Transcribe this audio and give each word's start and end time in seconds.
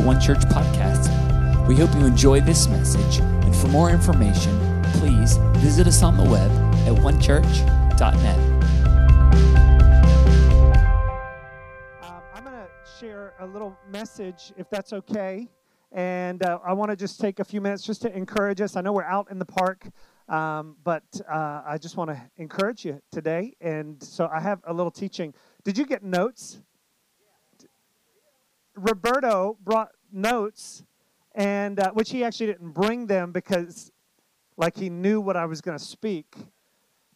One 0.00 0.18
Church 0.18 0.38
podcast. 0.38 1.08
We 1.68 1.76
hope 1.76 1.94
you 1.94 2.06
enjoy 2.06 2.40
this 2.40 2.68
message, 2.68 3.18
and 3.18 3.54
for 3.54 3.68
more 3.68 3.90
information, 3.90 4.82
please 4.94 5.36
visit 5.56 5.86
us 5.86 6.02
on 6.02 6.16
the 6.16 6.24
web 6.24 6.50
at 6.86 6.94
onechurch.net. 7.02 8.38
Um, 12.02 12.22
I'm 12.34 12.44
going 12.44 12.56
to 12.56 12.68
share 12.98 13.34
a 13.40 13.46
little 13.46 13.76
message, 13.90 14.52
if 14.56 14.70
that's 14.70 14.94
okay. 14.94 15.48
And 15.92 16.42
uh, 16.44 16.60
I 16.64 16.72
want 16.72 16.90
to 16.90 16.96
just 16.96 17.20
take 17.20 17.38
a 17.38 17.44
few 17.44 17.60
minutes 17.60 17.84
just 17.84 18.00
to 18.02 18.16
encourage 18.16 18.60
us. 18.60 18.76
I 18.76 18.80
know 18.80 18.92
we're 18.92 19.02
out 19.04 19.30
in 19.30 19.38
the 19.38 19.44
park, 19.44 19.86
um, 20.28 20.76
but 20.82 21.04
uh, 21.30 21.62
I 21.66 21.76
just 21.78 21.96
want 21.96 22.10
to 22.10 22.20
encourage 22.38 22.86
you 22.86 23.02
today. 23.12 23.54
And 23.60 24.02
so 24.02 24.30
I 24.32 24.40
have 24.40 24.60
a 24.64 24.72
little 24.72 24.92
teaching. 24.92 25.34
Did 25.62 25.76
you 25.76 25.84
get 25.84 26.02
notes? 26.02 26.62
Roberto 28.76 29.58
brought 29.62 29.90
notes, 30.12 30.84
and 31.34 31.78
uh, 31.80 31.90
which 31.92 32.10
he 32.10 32.24
actually 32.24 32.46
didn't 32.46 32.70
bring 32.70 33.06
them 33.06 33.32
because, 33.32 33.92
like, 34.56 34.76
he 34.76 34.90
knew 34.90 35.20
what 35.20 35.36
I 35.36 35.46
was 35.46 35.60
going 35.60 35.78
to 35.78 35.84
speak 35.84 36.34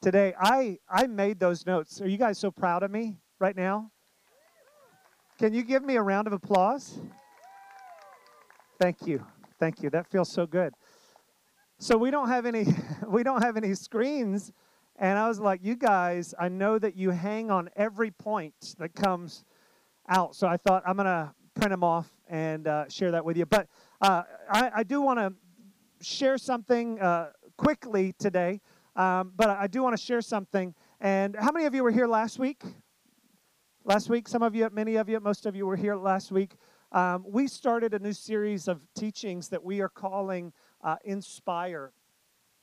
today. 0.00 0.34
I 0.38 0.78
I 0.88 1.06
made 1.06 1.38
those 1.40 1.66
notes. 1.66 2.00
Are 2.00 2.08
you 2.08 2.18
guys 2.18 2.38
so 2.38 2.50
proud 2.50 2.82
of 2.82 2.90
me 2.90 3.18
right 3.38 3.56
now? 3.56 3.90
Can 5.38 5.52
you 5.52 5.62
give 5.62 5.84
me 5.84 5.96
a 5.96 6.02
round 6.02 6.26
of 6.26 6.32
applause? 6.32 7.00
Thank 8.80 9.06
you. 9.06 9.24
Thank 9.58 9.82
you. 9.82 9.90
That 9.90 10.06
feels 10.06 10.30
so 10.30 10.46
good. 10.46 10.74
So 11.78 11.96
we 11.96 12.10
don't 12.10 12.28
have 12.28 12.46
any 12.46 12.66
we 13.08 13.22
don't 13.22 13.42
have 13.42 13.56
any 13.56 13.74
screens 13.74 14.52
and 14.96 15.18
I 15.18 15.26
was 15.28 15.40
like, 15.40 15.60
"You 15.62 15.74
guys, 15.74 16.34
I 16.38 16.48
know 16.48 16.78
that 16.78 16.96
you 16.96 17.10
hang 17.10 17.50
on 17.50 17.68
every 17.76 18.10
point 18.10 18.76
that 18.78 18.94
comes 18.94 19.44
out." 20.08 20.34
So 20.36 20.46
I 20.46 20.56
thought 20.56 20.82
I'm 20.86 20.96
going 20.96 21.06
to 21.06 21.32
print 21.54 21.70
them 21.70 21.84
off 21.84 22.08
and 22.28 22.66
uh, 22.66 22.88
share 22.88 23.10
that 23.12 23.24
with 23.24 23.36
you. 23.36 23.46
But 23.46 23.68
uh, 24.00 24.22
I, 24.50 24.70
I, 24.76 24.82
do 24.82 25.00
want 25.00 25.18
to 25.18 25.32
share 26.04 26.36
something 26.38 27.00
uh, 27.00 27.30
quickly 27.56 28.14
today. 28.18 28.60
Um, 28.96 29.32
but 29.36 29.50
I 29.50 29.66
do 29.66 29.82
want 29.82 29.96
to 29.96 30.02
share 30.02 30.20
something. 30.20 30.74
And 31.00 31.36
how 31.36 31.50
many 31.52 31.66
of 31.66 31.74
you 31.74 31.82
were 31.82 31.90
here 31.90 32.06
last 32.06 32.38
week? 32.38 32.62
Last 33.84 34.08
week, 34.08 34.28
some 34.28 34.42
of 34.42 34.54
you, 34.54 34.68
many 34.72 34.96
of 34.96 35.08
you, 35.08 35.20
most 35.20 35.46
of 35.46 35.54
you 35.54 35.66
were 35.66 35.76
here 35.76 35.96
last 35.96 36.32
week. 36.32 36.54
Um, 36.92 37.24
we 37.26 37.48
started 37.48 37.92
a 37.92 37.98
new 37.98 38.12
series 38.12 38.68
of 38.68 38.80
teachings 38.94 39.48
that 39.48 39.62
we 39.62 39.80
are 39.80 39.88
calling 39.88 40.52
uh, 40.82 40.96
Inspire. 41.04 41.92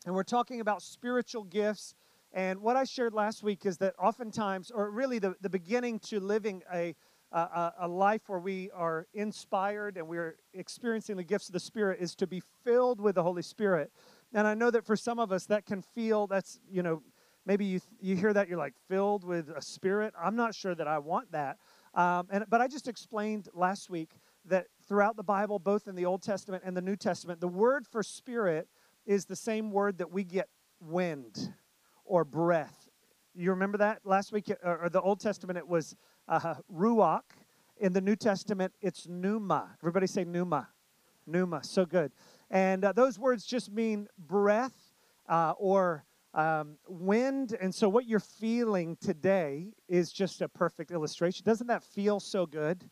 And 0.05 0.15
we're 0.15 0.23
talking 0.23 0.61
about 0.61 0.81
spiritual 0.81 1.43
gifts. 1.43 1.93
And 2.33 2.61
what 2.61 2.77
I 2.77 2.85
shared 2.85 3.13
last 3.13 3.43
week 3.43 3.65
is 3.65 3.77
that 3.79 3.93
oftentimes, 3.99 4.71
or 4.71 4.89
really 4.89 5.19
the, 5.19 5.35
the 5.41 5.49
beginning 5.49 5.99
to 5.99 6.19
living 6.19 6.63
a 6.73 6.95
a, 7.31 7.73
a 7.81 7.87
life 7.87 8.21
where 8.27 8.39
we 8.39 8.69
are 8.71 9.07
inspired 9.13 9.97
and 9.97 10.07
we're 10.07 10.35
experiencing 10.53 11.15
the 11.15 11.23
gifts 11.23 11.47
of 11.47 11.53
the 11.53 11.59
Spirit 11.59 11.99
is 12.01 12.15
to 12.15 12.27
be 12.27 12.41
filled 12.63 12.99
with 12.99 13.15
the 13.15 13.23
Holy 13.23 13.41
Spirit. 13.41 13.91
And 14.33 14.47
I 14.47 14.53
know 14.53 14.71
that 14.71 14.85
for 14.85 14.95
some 14.95 15.19
of 15.19 15.31
us, 15.31 15.45
that 15.47 15.65
can 15.65 15.81
feel 15.81 16.27
that's, 16.27 16.59
you 16.69 16.83
know, 16.83 17.01
maybe 17.45 17.65
you, 17.65 17.79
you 17.99 18.15
hear 18.15 18.33
that 18.33 18.47
you're 18.47 18.57
like 18.57 18.75
filled 18.87 19.23
with 19.23 19.49
a 19.49 19.61
spirit. 19.61 20.13
I'm 20.19 20.35
not 20.35 20.55
sure 20.55 20.75
that 20.75 20.87
I 20.87 20.99
want 20.99 21.31
that. 21.31 21.57
Um, 21.93 22.27
and, 22.31 22.45
but 22.49 22.61
I 22.61 22.67
just 22.67 22.87
explained 22.87 23.49
last 23.53 23.89
week 23.89 24.11
that 24.45 24.67
throughout 24.87 25.17
the 25.17 25.23
Bible, 25.23 25.59
both 25.59 25.87
in 25.87 25.95
the 25.95 26.05
Old 26.05 26.21
Testament 26.21 26.63
and 26.65 26.75
the 26.75 26.81
New 26.81 26.95
Testament, 26.95 27.41
the 27.41 27.47
word 27.47 27.85
for 27.85 28.03
spirit 28.03 28.67
is 29.05 29.25
the 29.25 29.35
same 29.35 29.71
word 29.71 29.97
that 29.97 30.11
we 30.11 30.23
get 30.23 30.47
wind 30.79 31.53
or 32.05 32.23
breath. 32.23 32.87
You 33.33 33.51
remember 33.51 33.77
that 33.79 33.99
last 34.03 34.31
week, 34.31 34.51
or 34.63 34.89
the 34.91 35.01
Old 35.01 35.19
Testament, 35.19 35.57
it 35.57 35.67
was 35.67 35.95
uh, 36.27 36.55
ruach. 36.73 37.23
In 37.77 37.93
the 37.93 38.01
New 38.01 38.15
Testament, 38.15 38.73
it's 38.81 39.07
pneuma. 39.07 39.75
Everybody 39.81 40.07
say 40.07 40.23
pneuma. 40.23 40.67
Pneuma. 41.25 41.63
So 41.63 41.85
good. 41.85 42.11
And 42.49 42.85
uh, 42.85 42.91
those 42.91 43.17
words 43.17 43.45
just 43.45 43.71
mean 43.71 44.07
breath 44.17 44.93
uh, 45.27 45.53
or 45.57 46.05
um, 46.33 46.77
wind. 46.87 47.57
And 47.59 47.73
so, 47.73 47.89
what 47.89 48.07
you're 48.07 48.19
feeling 48.19 48.97
today 49.01 49.67
is 49.87 50.11
just 50.11 50.41
a 50.41 50.47
perfect 50.47 50.91
illustration. 50.91 51.43
Doesn't 51.45 51.67
that 51.67 51.83
feel 51.83 52.19
so 52.19 52.45
good? 52.45 52.89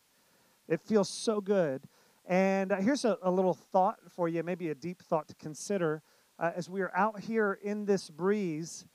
It 0.67 0.81
feels 0.81 1.09
so 1.09 1.41
good. 1.41 1.83
And 2.25 2.71
uh, 2.71 2.77
here's 2.77 3.05
a, 3.05 3.17
a, 3.23 3.31
little 3.31 3.55
thought 3.55 3.97
for 4.07 4.29
you, 4.29 4.43
maybe 4.43 4.69
a 4.69 4.75
deep 4.75 5.01
thought 5.01 5.27
to 5.29 5.35
consider. 5.35 6.03
Uh, 6.37 6.51
as 6.55 6.69
we 6.69 6.81
are 6.81 6.95
out 6.95 7.19
here 7.19 7.59
in 7.63 7.85
this 7.85 8.09
breeze, 8.09 8.85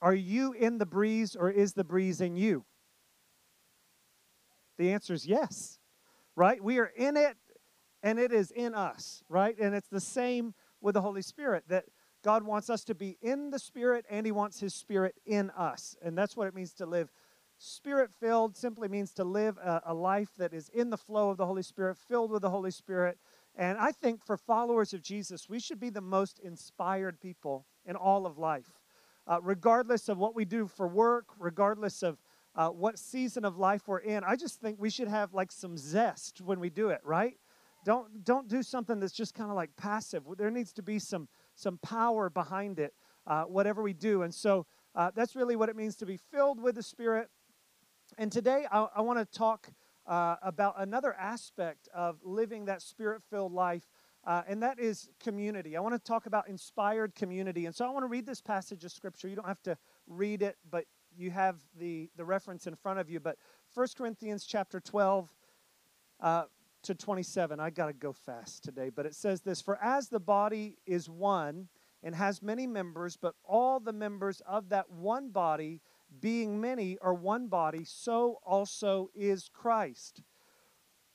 are 0.00 0.14
you 0.14 0.52
in 0.52 0.78
the 0.78 0.86
breeze 0.86 1.34
or 1.34 1.50
is 1.50 1.72
the 1.72 1.84
breeze 1.84 2.20
in 2.20 2.36
you? 2.36 2.64
The 4.78 4.92
answer 4.92 5.12
is 5.12 5.26
yes, 5.26 5.78
right? 6.36 6.62
We 6.62 6.78
are 6.78 6.92
in 6.96 7.16
it 7.16 7.36
and 8.02 8.18
it 8.18 8.32
is 8.32 8.50
in 8.50 8.74
us, 8.74 9.22
right? 9.28 9.56
And 9.58 9.74
it's 9.74 9.88
the 9.88 10.00
same 10.00 10.54
with 10.80 10.94
the 10.94 11.00
Holy 11.00 11.22
Spirit 11.22 11.64
that 11.68 11.84
God 12.24 12.44
wants 12.44 12.70
us 12.70 12.84
to 12.84 12.94
be 12.94 13.18
in 13.20 13.50
the 13.50 13.58
Spirit 13.58 14.04
and 14.08 14.24
He 14.24 14.32
wants 14.32 14.60
His 14.60 14.74
Spirit 14.74 15.16
in 15.26 15.50
us. 15.50 15.96
And 16.00 16.16
that's 16.16 16.36
what 16.36 16.46
it 16.46 16.54
means 16.54 16.72
to 16.74 16.86
live 16.86 17.10
spirit 17.58 18.10
filled, 18.20 18.56
simply 18.56 18.88
means 18.88 19.12
to 19.12 19.24
live 19.24 19.58
a, 19.58 19.82
a, 19.86 19.94
life 19.94 20.30
that 20.38 20.54
is 20.54 20.68
in 20.68 20.90
the 20.90 20.96
flow 20.96 21.30
of 21.30 21.36
the 21.36 21.46
Holy 21.46 21.62
Spirit, 21.62 21.96
filled 21.96 22.30
with 22.30 22.42
the 22.42 22.50
Holy 22.50 22.70
Spirit. 22.70 23.18
And 23.56 23.76
I 23.76 23.90
think 23.90 24.24
for 24.24 24.36
followers 24.36 24.94
of 24.94 25.02
Jesus, 25.02 25.48
we 25.48 25.58
should 25.58 25.80
be 25.80 25.90
the 25.90 26.00
most 26.00 26.38
inspired 26.38 27.20
people 27.20 27.66
in 27.84 27.96
all 27.96 28.26
of 28.26 28.38
life. 28.38 28.70
Uh, 29.26 29.40
regardless 29.42 30.08
of 30.08 30.16
what 30.16 30.34
we 30.34 30.44
do 30.44 30.66
for 30.66 30.88
work, 30.88 31.26
regardless 31.38 32.02
of 32.02 32.18
uh, 32.58 32.68
what 32.68 32.98
season 32.98 33.44
of 33.44 33.56
life 33.56 33.86
we're 33.86 34.00
in. 34.00 34.24
I 34.24 34.34
just 34.34 34.60
think 34.60 34.80
we 34.80 34.90
should 34.90 35.06
have 35.06 35.32
like 35.32 35.52
some 35.52 35.78
zest 35.78 36.40
when 36.40 36.58
we 36.58 36.70
do 36.70 36.88
it, 36.88 37.00
right? 37.04 37.38
Don't 37.84 38.24
don't 38.24 38.48
do 38.48 38.64
something 38.64 38.98
that's 38.98 39.12
just 39.12 39.32
kind 39.32 39.48
of 39.48 39.56
like 39.56 39.70
passive. 39.76 40.24
There 40.36 40.50
needs 40.50 40.72
to 40.72 40.82
be 40.82 40.98
some 40.98 41.28
some 41.54 41.78
power 41.78 42.28
behind 42.28 42.80
it, 42.80 42.92
uh, 43.28 43.44
whatever 43.44 43.80
we 43.80 43.92
do. 43.92 44.22
And 44.22 44.34
so 44.34 44.66
uh, 44.96 45.12
that's 45.14 45.36
really 45.36 45.54
what 45.54 45.68
it 45.68 45.76
means 45.76 45.94
to 45.96 46.06
be 46.06 46.18
filled 46.32 46.60
with 46.60 46.74
the 46.74 46.82
Spirit. 46.82 47.30
And 48.18 48.32
today 48.32 48.66
I, 48.72 48.88
I 48.96 49.00
want 49.02 49.20
to 49.20 49.38
talk 49.38 49.70
uh, 50.04 50.36
about 50.42 50.74
another 50.78 51.14
aspect 51.14 51.88
of 51.94 52.18
living 52.24 52.64
that 52.64 52.82
Spirit-filled 52.82 53.52
life. 53.52 53.86
Uh, 54.24 54.42
and 54.48 54.62
that 54.62 54.80
is 54.80 55.08
community. 55.20 55.76
I 55.76 55.80
want 55.80 55.94
to 55.94 56.00
talk 56.00 56.26
about 56.26 56.48
inspired 56.48 57.14
community. 57.14 57.66
And 57.66 57.74
so 57.74 57.86
I 57.86 57.90
want 57.90 58.02
to 58.02 58.08
read 58.08 58.26
this 58.26 58.40
passage 58.40 58.84
of 58.84 58.90
Scripture. 58.90 59.28
You 59.28 59.36
don't 59.36 59.46
have 59.46 59.62
to 59.62 59.78
read 60.08 60.42
it, 60.42 60.56
but 60.68 60.84
you 61.18 61.30
have 61.30 61.56
the, 61.78 62.08
the 62.16 62.24
reference 62.24 62.66
in 62.66 62.76
front 62.76 62.98
of 63.00 63.10
you, 63.10 63.20
but 63.20 63.36
1 63.74 63.88
Corinthians 63.96 64.44
chapter 64.44 64.80
12 64.80 65.28
uh, 66.20 66.44
to 66.82 66.94
27. 66.94 67.58
I 67.60 67.70
got 67.70 67.86
to 67.86 67.92
go 67.92 68.12
fast 68.12 68.62
today, 68.62 68.90
but 68.90 69.04
it 69.04 69.14
says 69.14 69.40
this 69.42 69.60
For 69.60 69.78
as 69.82 70.08
the 70.08 70.20
body 70.20 70.76
is 70.86 71.08
one 71.08 71.68
and 72.02 72.14
has 72.14 72.40
many 72.40 72.66
members, 72.66 73.16
but 73.16 73.34
all 73.44 73.80
the 73.80 73.92
members 73.92 74.40
of 74.46 74.68
that 74.68 74.88
one 74.90 75.30
body, 75.30 75.80
being 76.20 76.60
many, 76.60 76.96
are 77.02 77.14
one 77.14 77.48
body, 77.48 77.84
so 77.84 78.38
also 78.44 79.10
is 79.14 79.50
Christ. 79.52 80.22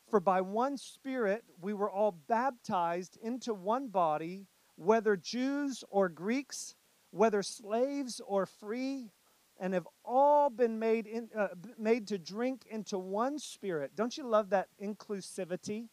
For 0.09 0.19
by 0.19 0.41
one 0.41 0.77
Spirit 0.77 1.43
we 1.61 1.73
were 1.73 1.89
all 1.89 2.11
baptized 2.27 3.17
into 3.23 3.53
one 3.53 3.87
body, 3.87 4.47
whether 4.75 5.15
Jews 5.15 5.83
or 5.89 6.09
Greeks, 6.09 6.75
whether 7.11 7.41
slaves 7.41 8.19
or 8.27 8.45
free 8.45 9.11
and 9.59 9.73
have 9.73 9.87
all 10.03 10.49
been 10.49 10.79
made, 10.79 11.07
in, 11.07 11.29
uh, 11.37 11.49
made 11.77 12.07
to 12.07 12.17
drink 12.17 12.65
into 12.69 12.97
one 12.97 13.39
spirit. 13.39 13.91
Don't 13.95 14.17
you 14.17 14.27
love 14.27 14.49
that 14.49 14.67
inclusivity? 14.81 15.87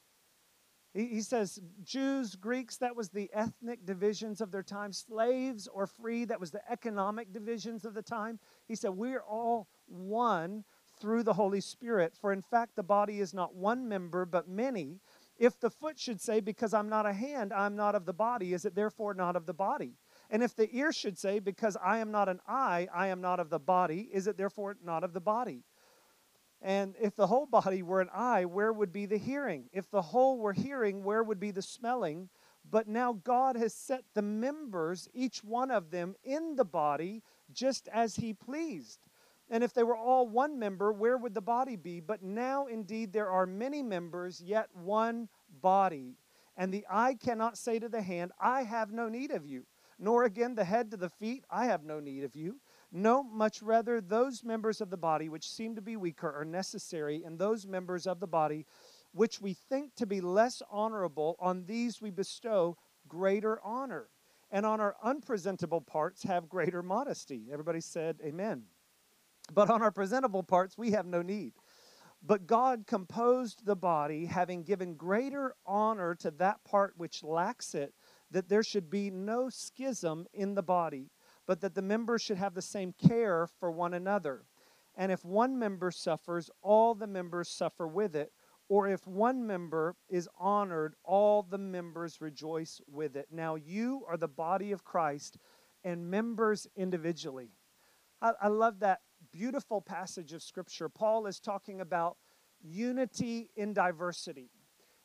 He, 0.93 1.07
he 1.07 1.21
says 1.21 1.61
Jews, 1.83 2.35
Greeks, 2.35 2.77
that 2.79 2.97
was 2.97 3.11
the 3.11 3.31
ethnic 3.33 3.87
divisions 3.87 4.41
of 4.41 4.51
their 4.51 4.63
time. 4.63 4.93
Slaves 4.93 5.69
or 5.69 5.87
free, 5.87 6.25
that 6.25 6.41
was 6.41 6.51
the 6.51 6.63
economic 6.71 7.33
divisions 7.33 7.85
of 7.85 7.95
the 7.95 8.03
time. 8.03 8.39
He 8.67 8.75
said, 8.75 8.91
We're 8.91 9.23
all 9.23 9.69
one 9.87 10.65
through 11.01 11.23
the 11.23 11.35
Holy 11.35 11.61
Spirit. 11.61 12.15
For 12.21 12.33
in 12.33 12.43
fact, 12.43 12.77
the 12.77 12.83
body 12.83 13.21
is 13.21 13.33
not 13.33 13.55
one 13.55 13.89
member, 13.89 14.27
but 14.27 14.49
many. 14.49 15.01
If 15.39 15.59
the 15.59 15.71
foot 15.71 15.99
should 15.99 16.21
say, 16.21 16.41
Because 16.41 16.75
I'm 16.75 16.89
not 16.89 17.07
a 17.07 17.13
hand, 17.13 17.53
I'm 17.53 17.77
not 17.77 17.95
of 17.95 18.05
the 18.05 18.13
body, 18.13 18.53
is 18.53 18.65
it 18.65 18.75
therefore 18.75 19.15
not 19.15 19.37
of 19.37 19.47
the 19.47 19.55
body? 19.55 19.95
And 20.31 20.45
if 20.45 20.55
the 20.55 20.75
ear 20.75 20.93
should 20.93 21.19
say, 21.19 21.41
Because 21.41 21.77
I 21.85 21.99
am 21.99 22.11
not 22.11 22.29
an 22.29 22.41
eye, 22.47 22.89
I 22.95 23.09
am 23.09 23.21
not 23.21 23.41
of 23.41 23.51
the 23.51 23.59
body, 23.59 24.09
is 24.13 24.27
it 24.27 24.37
therefore 24.37 24.77
not 24.83 25.05
of 25.05 25.13
the 25.13 25.21
body? 25.21 25.65
And 26.63 26.95
if 27.01 27.17
the 27.17 27.27
whole 27.27 27.47
body 27.47 27.83
were 27.83 28.01
an 28.01 28.11
eye, 28.15 28.45
where 28.45 28.73
would 28.73 28.93
be 28.93 29.07
the 29.07 29.19
hearing? 29.19 29.65
If 29.73 29.91
the 29.91 30.03
whole 30.03 30.39
were 30.39 30.53
hearing, 30.53 31.03
where 31.03 31.23
would 31.23 31.41
be 31.41 31.51
the 31.51 31.63
smelling? 31.63 32.29
But 32.71 32.87
now 32.87 33.15
God 33.25 33.57
has 33.57 33.75
set 33.75 34.05
the 34.15 34.23
members, 34.23 35.09
each 35.15 35.43
one 35.43 35.71
of 35.71 35.91
them, 35.91 36.15
in 36.23 36.57
the 36.57 36.65
body 36.65 37.23
just 37.53 37.89
as 37.89 38.17
He 38.17 38.35
pleased. 38.35 39.01
And 39.49 39.65
if 39.65 39.73
they 39.73 39.83
were 39.83 39.97
all 39.97 40.29
one 40.29 40.59
member, 40.59 40.93
where 40.93 41.17
would 41.17 41.35
the 41.35 41.41
body 41.41 41.75
be? 41.75 41.99
But 41.99 42.23
now 42.23 42.67
indeed 42.67 43.13
there 43.13 43.31
are 43.31 43.47
many 43.47 43.83
members, 43.83 44.41
yet 44.41 44.69
one 44.75 45.29
body. 45.61 46.19
And 46.57 46.73
the 46.73 46.87
eye 46.89 47.15
cannot 47.15 47.59
say 47.59 47.79
to 47.79 47.89
the 47.89 48.03
hand, 48.03 48.33
I 48.39 48.63
have 48.63 48.93
no 48.93 49.09
need 49.09 49.33
of 49.33 49.47
you 49.47 49.65
nor 50.01 50.25
again 50.25 50.55
the 50.55 50.65
head 50.65 50.91
to 50.91 50.97
the 50.97 51.11
feet, 51.11 51.45
I 51.51 51.67
have 51.67 51.85
no 51.85 52.01
need 52.01 52.25
of 52.25 52.35
you. 52.35 52.61
No, 52.91 53.23
much 53.23 53.63
rather, 53.63 54.01
those 54.01 54.43
members 54.43 54.81
of 54.81 54.91
the 54.91 54.97
body 54.97 55.29
which 55.29 55.49
seem 55.49 55.77
to 55.77 55.83
be 55.83 55.97
weaker 55.97 56.33
are 56.35 56.45
necessary, 56.45 57.23
and 57.23 57.39
those 57.39 57.67
members 57.67 58.07
of 58.07 58.19
the 58.19 58.27
body 58.27 58.67
which 59.13 59.41
we 59.41 59.53
think 59.53 59.95
to 59.97 60.07
be 60.07 60.21
less 60.21 60.63
honorable, 60.71 61.37
on 61.39 61.65
these 61.67 62.01
we 62.01 62.11
bestow 62.11 62.77
greater 63.09 63.61
honor. 63.63 64.09
And 64.51 64.67
on 64.67 64.81
our 64.81 64.97
unpresentable 65.03 65.81
parts 65.81 66.25
have 66.25 66.49
greater 66.49 66.83
modesty. 66.83 67.49
Everybody 67.53 67.81
said, 67.81 68.19
Amen. 68.25 68.65
But 69.53 69.71
on 69.71 69.83
our 69.83 69.93
presentable 69.93 70.43
parts 70.43 70.77
we 70.77 70.93
have 70.93 71.07
no 71.07 71.23
need. 71.23 71.53
But 72.23 72.47
God 72.47 72.87
composed 72.87 73.65
the 73.65 73.77
body, 73.77 74.27
having 74.27 74.63
given 74.63 74.95
greater 74.95 75.55
honor 75.65 76.15
to 76.17 76.31
that 76.33 76.63
part 76.65 76.95
which 76.97 77.23
lacks 77.23 77.75
it, 77.75 77.95
that 78.31 78.49
there 78.49 78.63
should 78.63 78.91
be 78.91 79.11
no 79.11 79.49
schism 79.49 80.27
in 80.33 80.55
the 80.55 80.63
body, 80.63 81.11
but 81.47 81.61
that 81.61 81.75
the 81.75 81.83
members 81.83 82.23
should 82.23 82.37
have 82.39 82.55
the 82.55 82.63
same 82.63 82.93
care 82.93 83.49
for 83.59 83.71
one 83.71 83.95
another. 83.95 84.45
And 84.97 85.11
if 85.11 85.25
one 85.25 85.59
member 85.59 85.91
suffers, 85.91 86.51
all 86.63 86.95
the 86.95 87.07
members 87.07 87.49
suffer 87.49 87.87
with 87.87 88.15
it. 88.15 88.33
Or 88.69 88.87
if 88.87 89.05
one 89.07 89.47
member 89.47 89.97
is 90.09 90.29
honored, 90.39 90.95
all 91.03 91.43
the 91.43 91.59
members 91.59 92.21
rejoice 92.21 92.81
with 92.87 93.17
it. 93.17 93.27
Now 93.33 93.57
you 93.57 94.05
are 94.09 94.17
the 94.17 94.29
body 94.29 94.71
of 94.71 94.85
Christ 94.85 95.39
and 95.83 96.09
members 96.09 96.69
individually. 96.77 97.51
I, 98.23 98.33
I 98.43 98.49
love 98.49 98.79
that 98.81 99.01
beautiful 99.33 99.81
passage 99.81 100.33
of 100.33 100.43
Scripture. 100.43 100.89
Paul 100.89 101.27
is 101.27 101.41
talking 101.41 101.81
about 101.81 102.17
unity 102.63 103.51
in 103.57 103.73
diversity. 103.73 104.51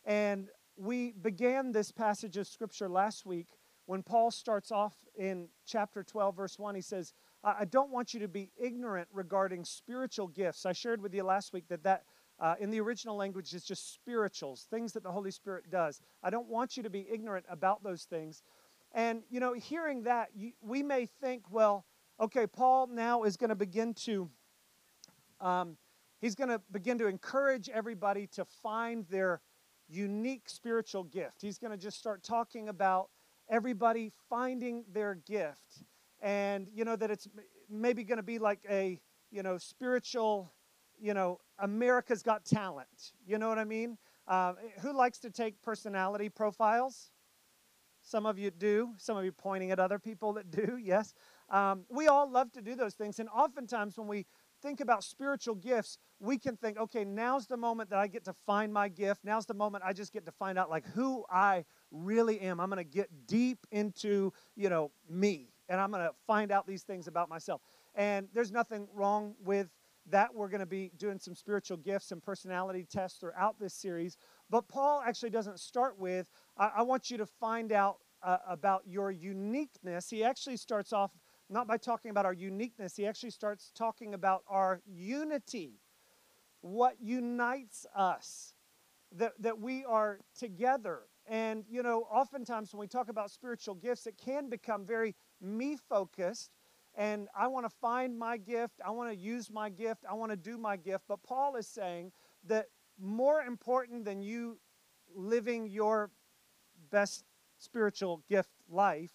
And 0.05 0.49
we 0.77 1.13
began 1.13 1.71
this 1.71 1.91
passage 1.91 2.37
of 2.37 2.47
Scripture 2.47 2.89
last 2.89 3.25
week 3.25 3.47
when 3.85 4.03
Paul 4.03 4.31
starts 4.31 4.71
off 4.71 4.93
in 5.17 5.47
chapter 5.65 6.03
12, 6.03 6.35
verse 6.35 6.59
1. 6.59 6.75
He 6.75 6.81
says, 6.81 7.13
I 7.43 7.65
don't 7.65 7.91
want 7.91 8.13
you 8.13 8.19
to 8.21 8.27
be 8.27 8.51
ignorant 8.57 9.07
regarding 9.13 9.65
spiritual 9.65 10.27
gifts. 10.27 10.65
I 10.65 10.71
shared 10.71 11.01
with 11.01 11.13
you 11.13 11.23
last 11.23 11.53
week 11.53 11.67
that 11.69 11.83
that 11.83 12.03
uh, 12.39 12.55
in 12.59 12.71
the 12.71 12.81
original 12.81 13.15
language 13.15 13.53
is 13.53 13.63
just 13.63 13.93
spirituals, 13.93 14.67
things 14.69 14.93
that 14.93 15.03
the 15.03 15.11
Holy 15.11 15.31
Spirit 15.31 15.69
does. 15.69 16.01
I 16.23 16.29
don't 16.29 16.47
want 16.47 16.75
you 16.75 16.83
to 16.83 16.89
be 16.89 17.07
ignorant 17.09 17.45
about 17.49 17.83
those 17.83 18.03
things. 18.03 18.41
And, 18.93 19.23
you 19.29 19.39
know, 19.39 19.53
hearing 19.53 20.03
that, 20.03 20.29
you, 20.35 20.53
we 20.61 20.81
may 20.81 21.05
think, 21.05 21.43
well, 21.51 21.85
okay, 22.19 22.47
Paul 22.47 22.87
now 22.87 23.23
is 23.23 23.37
going 23.37 23.49
to 23.49 23.55
begin 23.55 23.93
to, 24.05 24.29
um, 25.39 25.77
he's 26.19 26.35
going 26.35 26.49
to 26.49 26.61
begin 26.71 26.97
to 26.97 27.07
encourage 27.07 27.69
everybody 27.69 28.27
to 28.27 28.45
find 28.45 29.05
their 29.09 29.41
unique 29.87 30.49
spiritual 30.49 31.03
gift. 31.03 31.41
He's 31.41 31.57
going 31.57 31.71
to 31.71 31.77
just 31.77 31.97
start 31.97 32.23
talking 32.23 32.69
about 32.69 33.09
everybody 33.49 34.11
finding 34.29 34.83
their 34.91 35.15
gift. 35.15 35.83
And, 36.21 36.67
you 36.73 36.85
know, 36.85 36.95
that 36.95 37.11
it's 37.11 37.27
maybe 37.69 38.03
going 38.03 38.17
to 38.17 38.23
be 38.23 38.39
like 38.39 38.59
a, 38.69 38.99
you 39.31 39.43
know, 39.43 39.57
spiritual, 39.57 40.51
you 40.99 41.13
know, 41.13 41.39
America's 41.59 42.23
Got 42.23 42.45
Talent. 42.45 43.13
You 43.25 43.37
know 43.37 43.49
what 43.49 43.59
I 43.59 43.65
mean? 43.65 43.97
Uh, 44.27 44.53
who 44.81 44.95
likes 44.95 45.19
to 45.19 45.29
take 45.29 45.61
personality 45.61 46.29
profiles? 46.29 47.11
Some 48.01 48.25
of 48.25 48.37
you 48.37 48.51
do. 48.51 48.93
Some 48.97 49.17
of 49.17 49.25
you 49.25 49.31
pointing 49.31 49.71
at 49.71 49.79
other 49.79 49.99
people 49.99 50.33
that 50.33 50.51
do, 50.51 50.77
yes. 50.81 51.13
Um, 51.49 51.85
we 51.89 52.07
all 52.07 52.29
love 52.29 52.51
to 52.53 52.61
do 52.61 52.75
those 52.75 52.93
things. 52.93 53.19
And 53.19 53.29
oftentimes, 53.29 53.97
when 53.97 54.07
we 54.07 54.25
think 54.65 54.81
about 54.81 55.03
spiritual 55.03 55.53
gifts, 55.53 55.99
we 56.19 56.39
can 56.39 56.57
think, 56.57 56.77
okay, 56.79 57.05
now's 57.05 57.45
the 57.45 57.57
moment 57.57 57.91
that 57.91 57.99
I 57.99 58.07
get 58.07 58.25
to 58.25 58.33
find 58.47 58.73
my 58.73 58.89
gift. 58.89 59.21
Now's 59.23 59.45
the 59.45 59.53
moment 59.53 59.83
I 59.85 59.93
just 59.93 60.11
get 60.11 60.25
to 60.25 60.31
find 60.31 60.57
out 60.57 60.71
like 60.71 60.85
who 60.87 61.23
I 61.29 61.65
really 61.91 62.39
am. 62.41 62.59
I'm 62.59 62.69
going 62.69 62.83
to 62.83 62.89
get 62.89 63.09
deep 63.27 63.59
into, 63.71 64.33
you 64.55 64.69
know, 64.69 64.91
me 65.07 65.49
and 65.69 65.79
I'm 65.79 65.91
going 65.91 66.03
to 66.03 66.13
find 66.25 66.51
out 66.51 66.65
these 66.65 66.81
things 66.81 67.07
about 67.07 67.29
myself. 67.29 67.61
And 67.93 68.27
there's 68.33 68.51
nothing 68.51 68.87
wrong 68.93 69.35
with 69.43 69.69
that. 70.07 70.33
We're 70.33 70.49
going 70.49 70.59
to 70.61 70.65
be 70.65 70.91
doing 70.97 71.19
some 71.19 71.35
spiritual 71.35 71.77
gifts 71.77 72.11
and 72.11 72.21
personality 72.21 72.87
tests 72.89 73.19
throughout 73.19 73.59
this 73.59 73.73
series. 73.73 74.17
But 74.49 74.67
Paul 74.67 75.03
actually 75.05 75.29
doesn't 75.29 75.59
start 75.59 75.99
with, 75.99 76.31
I, 76.57 76.71
I 76.77 76.81
want 76.81 77.11
you 77.11 77.17
to 77.17 77.25
find 77.27 77.71
out 77.71 77.97
uh, 78.23 78.37
about 78.47 78.81
your 78.87 79.11
uniqueness. 79.11 80.09
He 80.09 80.23
actually 80.23 80.57
starts 80.57 80.91
off 80.91 81.11
not 81.49 81.67
by 81.67 81.77
talking 81.77 82.11
about 82.11 82.25
our 82.25 82.33
uniqueness, 82.33 82.95
he 82.95 83.05
actually 83.05 83.29
starts 83.29 83.71
talking 83.75 84.13
about 84.13 84.43
our 84.47 84.81
unity, 84.85 85.79
what 86.61 86.95
unites 86.99 87.85
us, 87.95 88.53
that, 89.11 89.33
that 89.39 89.59
we 89.59 89.85
are 89.85 90.19
together. 90.37 91.01
And, 91.27 91.63
you 91.69 91.83
know, 91.83 92.07
oftentimes 92.11 92.73
when 92.73 92.79
we 92.79 92.87
talk 92.87 93.09
about 93.09 93.31
spiritual 93.31 93.75
gifts, 93.75 94.07
it 94.07 94.17
can 94.17 94.49
become 94.49 94.85
very 94.85 95.15
me 95.41 95.77
focused. 95.89 96.51
And 96.95 97.27
I 97.37 97.47
want 97.47 97.65
to 97.65 97.75
find 97.81 98.17
my 98.17 98.37
gift. 98.37 98.75
I 98.85 98.91
want 98.91 99.11
to 99.11 99.15
use 99.15 99.51
my 99.51 99.69
gift. 99.69 100.05
I 100.09 100.13
want 100.13 100.31
to 100.31 100.37
do 100.37 100.57
my 100.57 100.77
gift. 100.77 101.05
But 101.07 101.23
Paul 101.23 101.55
is 101.55 101.67
saying 101.67 102.11
that 102.45 102.67
more 102.99 103.41
important 103.41 104.05
than 104.05 104.21
you 104.21 104.57
living 105.13 105.67
your 105.67 106.11
best 106.89 107.25
spiritual 107.57 108.23
gift 108.29 108.49
life, 108.69 109.11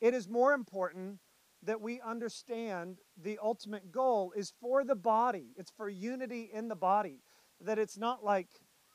it 0.00 0.14
is 0.14 0.28
more 0.28 0.54
important 0.54 1.18
that 1.62 1.80
we 1.80 2.00
understand 2.00 2.98
the 3.22 3.38
ultimate 3.42 3.92
goal 3.92 4.32
is 4.36 4.52
for 4.60 4.84
the 4.84 4.94
body. 4.94 5.52
It's 5.56 5.70
for 5.70 5.88
unity 5.88 6.50
in 6.52 6.68
the 6.68 6.76
body. 6.76 7.20
That 7.60 7.78
it's 7.78 7.98
not 7.98 8.24
like, 8.24 8.48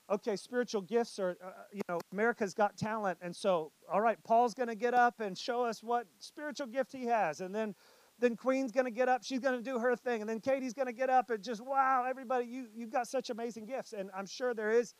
okay, 0.09 0.35
spiritual 0.35 0.81
gifts 0.81 1.19
are, 1.19 1.38
uh, 1.44 1.51
you 1.71 1.81
know, 1.88 2.00
America's 2.12 2.53
got 2.53 2.77
talent. 2.77 3.19
And 3.21 3.35
so, 3.35 3.71
all 3.91 4.01
right, 4.01 4.17
Paul's 4.23 4.53
going 4.53 4.69
to 4.69 4.75
get 4.75 4.94
up 4.94 5.19
and 5.19 5.38
show 5.38 5.63
us 5.63 5.83
what 5.83 6.07
spiritual 6.19 6.67
gift 6.67 6.91
he 6.91 7.06
has. 7.06 7.41
And 7.41 7.53
then, 7.53 7.75
then 8.17 8.35
Queen's 8.35 8.71
going 8.71 8.85
to 8.85 8.91
get 8.91 9.09
up. 9.09 9.23
She's 9.23 9.39
going 9.39 9.57
to 9.57 9.63
do 9.63 9.77
her 9.77 9.95
thing. 9.95 10.21
And 10.21 10.29
then 10.29 10.39
Katie's 10.39 10.73
going 10.73 10.88
to 10.88 10.94
get 10.94 11.09
up 11.09 11.29
and 11.29 11.44
just, 11.44 11.62
wow, 11.62 12.06
everybody, 12.07 12.45
you, 12.45 12.67
you've 12.73 12.91
got 12.91 13.07
such 13.07 13.29
amazing 13.29 13.65
gifts. 13.65 13.94
And 13.94 14.09
I'm 14.15 14.25
sure 14.25 14.56
there 14.56 14.71
is 14.71 14.95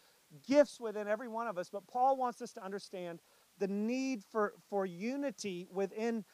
gifts 0.48 0.80
within 0.80 1.08
every 1.08 1.28
one 1.28 1.48
of 1.48 1.58
us. 1.58 1.70
But 1.72 1.88
Paul 1.88 2.18
wants 2.18 2.42
us 2.42 2.52
to 2.54 2.64
understand 2.64 3.20
the 3.58 3.68
need 3.68 4.24
for, 4.32 4.54
for 4.70 4.86
unity 4.86 5.68
within 5.72 6.26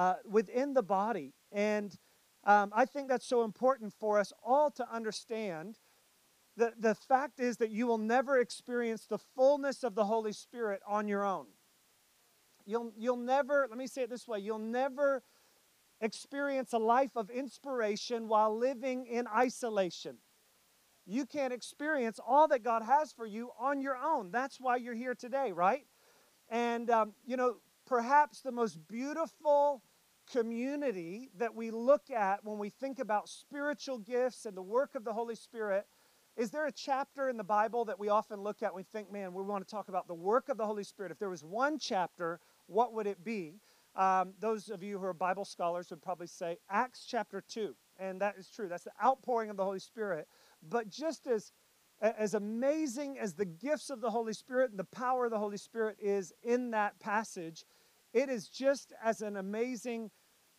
uh, 0.00 0.14
within 0.24 0.72
the 0.72 0.82
body. 0.82 1.34
And 1.52 1.94
um, 2.44 2.72
I 2.74 2.86
think 2.86 3.08
that's 3.08 3.26
so 3.26 3.44
important 3.44 3.92
for 3.92 4.18
us 4.18 4.32
all 4.42 4.70
to 4.70 4.90
understand. 4.90 5.78
The, 6.56 6.72
the 6.78 6.94
fact 6.94 7.38
is 7.38 7.58
that 7.58 7.70
you 7.70 7.86
will 7.86 7.98
never 7.98 8.38
experience 8.38 9.04
the 9.04 9.18
fullness 9.18 9.84
of 9.84 9.94
the 9.94 10.06
Holy 10.06 10.32
Spirit 10.32 10.80
on 10.88 11.06
your 11.06 11.22
own. 11.22 11.48
You'll, 12.64 12.92
you'll 12.96 13.18
never, 13.18 13.66
let 13.68 13.76
me 13.76 13.86
say 13.86 14.04
it 14.04 14.10
this 14.10 14.26
way, 14.26 14.38
you'll 14.38 14.58
never 14.58 15.22
experience 16.00 16.72
a 16.72 16.78
life 16.78 17.14
of 17.14 17.28
inspiration 17.28 18.26
while 18.26 18.56
living 18.56 19.04
in 19.04 19.26
isolation. 19.26 20.16
You 21.04 21.26
can't 21.26 21.52
experience 21.52 22.18
all 22.26 22.48
that 22.48 22.62
God 22.62 22.82
has 22.84 23.12
for 23.12 23.26
you 23.26 23.50
on 23.58 23.82
your 23.82 23.98
own. 23.98 24.30
That's 24.30 24.58
why 24.58 24.76
you're 24.76 24.94
here 24.94 25.14
today, 25.14 25.52
right? 25.52 25.84
And, 26.48 26.88
um, 26.88 27.12
you 27.26 27.36
know, 27.36 27.56
perhaps 27.86 28.40
the 28.40 28.52
most 28.52 28.78
beautiful 28.88 29.82
community 30.32 31.30
that 31.38 31.54
we 31.54 31.70
look 31.70 32.10
at 32.10 32.44
when 32.44 32.58
we 32.58 32.70
think 32.70 32.98
about 32.98 33.28
spiritual 33.28 33.98
gifts 33.98 34.46
and 34.46 34.56
the 34.56 34.62
work 34.62 34.94
of 34.94 35.04
the 35.04 35.12
Holy 35.12 35.34
Spirit. 35.34 35.86
Is 36.36 36.50
there 36.50 36.66
a 36.66 36.72
chapter 36.72 37.28
in 37.28 37.36
the 37.36 37.44
Bible 37.44 37.84
that 37.86 37.98
we 37.98 38.08
often 38.08 38.40
look 38.40 38.62
at 38.62 38.68
and 38.68 38.76
we 38.76 38.82
think, 38.82 39.12
man, 39.12 39.34
we 39.34 39.42
want 39.42 39.66
to 39.66 39.70
talk 39.70 39.88
about 39.88 40.06
the 40.06 40.14
work 40.14 40.48
of 40.48 40.56
the 40.56 40.66
Holy 40.66 40.84
Spirit? 40.84 41.12
If 41.12 41.18
there 41.18 41.28
was 41.28 41.44
one 41.44 41.78
chapter, 41.78 42.40
what 42.66 42.94
would 42.94 43.06
it 43.06 43.24
be? 43.24 43.60
Um, 43.96 44.34
those 44.38 44.68
of 44.70 44.82
you 44.82 44.98
who 44.98 45.04
are 45.04 45.12
Bible 45.12 45.44
scholars 45.44 45.90
would 45.90 46.00
probably 46.00 46.28
say 46.28 46.58
Acts 46.70 47.04
chapter 47.06 47.42
2. 47.46 47.74
And 47.98 48.20
that 48.20 48.36
is 48.38 48.48
true. 48.48 48.68
That's 48.68 48.84
the 48.84 48.92
outpouring 49.04 49.50
of 49.50 49.56
the 49.56 49.64
Holy 49.64 49.80
Spirit. 49.80 50.28
But 50.62 50.88
just 50.88 51.26
as 51.26 51.52
as 52.00 52.32
amazing 52.32 53.18
as 53.18 53.34
the 53.34 53.44
gifts 53.44 53.90
of 53.90 54.00
the 54.00 54.10
Holy 54.10 54.32
Spirit 54.32 54.70
and 54.70 54.78
the 54.78 54.84
power 54.84 55.26
of 55.26 55.30
the 55.30 55.38
Holy 55.38 55.58
Spirit 55.58 55.98
is 56.00 56.32
in 56.42 56.70
that 56.70 56.98
passage, 56.98 57.66
it 58.14 58.30
is 58.30 58.48
just 58.48 58.94
as 59.04 59.20
an 59.20 59.36
amazing 59.36 60.10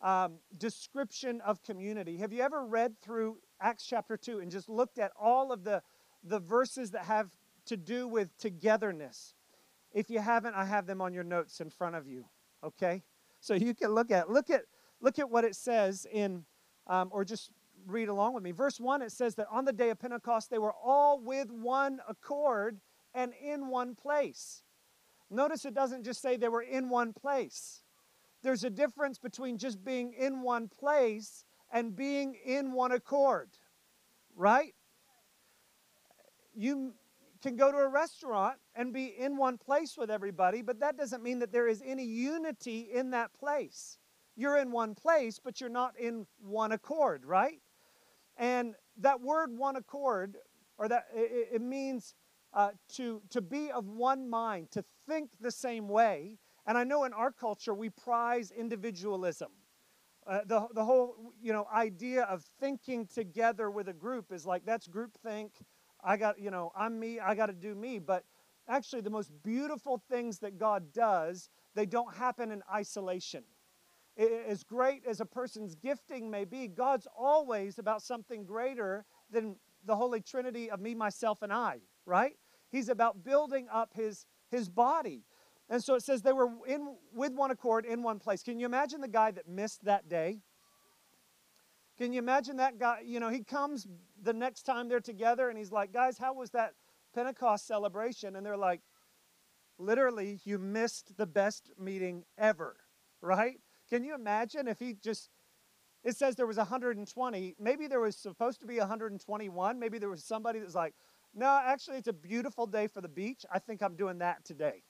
um, 0.01 0.33
description 0.57 1.41
of 1.41 1.61
community. 1.63 2.17
Have 2.17 2.33
you 2.33 2.41
ever 2.41 2.65
read 2.65 2.99
through 3.01 3.37
Acts 3.59 3.85
chapter 3.85 4.17
2 4.17 4.39
and 4.39 4.51
just 4.51 4.69
looked 4.69 4.97
at 4.97 5.11
all 5.19 5.51
of 5.51 5.63
the, 5.63 5.81
the 6.23 6.39
verses 6.39 6.91
that 6.91 7.05
have 7.05 7.29
to 7.65 7.77
do 7.77 8.07
with 8.07 8.35
togetherness? 8.37 9.35
If 9.93 10.09
you 10.09 10.19
haven't, 10.19 10.55
I 10.55 10.65
have 10.65 10.87
them 10.87 11.01
on 11.01 11.13
your 11.13 11.23
notes 11.23 11.59
in 11.61 11.69
front 11.69 11.95
of 11.95 12.07
you. 12.07 12.25
Okay? 12.63 13.03
So 13.39 13.53
you 13.53 13.73
can 13.73 13.93
look 13.93 14.11
at 14.11 14.29
look 14.29 14.49
at 14.49 14.63
look 15.01 15.19
at 15.19 15.29
what 15.29 15.43
it 15.43 15.55
says 15.55 16.05
in 16.11 16.45
um, 16.87 17.09
or 17.11 17.25
just 17.25 17.51
read 17.87 18.07
along 18.07 18.33
with 18.33 18.43
me. 18.43 18.51
Verse 18.51 18.79
1 18.79 19.01
it 19.01 19.11
says 19.11 19.35
that 19.35 19.47
on 19.51 19.65
the 19.65 19.73
day 19.73 19.89
of 19.89 19.99
Pentecost 19.99 20.49
they 20.49 20.59
were 20.59 20.73
all 20.73 21.19
with 21.19 21.51
one 21.51 21.99
accord 22.07 22.79
and 23.13 23.33
in 23.43 23.67
one 23.67 23.95
place. 23.95 24.63
Notice 25.29 25.65
it 25.65 25.73
doesn't 25.73 26.03
just 26.03 26.21
say 26.21 26.37
they 26.37 26.49
were 26.49 26.61
in 26.61 26.89
one 26.89 27.13
place. 27.13 27.81
There's 28.43 28.63
a 28.63 28.69
difference 28.69 29.19
between 29.19 29.57
just 29.57 29.83
being 29.83 30.13
in 30.13 30.41
one 30.41 30.67
place 30.67 31.45
and 31.71 31.95
being 31.95 32.35
in 32.45 32.73
one 32.73 32.91
accord, 32.91 33.49
right? 34.35 34.73
You 36.55 36.93
can 37.41 37.55
go 37.55 37.71
to 37.71 37.77
a 37.77 37.87
restaurant 37.87 38.57
and 38.75 38.93
be 38.93 39.05
in 39.05 39.37
one 39.37 39.57
place 39.57 39.97
with 39.97 40.11
everybody, 40.11 40.61
but 40.61 40.79
that 40.79 40.97
doesn't 40.97 41.23
mean 41.23 41.39
that 41.39 41.51
there 41.51 41.67
is 41.67 41.81
any 41.85 42.03
unity 42.03 42.89
in 42.93 43.11
that 43.11 43.33
place. 43.33 43.97
You're 44.35 44.57
in 44.57 44.71
one 44.71 44.95
place, 44.95 45.39
but 45.43 45.59
you're 45.59 45.69
not 45.69 45.97
in 45.99 46.25
one 46.39 46.71
accord, 46.71 47.25
right? 47.25 47.61
And 48.37 48.75
that 48.97 49.21
word 49.21 49.55
one 49.55 49.75
accord, 49.75 50.37
or 50.77 50.87
that 50.87 51.07
it, 51.13 51.61
means 51.61 52.15
uh, 52.53 52.71
to, 52.93 53.21
to 53.29 53.41
be 53.41 53.71
of 53.71 53.87
one 53.87 54.29
mind, 54.29 54.71
to 54.71 54.83
think 55.07 55.31
the 55.39 55.51
same 55.51 55.87
way. 55.87 56.37
And 56.65 56.77
I 56.77 56.83
know 56.83 57.03
in 57.05 57.13
our 57.13 57.31
culture 57.31 57.73
we 57.73 57.89
prize 57.89 58.51
individualism. 58.51 59.51
Uh, 60.27 60.41
the, 60.45 60.67
the 60.75 60.85
whole 60.85 61.33
you 61.41 61.51
know 61.51 61.65
idea 61.73 62.23
of 62.23 62.43
thinking 62.59 63.07
together 63.07 63.71
with 63.71 63.87
a 63.87 63.93
group 63.93 64.31
is 64.31 64.45
like 64.45 64.63
that's 64.65 64.87
group 64.87 65.17
think 65.23 65.51
i 66.03 66.15
got 66.15 66.39
you 66.39 66.51
know 66.51 66.71
i'm 66.75 66.99
me 66.99 67.19
i 67.19 67.33
got 67.33 67.47
to 67.47 67.53
do 67.53 67.73
me. 67.73 67.97
But 67.97 68.23
actually 68.67 69.01
the 69.01 69.09
most 69.09 69.31
beautiful 69.43 70.01
things 70.09 70.37
that 70.39 70.59
god 70.59 70.93
does 70.93 71.49
they 71.73 71.85
don't 71.87 72.15
happen 72.15 72.51
in 72.51 72.61
isolation. 72.71 73.43
As 74.17 74.63
great 74.63 75.05
as 75.07 75.21
a 75.21 75.25
person's 75.25 75.73
gifting 75.73 76.29
may 76.29 76.45
be 76.45 76.67
god's 76.67 77.07
always 77.17 77.79
about 77.79 78.03
something 78.03 78.45
greater 78.45 79.05
than 79.31 79.55
the 79.85 79.95
holy 79.95 80.21
trinity 80.21 80.69
of 80.69 80.79
me 80.79 80.93
myself 80.93 81.41
and 81.41 81.51
i 81.51 81.79
right? 82.05 82.33
He's 82.69 82.89
about 82.89 83.23
building 83.23 83.67
up 83.71 83.93
his 83.95 84.27
his 84.51 84.69
body 84.69 85.23
and 85.71 85.81
so 85.81 85.95
it 85.95 86.03
says 86.03 86.21
they 86.21 86.33
were 86.33 86.49
in 86.67 86.95
with 87.13 87.31
one 87.31 87.49
accord 87.49 87.85
in 87.85 88.03
one 88.03 88.19
place. 88.19 88.43
Can 88.43 88.59
you 88.59 88.65
imagine 88.65 88.99
the 88.99 89.07
guy 89.07 89.31
that 89.31 89.47
missed 89.47 89.85
that 89.85 90.09
day? 90.09 90.39
Can 91.97 92.11
you 92.11 92.19
imagine 92.19 92.57
that 92.57 92.77
guy? 92.77 92.99
You 93.05 93.21
know, 93.21 93.29
he 93.29 93.41
comes 93.41 93.87
the 94.21 94.33
next 94.33 94.63
time 94.63 94.89
they're 94.89 94.99
together 94.99 95.47
and 95.47 95.57
he's 95.57 95.71
like, 95.71 95.93
guys, 95.93 96.17
how 96.17 96.33
was 96.33 96.49
that 96.49 96.73
Pentecost 97.15 97.65
celebration? 97.65 98.35
And 98.35 98.45
they're 98.45 98.57
like, 98.57 98.81
literally, 99.77 100.41
you 100.43 100.59
missed 100.59 101.15
the 101.15 101.25
best 101.25 101.71
meeting 101.79 102.25
ever, 102.37 102.75
right? 103.21 103.55
Can 103.89 104.03
you 104.03 104.13
imagine 104.13 104.67
if 104.67 104.77
he 104.77 104.93
just, 105.01 105.29
it 106.03 106.17
says 106.17 106.35
there 106.35 106.47
was 106.47 106.57
120. 106.57 107.55
Maybe 107.57 107.87
there 107.87 108.01
was 108.01 108.17
supposed 108.17 108.59
to 108.59 108.67
be 108.67 108.77
121. 108.77 109.79
Maybe 109.79 109.99
there 109.99 110.09
was 110.09 110.25
somebody 110.25 110.59
that's 110.59 110.75
like, 110.75 110.95
no, 111.33 111.61
actually, 111.63 111.95
it's 111.95 112.09
a 112.09 112.13
beautiful 112.13 112.67
day 112.67 112.87
for 112.87 112.99
the 112.99 113.07
beach. 113.07 113.45
I 113.49 113.59
think 113.59 113.81
I'm 113.81 113.95
doing 113.95 114.17
that 114.17 114.43
today 114.43 114.83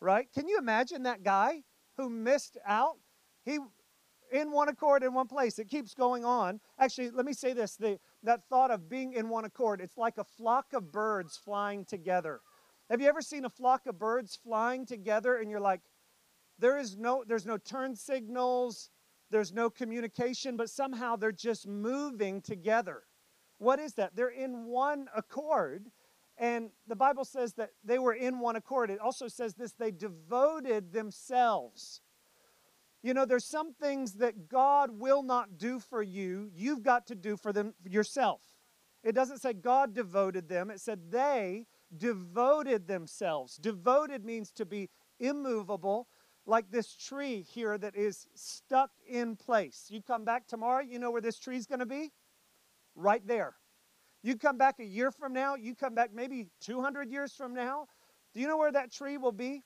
right? 0.00 0.28
Can 0.32 0.48
you 0.48 0.58
imagine 0.58 1.04
that 1.04 1.22
guy 1.22 1.62
who 1.96 2.08
missed 2.08 2.58
out? 2.66 2.98
He 3.44 3.58
in 4.32 4.50
one 4.50 4.68
accord 4.68 5.02
in 5.02 5.14
one 5.14 5.28
place. 5.28 5.58
It 5.58 5.68
keeps 5.68 5.94
going 5.94 6.24
on. 6.24 6.60
Actually, 6.78 7.10
let 7.10 7.24
me 7.24 7.32
say 7.32 7.52
this, 7.52 7.76
the, 7.76 8.00
that 8.24 8.42
thought 8.48 8.70
of 8.70 8.88
being 8.88 9.12
in 9.12 9.28
one 9.28 9.44
accord, 9.44 9.80
it's 9.80 9.96
like 9.96 10.18
a 10.18 10.24
flock 10.24 10.72
of 10.72 10.90
birds 10.90 11.36
flying 11.36 11.84
together. 11.84 12.40
Have 12.90 13.00
you 13.00 13.08
ever 13.08 13.22
seen 13.22 13.44
a 13.44 13.50
flock 13.50 13.86
of 13.86 13.98
birds 13.98 14.36
flying 14.42 14.86
together 14.86 15.36
and 15.36 15.50
you're 15.50 15.60
like 15.60 15.80
there 16.58 16.78
is 16.78 16.96
no 16.96 17.24
there's 17.26 17.46
no 17.46 17.56
turn 17.56 17.96
signals, 17.96 18.90
there's 19.30 19.52
no 19.52 19.70
communication, 19.70 20.56
but 20.56 20.70
somehow 20.70 21.16
they're 21.16 21.32
just 21.32 21.66
moving 21.66 22.40
together. 22.40 23.02
What 23.58 23.78
is 23.78 23.94
that? 23.94 24.14
They're 24.14 24.28
in 24.28 24.66
one 24.66 25.08
accord 25.16 25.86
and 26.36 26.70
the 26.86 26.96
Bible 26.96 27.24
says 27.24 27.54
that 27.54 27.70
they 27.84 27.98
were 27.98 28.12
in 28.12 28.40
one 28.40 28.56
accord. 28.56 28.90
It 28.90 28.98
also 28.98 29.28
says 29.28 29.54
this 29.54 29.72
they 29.72 29.90
devoted 29.90 30.92
themselves. 30.92 32.00
You 33.02 33.14
know, 33.14 33.24
there's 33.26 33.44
some 33.44 33.74
things 33.74 34.14
that 34.14 34.48
God 34.48 34.98
will 34.98 35.22
not 35.22 35.58
do 35.58 35.78
for 35.78 36.02
you, 36.02 36.50
you've 36.54 36.82
got 36.82 37.06
to 37.08 37.14
do 37.14 37.36
for 37.36 37.52
them 37.52 37.74
yourself. 37.84 38.40
It 39.02 39.14
doesn't 39.14 39.42
say 39.42 39.52
God 39.52 39.94
devoted 39.94 40.48
them, 40.48 40.70
it 40.70 40.80
said 40.80 41.10
they 41.10 41.66
devoted 41.94 42.88
themselves. 42.88 43.56
Devoted 43.56 44.24
means 44.24 44.50
to 44.52 44.64
be 44.64 44.88
immovable, 45.20 46.08
like 46.46 46.70
this 46.70 46.96
tree 46.96 47.42
here 47.42 47.78
that 47.78 47.94
is 47.94 48.26
stuck 48.34 48.90
in 49.06 49.36
place. 49.36 49.86
You 49.90 50.02
come 50.02 50.24
back 50.24 50.46
tomorrow, 50.46 50.82
you 50.82 50.98
know 50.98 51.10
where 51.10 51.20
this 51.20 51.38
tree's 51.38 51.66
going 51.66 51.80
to 51.80 51.86
be? 51.86 52.10
Right 52.94 53.24
there. 53.26 53.54
You 54.24 54.38
come 54.38 54.56
back 54.56 54.80
a 54.80 54.84
year 54.84 55.10
from 55.10 55.34
now, 55.34 55.54
you 55.54 55.74
come 55.74 55.94
back 55.94 56.08
maybe 56.14 56.46
200 56.62 57.10
years 57.10 57.34
from 57.34 57.52
now. 57.52 57.88
Do 58.32 58.40
you 58.40 58.48
know 58.48 58.56
where 58.56 58.72
that 58.72 58.90
tree 58.90 59.18
will 59.18 59.32
be? 59.32 59.64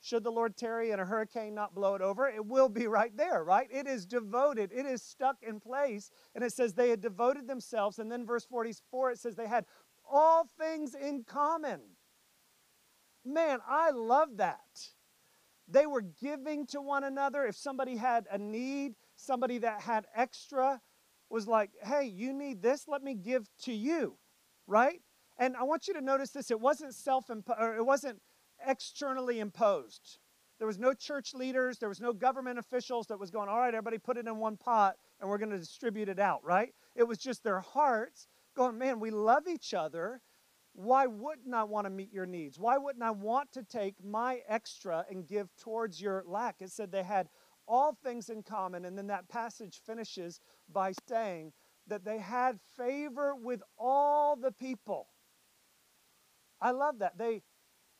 Should 0.00 0.24
the 0.24 0.32
Lord 0.32 0.56
tarry 0.56 0.92
and 0.92 1.00
a 1.00 1.04
hurricane 1.04 1.54
not 1.54 1.74
blow 1.74 1.94
it 1.94 2.00
over, 2.00 2.26
it 2.26 2.46
will 2.46 2.70
be 2.70 2.86
right 2.86 3.14
there, 3.14 3.44
right? 3.44 3.68
It 3.70 3.86
is 3.86 4.06
devoted, 4.06 4.72
it 4.74 4.86
is 4.86 5.02
stuck 5.02 5.36
in 5.42 5.60
place. 5.60 6.10
And 6.34 6.42
it 6.42 6.54
says 6.54 6.72
they 6.72 6.88
had 6.88 7.02
devoted 7.02 7.46
themselves. 7.46 7.98
And 7.98 8.10
then 8.10 8.24
verse 8.24 8.46
44, 8.46 9.10
it 9.10 9.18
says 9.18 9.36
they 9.36 9.46
had 9.46 9.66
all 10.10 10.48
things 10.58 10.94
in 10.94 11.24
common. 11.24 11.80
Man, 13.26 13.58
I 13.68 13.90
love 13.90 14.38
that. 14.38 14.88
They 15.68 15.84
were 15.84 16.00
giving 16.00 16.66
to 16.68 16.80
one 16.80 17.04
another. 17.04 17.44
If 17.44 17.56
somebody 17.56 17.96
had 17.96 18.26
a 18.32 18.38
need, 18.38 18.94
somebody 19.16 19.58
that 19.58 19.82
had 19.82 20.06
extra, 20.16 20.80
was 21.30 21.46
like, 21.46 21.70
hey, 21.82 22.04
you 22.04 22.32
need 22.32 22.60
this, 22.60 22.86
let 22.88 23.02
me 23.02 23.14
give 23.14 23.48
to 23.62 23.72
you, 23.72 24.16
right? 24.66 25.00
And 25.38 25.56
I 25.56 25.62
want 25.62 25.88
you 25.88 25.94
to 25.94 26.00
notice 26.00 26.30
this 26.30 26.50
it 26.50 26.60
wasn't 26.60 26.94
self 26.94 27.30
or 27.30 27.76
it 27.76 27.84
wasn't 27.84 28.20
externally 28.66 29.40
imposed. 29.40 30.18
There 30.58 30.66
was 30.66 30.78
no 30.78 30.92
church 30.92 31.32
leaders, 31.32 31.78
there 31.78 31.88
was 31.88 32.00
no 32.00 32.12
government 32.12 32.58
officials 32.58 33.06
that 33.06 33.18
was 33.18 33.30
going, 33.30 33.48
all 33.48 33.58
right, 33.58 33.74
everybody 33.74 33.96
put 33.96 34.18
it 34.18 34.26
in 34.26 34.36
one 34.36 34.58
pot 34.58 34.96
and 35.18 35.30
we're 35.30 35.38
going 35.38 35.50
to 35.50 35.58
distribute 35.58 36.10
it 36.10 36.18
out, 36.18 36.44
right? 36.44 36.74
It 36.94 37.04
was 37.04 37.16
just 37.16 37.42
their 37.42 37.60
hearts 37.60 38.28
going, 38.54 38.76
man, 38.76 39.00
we 39.00 39.10
love 39.10 39.48
each 39.48 39.72
other. 39.72 40.20
Why 40.74 41.06
wouldn't 41.06 41.54
I 41.54 41.64
want 41.64 41.86
to 41.86 41.90
meet 41.90 42.12
your 42.12 42.26
needs? 42.26 42.58
Why 42.58 42.76
wouldn't 42.76 43.02
I 43.02 43.10
want 43.10 43.52
to 43.52 43.62
take 43.62 43.94
my 44.04 44.40
extra 44.46 45.06
and 45.10 45.26
give 45.26 45.48
towards 45.56 46.00
your 46.00 46.24
lack? 46.26 46.56
It 46.60 46.70
said 46.70 46.92
they 46.92 47.02
had 47.02 47.28
all 47.70 47.96
things 48.02 48.28
in 48.28 48.42
common. 48.42 48.84
And 48.84 48.98
then 48.98 49.06
that 49.06 49.28
passage 49.28 49.80
finishes 49.86 50.40
by 50.72 50.92
saying 51.08 51.52
that 51.86 52.04
they 52.04 52.18
had 52.18 52.58
favor 52.76 53.34
with 53.34 53.62
all 53.78 54.36
the 54.36 54.52
people. 54.52 55.06
I 56.60 56.72
love 56.72 56.98
that. 56.98 57.16
They 57.16 57.42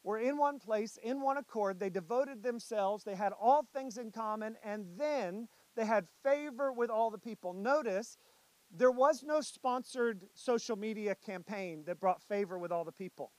were 0.02 0.18
in 0.18 0.36
one 0.36 0.58
place, 0.58 0.98
in 1.02 1.20
one 1.20 1.36
accord. 1.36 1.78
They 1.78 1.88
devoted 1.88 2.42
themselves. 2.42 3.04
They 3.04 3.14
had 3.14 3.32
all 3.40 3.66
things 3.72 3.96
in 3.96 4.10
common. 4.10 4.56
And 4.64 4.86
then 4.98 5.48
they 5.76 5.86
had 5.86 6.06
favor 6.22 6.72
with 6.72 6.90
all 6.90 7.10
the 7.10 7.18
people. 7.18 7.52
Notice 7.54 8.18
there 8.76 8.90
was 8.90 9.22
no 9.22 9.40
sponsored 9.40 10.26
social 10.34 10.76
media 10.76 11.14
campaign 11.14 11.84
that 11.86 12.00
brought 12.00 12.22
favor 12.22 12.58
with 12.58 12.72
all 12.72 12.84
the 12.84 12.92
people. 12.92 13.32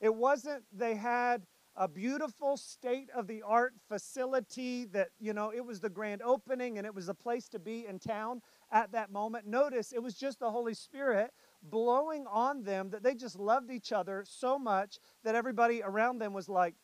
It 0.00 0.14
wasn't 0.14 0.64
they 0.72 0.94
had 0.94 1.46
a 1.76 1.86
beautiful 1.86 2.56
state 2.56 3.10
of 3.14 3.26
the 3.26 3.42
art 3.42 3.74
facility 3.88 4.86
that, 4.86 5.08
you 5.18 5.34
know, 5.34 5.52
it 5.54 5.64
was 5.64 5.80
the 5.80 5.90
grand 5.90 6.22
opening 6.22 6.78
and 6.78 6.86
it 6.86 6.94
was 6.94 7.08
a 7.08 7.14
place 7.14 7.48
to 7.48 7.58
be 7.58 7.86
in 7.86 7.98
town 7.98 8.40
at 8.72 8.92
that 8.92 9.10
moment. 9.10 9.46
Notice 9.46 9.92
it 9.92 10.02
was 10.02 10.14
just 10.14 10.40
the 10.40 10.50
Holy 10.50 10.72
Spirit 10.72 11.32
blowing 11.62 12.26
on 12.26 12.62
them 12.62 12.90
that 12.90 13.02
they 13.02 13.14
just 13.14 13.38
loved 13.38 13.70
each 13.70 13.92
other 13.92 14.24
so 14.26 14.58
much 14.58 14.98
that 15.22 15.34
everybody 15.34 15.82
around 15.82 16.18
them 16.18 16.32
was 16.32 16.48
like, 16.48 16.74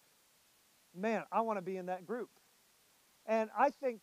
man, 0.94 1.22
I 1.32 1.40
want 1.40 1.56
to 1.56 1.62
be 1.62 1.78
in 1.78 1.86
that 1.86 2.06
group. 2.06 2.30
And 3.24 3.48
I 3.58 3.70
think 3.70 4.02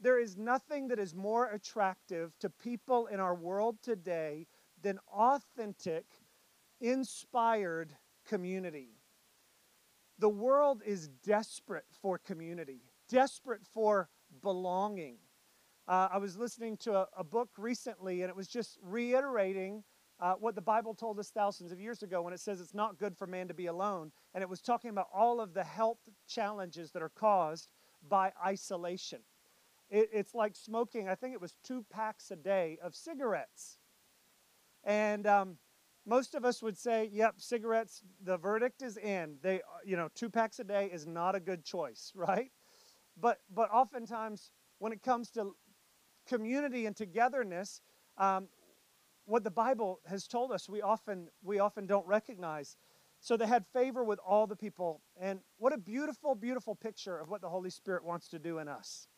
there 0.00 0.20
is 0.20 0.36
nothing 0.36 0.88
that 0.88 1.00
is 1.00 1.14
more 1.14 1.50
attractive 1.50 2.38
to 2.38 2.48
people 2.48 3.06
in 3.06 3.18
our 3.18 3.34
world 3.34 3.78
today 3.82 4.46
than 4.82 5.00
authentic, 5.12 6.04
inspired 6.80 7.96
community. 8.24 8.97
The 10.18 10.28
world 10.28 10.82
is 10.84 11.08
desperate 11.24 11.86
for 12.02 12.18
community, 12.18 12.82
desperate 13.08 13.64
for 13.64 14.08
belonging. 14.42 15.16
Uh, 15.86 16.08
I 16.12 16.18
was 16.18 16.36
listening 16.36 16.76
to 16.78 16.96
a, 16.96 17.06
a, 17.16 17.24
book 17.24 17.50
recently, 17.56 18.22
and 18.22 18.28
it 18.28 18.36
was 18.36 18.48
just 18.48 18.78
reiterating 18.82 19.84
uh, 20.20 20.34
what 20.34 20.54
the 20.54 20.60
Bible 20.60 20.92
told 20.92 21.18
us 21.18 21.30
thousands 21.30 21.72
of 21.72 21.80
years 21.80 22.02
ago 22.02 22.20
when 22.20 22.32
it 22.32 22.40
says 22.40 22.60
it's 22.60 22.74
not 22.74 22.98
good 22.98 23.16
for 23.16 23.26
man 23.26 23.48
to 23.48 23.54
be 23.54 23.66
alone. 23.66 24.10
And 24.34 24.42
it 24.42 24.48
was 24.48 24.60
talking 24.60 24.90
about 24.90 25.06
all 25.14 25.40
of 25.40 25.54
the 25.54 25.64
health 25.64 26.00
challenges 26.26 26.90
that 26.92 27.02
are 27.02 27.08
caused 27.08 27.68
by 28.08 28.32
isolation. 28.44 29.20
It, 29.88 30.10
it's 30.12 30.34
like 30.34 30.56
smoking, 30.56 31.08
I 31.08 31.14
think 31.14 31.32
it 31.32 31.40
was 31.40 31.54
two 31.62 31.84
packs 31.90 32.30
a 32.30 32.36
day 32.36 32.78
of 32.82 32.94
cigarettes. 32.94 33.78
And 34.84 35.26
um, 35.26 35.56
most 36.08 36.34
of 36.34 36.44
us 36.44 36.62
would 36.62 36.78
say, 36.78 37.10
yep, 37.12 37.34
cigarettes, 37.36 38.02
the 38.24 38.38
verdict 38.38 38.80
is 38.80 38.96
in. 38.96 39.36
They, 39.42 39.60
you 39.84 39.94
know, 39.94 40.08
two 40.14 40.30
packs 40.30 40.58
a 40.58 40.64
day 40.64 40.88
is 40.90 41.06
not 41.06 41.34
a 41.34 41.40
good 41.40 41.64
choice, 41.64 42.12
right? 42.16 42.50
But, 43.20 43.40
but 43.54 43.70
oftentimes, 43.70 44.50
when 44.78 44.92
it 44.92 45.02
comes 45.02 45.30
to 45.32 45.54
community 46.26 46.86
and 46.86 46.96
togetherness, 46.96 47.82
um, 48.16 48.48
what 49.26 49.44
the 49.44 49.50
Bible 49.50 50.00
has 50.06 50.26
told 50.26 50.50
us, 50.50 50.66
we 50.66 50.80
often, 50.80 51.28
we 51.42 51.58
often 51.58 51.86
don't 51.86 52.06
recognize. 52.06 52.78
So 53.20 53.36
they 53.36 53.46
had 53.46 53.66
favor 53.74 54.02
with 54.02 54.18
all 54.26 54.46
the 54.46 54.56
people. 54.56 55.02
And 55.20 55.40
what 55.58 55.74
a 55.74 55.78
beautiful, 55.78 56.34
beautiful 56.34 56.74
picture 56.74 57.18
of 57.18 57.28
what 57.28 57.42
the 57.42 57.50
Holy 57.50 57.70
Spirit 57.70 58.02
wants 58.02 58.28
to 58.28 58.38
do 58.38 58.58
in 58.60 58.68
us. 58.68 59.08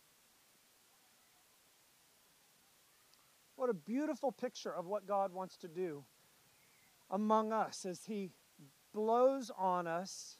What 3.54 3.70
a 3.70 3.74
beautiful 3.74 4.32
picture 4.32 4.74
of 4.74 4.86
what 4.86 5.06
God 5.06 5.32
wants 5.32 5.56
to 5.58 5.68
do 5.68 6.04
among 7.10 7.52
us 7.52 7.84
as 7.84 8.04
He 8.04 8.30
blows 8.92 9.50
on 9.56 9.86
us 9.86 10.38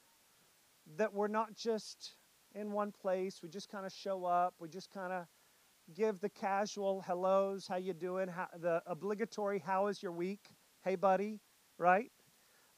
that 0.97 1.13
we're 1.13 1.29
not 1.29 1.55
just 1.55 2.15
in 2.55 2.73
one 2.73 2.93
place. 2.93 3.41
We 3.43 3.49
just 3.49 3.71
kind 3.71 3.87
of 3.87 3.93
show 3.93 4.25
up. 4.25 4.55
We 4.59 4.69
just 4.69 4.91
kind 4.91 5.13
of 5.13 5.27
give 5.95 6.21
the 6.21 6.29
casual 6.29 7.01
hellos, 7.01 7.67
how 7.67 7.77
you 7.77 7.93
doing? 7.93 8.29
How, 8.29 8.49
the 8.61 8.83
obligatory 8.87 9.59
how 9.59 9.89
is 9.89 10.03
your 10.03 10.13
week? 10.13 10.49
Hey 10.85 10.97
buddy, 10.97 11.41
right? 11.79 12.11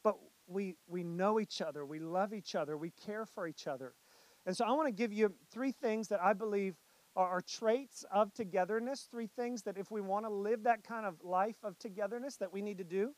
But 0.03 0.17
we, 0.47 0.77
we 0.87 1.05
know 1.05 1.39
each 1.39 1.61
other, 1.61 1.85
we 1.85 1.99
love 1.99 2.35
each 2.35 2.55
other, 2.55 2.77
we 2.77 2.91
care 2.91 3.25
for 3.27 3.47
each 3.47 3.67
other. 3.67 3.95
And 4.45 4.57
so 4.57 4.65
I 4.65 4.73
want 4.73 4.89
to 4.89 4.93
give 4.93 5.13
you 5.13 5.33
three 5.53 5.73
things 5.73 6.09
that 6.09 6.21
I 6.21 6.33
believe 6.33 6.75
are, 7.15 7.29
are 7.29 7.41
traits 7.41 8.05
of 8.13 8.33
togetherness, 8.33 9.09
three 9.11 9.29
things 9.29 9.63
that 9.63 9.77
if 9.77 9.91
we 9.91 10.01
want 10.01 10.25
to 10.27 10.31
live 10.31 10.65
that 10.65 10.83
kind 10.83 11.07
of 11.07 11.23
life 11.23 11.57
of 11.63 11.79
togetherness 11.79 12.37
that 12.37 12.53
we 12.53 12.63
need 12.63 12.79
to 12.79 12.85
do. 12.85 13.15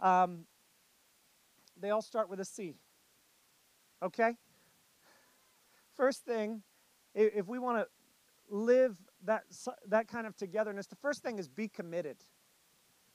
Um, 0.00 0.46
they 1.78 1.90
all 1.90 2.02
start 2.02 2.28
with 2.28 2.40
a 2.40 2.44
C. 2.44 2.74
Okay? 4.02 4.36
First 5.94 6.24
thing, 6.24 6.62
if 7.14 7.46
we 7.46 7.58
want 7.58 7.78
to 7.78 7.86
live 8.54 8.96
that, 9.24 9.44
that 9.88 10.08
kind 10.08 10.26
of 10.26 10.36
togetherness, 10.36 10.86
the 10.86 10.96
first 10.96 11.22
thing 11.22 11.38
is 11.38 11.48
be 11.48 11.68
committed. 11.68 12.18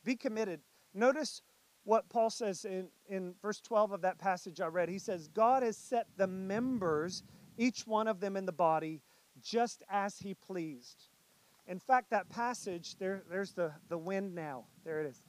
Be 0.04 0.16
committed. 0.16 0.62
Notice 0.94 1.42
what 1.84 2.10
Paul 2.10 2.30
says 2.30 2.66
in, 2.66 2.88
in 3.08 3.36
verse 3.42 3.60
12 3.62 3.92
of 3.92 4.02
that 4.02 4.20
passage 4.20 4.60
I 4.60 4.68
read. 4.68 4.90
He 4.90 5.00
says, 5.00 5.28
God 5.28 5.64
has 5.64 5.78
set 5.78 6.08
the 6.18 6.28
members, 6.28 7.24
each 7.58 7.88
one 7.88 8.08
of 8.08 8.20
them 8.20 8.36
in 8.36 8.46
the 8.46 8.52
body, 8.52 9.02
just 9.42 9.84
as 9.90 10.18
he 10.20 10.34
pleased. 10.34 11.08
In 11.68 11.80
fact, 11.80 12.10
that 12.10 12.30
passage, 12.30 12.96
there, 12.98 13.24
there's 13.30 13.54
the, 13.54 13.72
the 13.90 13.98
wind 13.98 14.36
now. 14.36 14.66
There 14.84 15.00
it 15.02 15.08
is. 15.08 15.22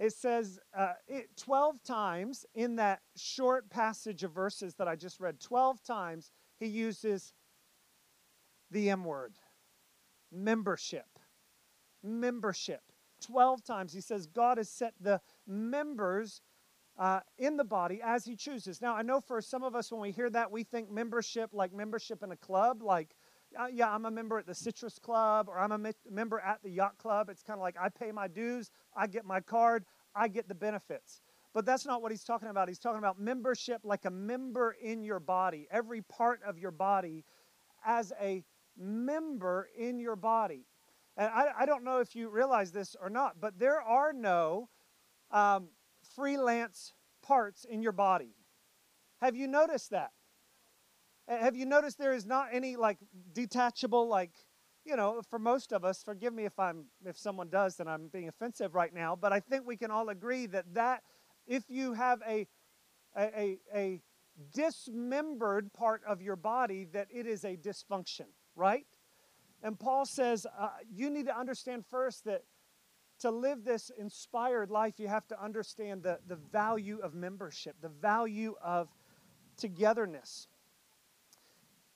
It 0.00 0.14
says 0.14 0.58
uh, 0.76 0.94
it, 1.06 1.28
12 1.36 1.82
times 1.84 2.46
in 2.54 2.76
that 2.76 3.00
short 3.16 3.68
passage 3.68 4.24
of 4.24 4.32
verses 4.32 4.74
that 4.76 4.88
I 4.88 4.96
just 4.96 5.20
read, 5.20 5.38
12 5.40 5.84
times 5.84 6.32
he 6.58 6.66
uses 6.66 7.34
the 8.70 8.88
M 8.88 9.04
word 9.04 9.34
membership. 10.32 11.18
Membership. 12.02 12.80
12 13.20 13.62
times 13.62 13.92
he 13.92 14.00
says 14.00 14.26
God 14.26 14.56
has 14.56 14.70
set 14.70 14.94
the 14.98 15.20
members 15.46 16.40
uh, 16.98 17.20
in 17.36 17.58
the 17.58 17.64
body 17.64 18.00
as 18.02 18.24
he 18.24 18.36
chooses. 18.36 18.80
Now, 18.80 18.94
I 18.94 19.02
know 19.02 19.20
for 19.20 19.42
some 19.42 19.62
of 19.62 19.74
us, 19.74 19.92
when 19.92 20.00
we 20.00 20.12
hear 20.12 20.30
that, 20.30 20.50
we 20.50 20.64
think 20.64 20.90
membership 20.90 21.50
like 21.52 21.74
membership 21.74 22.22
in 22.22 22.30
a 22.30 22.36
club, 22.36 22.82
like, 22.82 23.14
uh, 23.58 23.66
yeah, 23.72 23.92
I'm 23.92 24.04
a 24.04 24.10
member 24.10 24.38
at 24.38 24.46
the 24.46 24.54
Citrus 24.54 24.98
Club 24.98 25.48
or 25.48 25.58
I'm 25.58 25.72
a 25.72 25.78
me- 25.78 25.92
member 26.10 26.40
at 26.40 26.62
the 26.62 26.70
Yacht 26.70 26.98
Club. 26.98 27.28
It's 27.30 27.42
kind 27.42 27.58
of 27.58 27.62
like 27.62 27.76
I 27.80 27.88
pay 27.88 28.12
my 28.12 28.28
dues, 28.28 28.70
I 28.96 29.06
get 29.06 29.24
my 29.24 29.40
card, 29.40 29.84
I 30.14 30.28
get 30.28 30.48
the 30.48 30.54
benefits. 30.54 31.20
But 31.52 31.66
that's 31.66 31.84
not 31.84 32.00
what 32.00 32.12
he's 32.12 32.22
talking 32.24 32.48
about. 32.48 32.68
He's 32.68 32.78
talking 32.78 32.98
about 32.98 33.18
membership 33.18 33.80
like 33.82 34.04
a 34.04 34.10
member 34.10 34.76
in 34.80 35.02
your 35.02 35.18
body, 35.18 35.66
every 35.70 36.02
part 36.02 36.40
of 36.46 36.58
your 36.58 36.70
body 36.70 37.24
as 37.84 38.12
a 38.20 38.44
member 38.78 39.68
in 39.76 39.98
your 39.98 40.16
body. 40.16 40.66
And 41.16 41.28
I, 41.28 41.50
I 41.60 41.66
don't 41.66 41.82
know 41.84 41.98
if 41.98 42.14
you 42.14 42.28
realize 42.28 42.70
this 42.70 42.94
or 43.00 43.10
not, 43.10 43.40
but 43.40 43.58
there 43.58 43.80
are 43.80 44.12
no 44.12 44.68
um, 45.32 45.68
freelance 46.14 46.92
parts 47.22 47.64
in 47.64 47.82
your 47.82 47.92
body. 47.92 48.34
Have 49.20 49.36
you 49.36 49.48
noticed 49.48 49.90
that? 49.90 50.12
Have 51.28 51.56
you 51.56 51.66
noticed 51.66 51.98
there 51.98 52.12
is 52.12 52.26
not 52.26 52.48
any 52.52 52.76
like 52.76 52.98
detachable, 53.32 54.08
like, 54.08 54.32
you 54.84 54.96
know, 54.96 55.22
for 55.28 55.38
most 55.38 55.72
of 55.72 55.84
us, 55.84 56.02
forgive 56.02 56.34
me 56.34 56.44
if 56.44 56.58
I'm 56.58 56.86
if 57.04 57.16
someone 57.16 57.48
does, 57.48 57.76
then 57.76 57.86
I'm 57.86 58.08
being 58.08 58.28
offensive 58.28 58.74
right 58.74 58.92
now, 58.92 59.16
but 59.16 59.32
I 59.32 59.40
think 59.40 59.66
we 59.66 59.76
can 59.76 59.90
all 59.90 60.08
agree 60.08 60.46
that 60.46 60.74
that 60.74 61.02
if 61.46 61.64
you 61.68 61.92
have 61.92 62.20
a 62.26 62.46
a, 63.16 63.22
a, 63.22 63.58
a 63.74 64.02
dismembered 64.52 65.72
part 65.72 66.02
of 66.06 66.22
your 66.22 66.36
body, 66.36 66.86
that 66.92 67.08
it 67.10 67.26
is 67.26 67.44
a 67.44 67.56
dysfunction, 67.56 68.26
right? 68.56 68.86
And 69.62 69.78
Paul 69.78 70.06
says, 70.06 70.46
uh, 70.58 70.68
you 70.90 71.10
need 71.10 71.26
to 71.26 71.38
understand 71.38 71.84
first 71.90 72.24
that 72.24 72.42
to 73.20 73.30
live 73.30 73.64
this 73.64 73.90
inspired 73.98 74.70
life, 74.70 74.94
you 74.98 75.08
have 75.08 75.26
to 75.28 75.42
understand 75.42 76.02
the, 76.02 76.18
the 76.26 76.36
value 76.36 77.00
of 77.02 77.14
membership, 77.14 77.76
the 77.82 77.90
value 77.90 78.54
of 78.64 78.88
togetherness. 79.58 80.48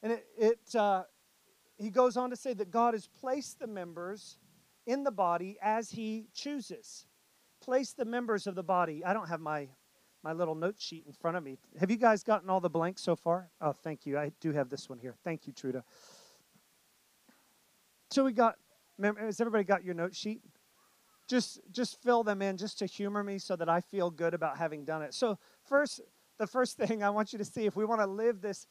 And 0.05 0.12
it, 0.12 0.27
it 0.38 0.77
uh, 0.77 1.05
he 1.79 1.90
goes 1.90 2.17
on 2.17 2.31
to 2.31 2.37
say 2.37 2.53
that 2.55 2.71
God 2.71 2.95
has 2.95 3.09
placed 3.09 3.59
the 3.59 3.67
members 3.67 4.38
in 4.87 5.03
the 5.03 5.11
body 5.11 5.57
as 5.61 5.90
he 5.90 6.29
chooses. 6.35 7.07
Place 7.61 7.93
the 7.95 8.05
members 8.05 8.47
of 8.47 8.55
the 8.55 8.62
body. 8.62 9.03
I 9.05 9.14
don't 9.14 9.29
have 9.29 9.40
my 9.40 9.69
my 10.23 10.33
little 10.33 10.55
note 10.55 10.77
sheet 10.79 11.05
in 11.07 11.12
front 11.12 11.37
of 11.37 11.43
me. 11.43 11.59
Have 11.79 11.90
you 11.90 11.99
guys 11.99 12.23
gotten 12.23 12.49
all 12.49 12.61
the 12.61 12.71
blanks 12.71 13.03
so 13.03 13.14
far? 13.14 13.51
Oh, 13.61 13.73
thank 13.73 14.07
you. 14.07 14.19
I 14.19 14.33
do 14.40 14.53
have 14.53 14.71
this 14.71 14.88
one 14.88 14.99
here. 14.99 15.14
Thank 15.23 15.47
you, 15.47 15.53
Truda. 15.53 15.83
So 18.11 18.25
we 18.25 18.33
got, 18.33 18.57
has 19.03 19.40
everybody 19.40 19.64
got 19.64 19.85
your 19.85 19.93
note 19.93 20.14
sheet? 20.14 20.40
Just, 21.29 21.61
just 21.71 22.03
fill 22.03 22.25
them 22.25 22.40
in 22.40 22.57
just 22.57 22.79
to 22.79 22.87
humor 22.87 23.23
me 23.23 23.38
so 23.38 23.55
that 23.57 23.69
I 23.69 23.83
feel 23.83 24.11
good 24.11 24.33
about 24.33 24.57
having 24.57 24.87
done 24.87 25.03
it. 25.03 25.12
So 25.12 25.38
first, 25.69 26.01
the 26.38 26.47
first 26.47 26.77
thing 26.79 27.03
I 27.03 27.11
want 27.11 27.35
you 27.35 27.38
to 27.38 27.45
see, 27.45 27.67
if 27.67 27.77
we 27.77 27.85
want 27.85 28.01
to 28.01 28.07
live 28.07 28.40
this 28.40 28.67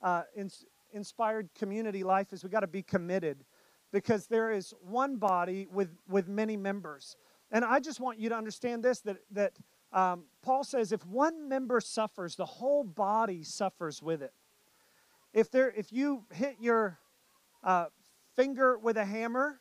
uh, 0.00 0.22
in, 0.34 0.50
inspired 0.94 1.50
community 1.54 2.04
life, 2.04 2.32
is 2.32 2.44
we 2.44 2.50
got 2.50 2.60
to 2.60 2.66
be 2.66 2.82
committed 2.82 3.44
because 3.92 4.26
there 4.26 4.50
is 4.50 4.72
one 4.80 5.16
body 5.16 5.66
with, 5.70 5.90
with 6.08 6.28
many 6.28 6.56
members. 6.56 7.16
And 7.50 7.64
I 7.64 7.80
just 7.80 8.00
want 8.00 8.18
you 8.18 8.28
to 8.30 8.36
understand 8.36 8.82
this 8.82 9.00
that, 9.00 9.18
that 9.30 9.52
um, 9.92 10.24
Paul 10.42 10.64
says 10.64 10.90
if 10.90 11.06
one 11.06 11.48
member 11.48 11.80
suffers, 11.80 12.34
the 12.34 12.44
whole 12.44 12.82
body 12.82 13.44
suffers 13.44 14.02
with 14.02 14.22
it. 14.22 14.32
If, 15.32 15.50
there, 15.50 15.70
if 15.70 15.92
you 15.92 16.24
hit 16.32 16.56
your 16.60 16.98
uh, 17.62 17.86
finger 18.34 18.78
with 18.78 18.96
a 18.96 19.04
hammer, 19.04 19.60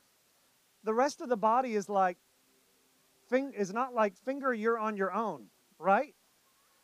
the 0.83 0.93
rest 0.93 1.21
of 1.21 1.29
the 1.29 1.37
body 1.37 1.75
is 1.75 1.89
like 1.89 2.17
is 3.31 3.73
not 3.73 3.95
like 3.95 4.15
finger 4.15 4.53
you're 4.53 4.77
on 4.77 4.95
your 4.95 5.11
own, 5.11 5.47
right? 5.79 6.13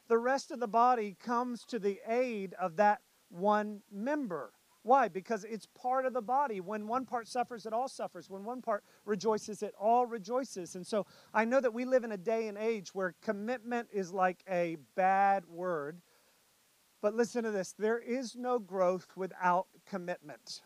The 0.08 0.18
rest 0.18 0.50
of 0.50 0.60
the 0.60 0.68
body 0.68 1.16
comes 1.24 1.64
to 1.66 1.78
the 1.78 2.00
aid 2.08 2.56
of 2.60 2.78
that 2.78 3.02
one 3.30 3.82
member. 3.92 4.52
Why? 4.84 5.08
Because 5.08 5.44
it's 5.44 5.68
part 5.68 6.06
of 6.06 6.14
the 6.14 6.22
body. 6.22 6.62
When 6.62 6.88
one 6.88 7.06
part 7.06 7.28
suffers, 7.28 7.66
it 7.66 7.74
all 7.74 7.88
suffers. 7.88 8.30
When 8.30 8.44
one 8.44 8.62
part 8.62 8.84
rejoices, 9.06 9.62
it 9.62 9.74
all 9.80 10.06
rejoices. 10.06 10.76
And 10.76 10.88
so 10.88 11.06
I 11.34 11.46
know 11.46 11.60
that 11.60 11.74
we 11.74 11.86
live 11.86 12.04
in 12.04 12.14
a 12.14 12.18
day 12.18 12.48
and 12.48 12.58
age 12.58 12.96
where 12.96 13.14
commitment 13.22 13.90
is 13.92 14.14
like 14.14 14.44
a 14.50 14.78
bad 14.96 15.46
word. 15.48 16.02
But 17.02 17.14
listen 17.14 17.44
to 17.44 17.52
this 17.52 17.74
there 17.78 18.00
is 18.00 18.36
no 18.36 18.58
growth 18.60 19.08
without 19.16 19.68
commitment. 19.86 20.62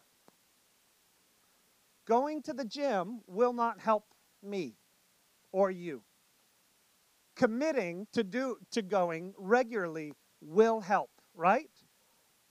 Going 2.05 2.41
to 2.43 2.53
the 2.53 2.65
gym 2.65 3.21
will 3.27 3.53
not 3.53 3.79
help 3.79 4.05
me 4.43 4.75
or 5.51 5.71
you. 5.71 6.03
Committing 7.35 8.07
to 8.13 8.23
do 8.23 8.57
to 8.71 8.81
going 8.81 9.33
regularly 9.37 10.13
will 10.39 10.81
help, 10.81 11.09
right? 11.33 11.69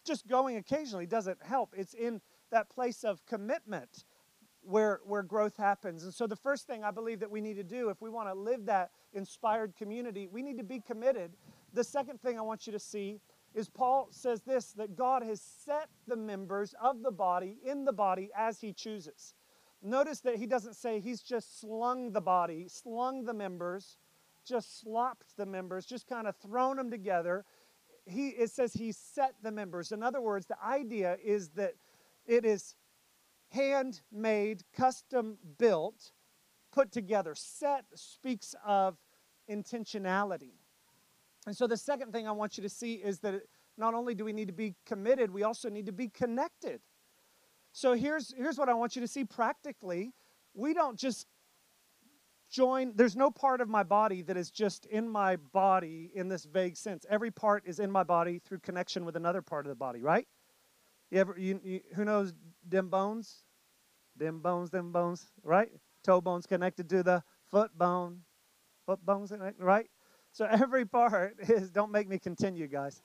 Just 0.04 0.26
going 0.26 0.56
occasionally 0.56 1.06
doesn't 1.06 1.42
help. 1.42 1.74
It's 1.76 1.94
in 1.94 2.20
that 2.50 2.68
place 2.70 3.04
of 3.04 3.24
commitment 3.26 4.04
where 4.62 5.00
where 5.04 5.22
growth 5.22 5.56
happens. 5.56 6.04
And 6.04 6.14
so 6.14 6.26
the 6.26 6.36
first 6.36 6.66
thing 6.66 6.84
I 6.84 6.90
believe 6.90 7.20
that 7.20 7.30
we 7.30 7.40
need 7.40 7.56
to 7.56 7.64
do 7.64 7.88
if 7.88 8.00
we 8.00 8.10
want 8.10 8.28
to 8.28 8.34
live 8.34 8.66
that 8.66 8.90
inspired 9.12 9.74
community, 9.76 10.28
we 10.28 10.42
need 10.42 10.58
to 10.58 10.64
be 10.64 10.80
committed. 10.80 11.32
The 11.72 11.84
second 11.84 12.20
thing 12.20 12.38
I 12.38 12.42
want 12.42 12.66
you 12.66 12.72
to 12.72 12.78
see 12.78 13.20
is 13.54 13.68
Paul 13.68 14.08
says 14.10 14.42
this 14.42 14.72
that 14.72 14.96
God 14.96 15.22
has 15.22 15.40
set 15.40 15.88
the 16.06 16.16
members 16.16 16.74
of 16.80 17.02
the 17.02 17.10
body 17.10 17.58
in 17.64 17.84
the 17.84 17.92
body 17.92 18.30
as 18.36 18.60
he 18.60 18.72
chooses. 18.72 19.34
Notice 19.82 20.20
that 20.20 20.36
he 20.36 20.46
doesn't 20.46 20.76
say 20.76 21.00
he's 21.00 21.22
just 21.22 21.60
slung 21.60 22.12
the 22.12 22.20
body, 22.20 22.68
slung 22.68 23.24
the 23.24 23.34
members, 23.34 23.98
just 24.44 24.80
slopped 24.80 25.36
the 25.36 25.46
members, 25.46 25.84
just 25.84 26.06
kind 26.06 26.28
of 26.28 26.36
thrown 26.36 26.76
them 26.76 26.90
together. 26.90 27.44
He, 28.06 28.28
it 28.30 28.50
says 28.50 28.74
he 28.74 28.92
set 28.92 29.34
the 29.42 29.52
members. 29.52 29.92
In 29.92 30.02
other 30.02 30.20
words, 30.20 30.46
the 30.46 30.56
idea 30.64 31.16
is 31.22 31.50
that 31.50 31.74
it 32.26 32.44
is 32.44 32.74
handmade, 33.50 34.62
custom 34.76 35.38
built, 35.58 36.12
put 36.72 36.90
together. 36.90 37.34
Set 37.34 37.84
speaks 37.94 38.54
of 38.66 38.96
intentionality. 39.50 40.54
And 41.46 41.56
so 41.56 41.66
the 41.66 41.76
second 41.76 42.12
thing 42.12 42.26
I 42.26 42.32
want 42.32 42.56
you 42.56 42.62
to 42.62 42.68
see 42.68 42.94
is 42.94 43.18
that 43.20 43.42
not 43.76 43.94
only 43.94 44.14
do 44.14 44.24
we 44.24 44.32
need 44.32 44.48
to 44.48 44.54
be 44.54 44.74
committed, 44.86 45.30
we 45.30 45.42
also 45.42 45.68
need 45.68 45.86
to 45.86 45.92
be 45.92 46.08
connected. 46.08 46.80
So 47.72 47.94
here's, 47.94 48.34
here's 48.36 48.58
what 48.58 48.68
I 48.68 48.74
want 48.74 48.96
you 48.96 49.02
to 49.02 49.08
see 49.08 49.24
practically. 49.24 50.12
We 50.54 50.74
don't 50.74 50.98
just 50.98 51.26
join, 52.52 52.92
there's 52.94 53.16
no 53.16 53.30
part 53.30 53.60
of 53.60 53.68
my 53.68 53.82
body 53.82 54.22
that 54.22 54.36
is 54.36 54.50
just 54.50 54.86
in 54.86 55.08
my 55.08 55.36
body 55.36 56.10
in 56.14 56.28
this 56.28 56.44
vague 56.44 56.76
sense. 56.76 57.04
Every 57.08 57.30
part 57.30 57.64
is 57.66 57.80
in 57.80 57.90
my 57.90 58.04
body 58.04 58.38
through 58.38 58.58
connection 58.58 59.04
with 59.04 59.16
another 59.16 59.42
part 59.42 59.66
of 59.66 59.70
the 59.70 59.76
body, 59.76 60.00
right? 60.02 60.28
You 61.10 61.20
ever, 61.20 61.34
you, 61.36 61.60
you, 61.64 61.80
who 61.94 62.04
knows 62.04 62.32
Dem 62.68 62.88
Bones? 62.88 63.44
Dem 64.18 64.40
Bones, 64.40 64.70
Dem 64.70 64.92
Bones, 64.92 65.26
right? 65.42 65.70
Toe 66.04 66.20
bones 66.20 66.46
connected 66.46 66.88
to 66.90 67.02
the 67.02 67.22
foot 67.50 67.76
bone. 67.76 68.20
Foot 68.86 69.04
bones, 69.04 69.32
right? 69.58 69.88
So 70.32 70.46
every 70.46 70.84
part 70.84 71.36
is, 71.48 71.70
don't 71.70 71.90
make 71.90 72.08
me 72.08 72.18
continue, 72.18 72.68
guys. 72.68 73.02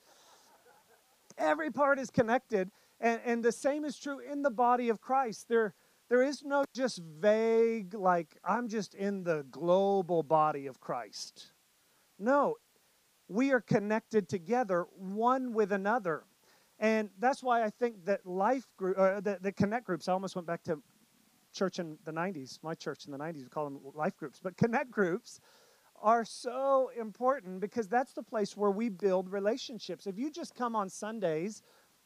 Every 1.38 1.70
part 1.70 1.98
is 1.98 2.10
connected. 2.10 2.70
And, 3.00 3.20
and 3.24 3.44
the 3.44 3.52
same 3.52 3.84
is 3.84 3.98
true 3.98 4.18
in 4.18 4.42
the 4.42 4.50
body 4.50 4.88
of 4.88 5.00
Christ. 5.00 5.48
There, 5.48 5.74
there 6.08 6.22
is 6.22 6.42
no 6.42 6.64
just 6.74 6.98
vague, 6.98 7.94
like, 7.94 8.38
I'm 8.44 8.68
just 8.68 8.94
in 8.94 9.24
the 9.24 9.44
global 9.50 10.22
body 10.22 10.66
of 10.66 10.80
Christ. 10.80 11.52
No, 12.18 12.56
we 13.28 13.52
are 13.52 13.60
connected 13.60 14.28
together 14.28 14.86
one 14.96 15.52
with 15.52 15.72
another. 15.72 16.24
And 16.78 17.10
that's 17.18 17.42
why 17.42 17.64
I 17.64 17.70
think 17.70 18.04
that 18.06 18.24
life 18.24 18.66
group, 18.76 18.98
uh, 18.98 19.20
the, 19.20 19.38
the 19.40 19.52
connect 19.52 19.84
groups, 19.84 20.08
I 20.08 20.12
almost 20.12 20.34
went 20.34 20.46
back 20.46 20.62
to 20.64 20.80
church 21.52 21.78
in 21.78 21.98
the 22.04 22.12
90s, 22.12 22.58
my 22.62 22.74
church 22.74 23.06
in 23.06 23.12
the 23.12 23.18
90s, 23.18 23.42
we 23.42 23.48
call 23.48 23.64
them 23.64 23.80
life 23.94 24.16
groups, 24.16 24.38
but 24.42 24.56
connect 24.56 24.90
groups 24.90 25.40
are 26.00 26.24
so 26.24 26.90
important 26.98 27.60
because 27.60 27.88
that's 27.88 28.12
the 28.12 28.22
place 28.22 28.56
where 28.56 28.70
we 28.70 28.88
build 28.88 29.30
relationships. 29.30 30.06
If 30.06 30.16
you 30.16 30.30
just 30.30 30.54
come 30.54 30.76
on 30.76 30.88
Sundays, 30.88 31.62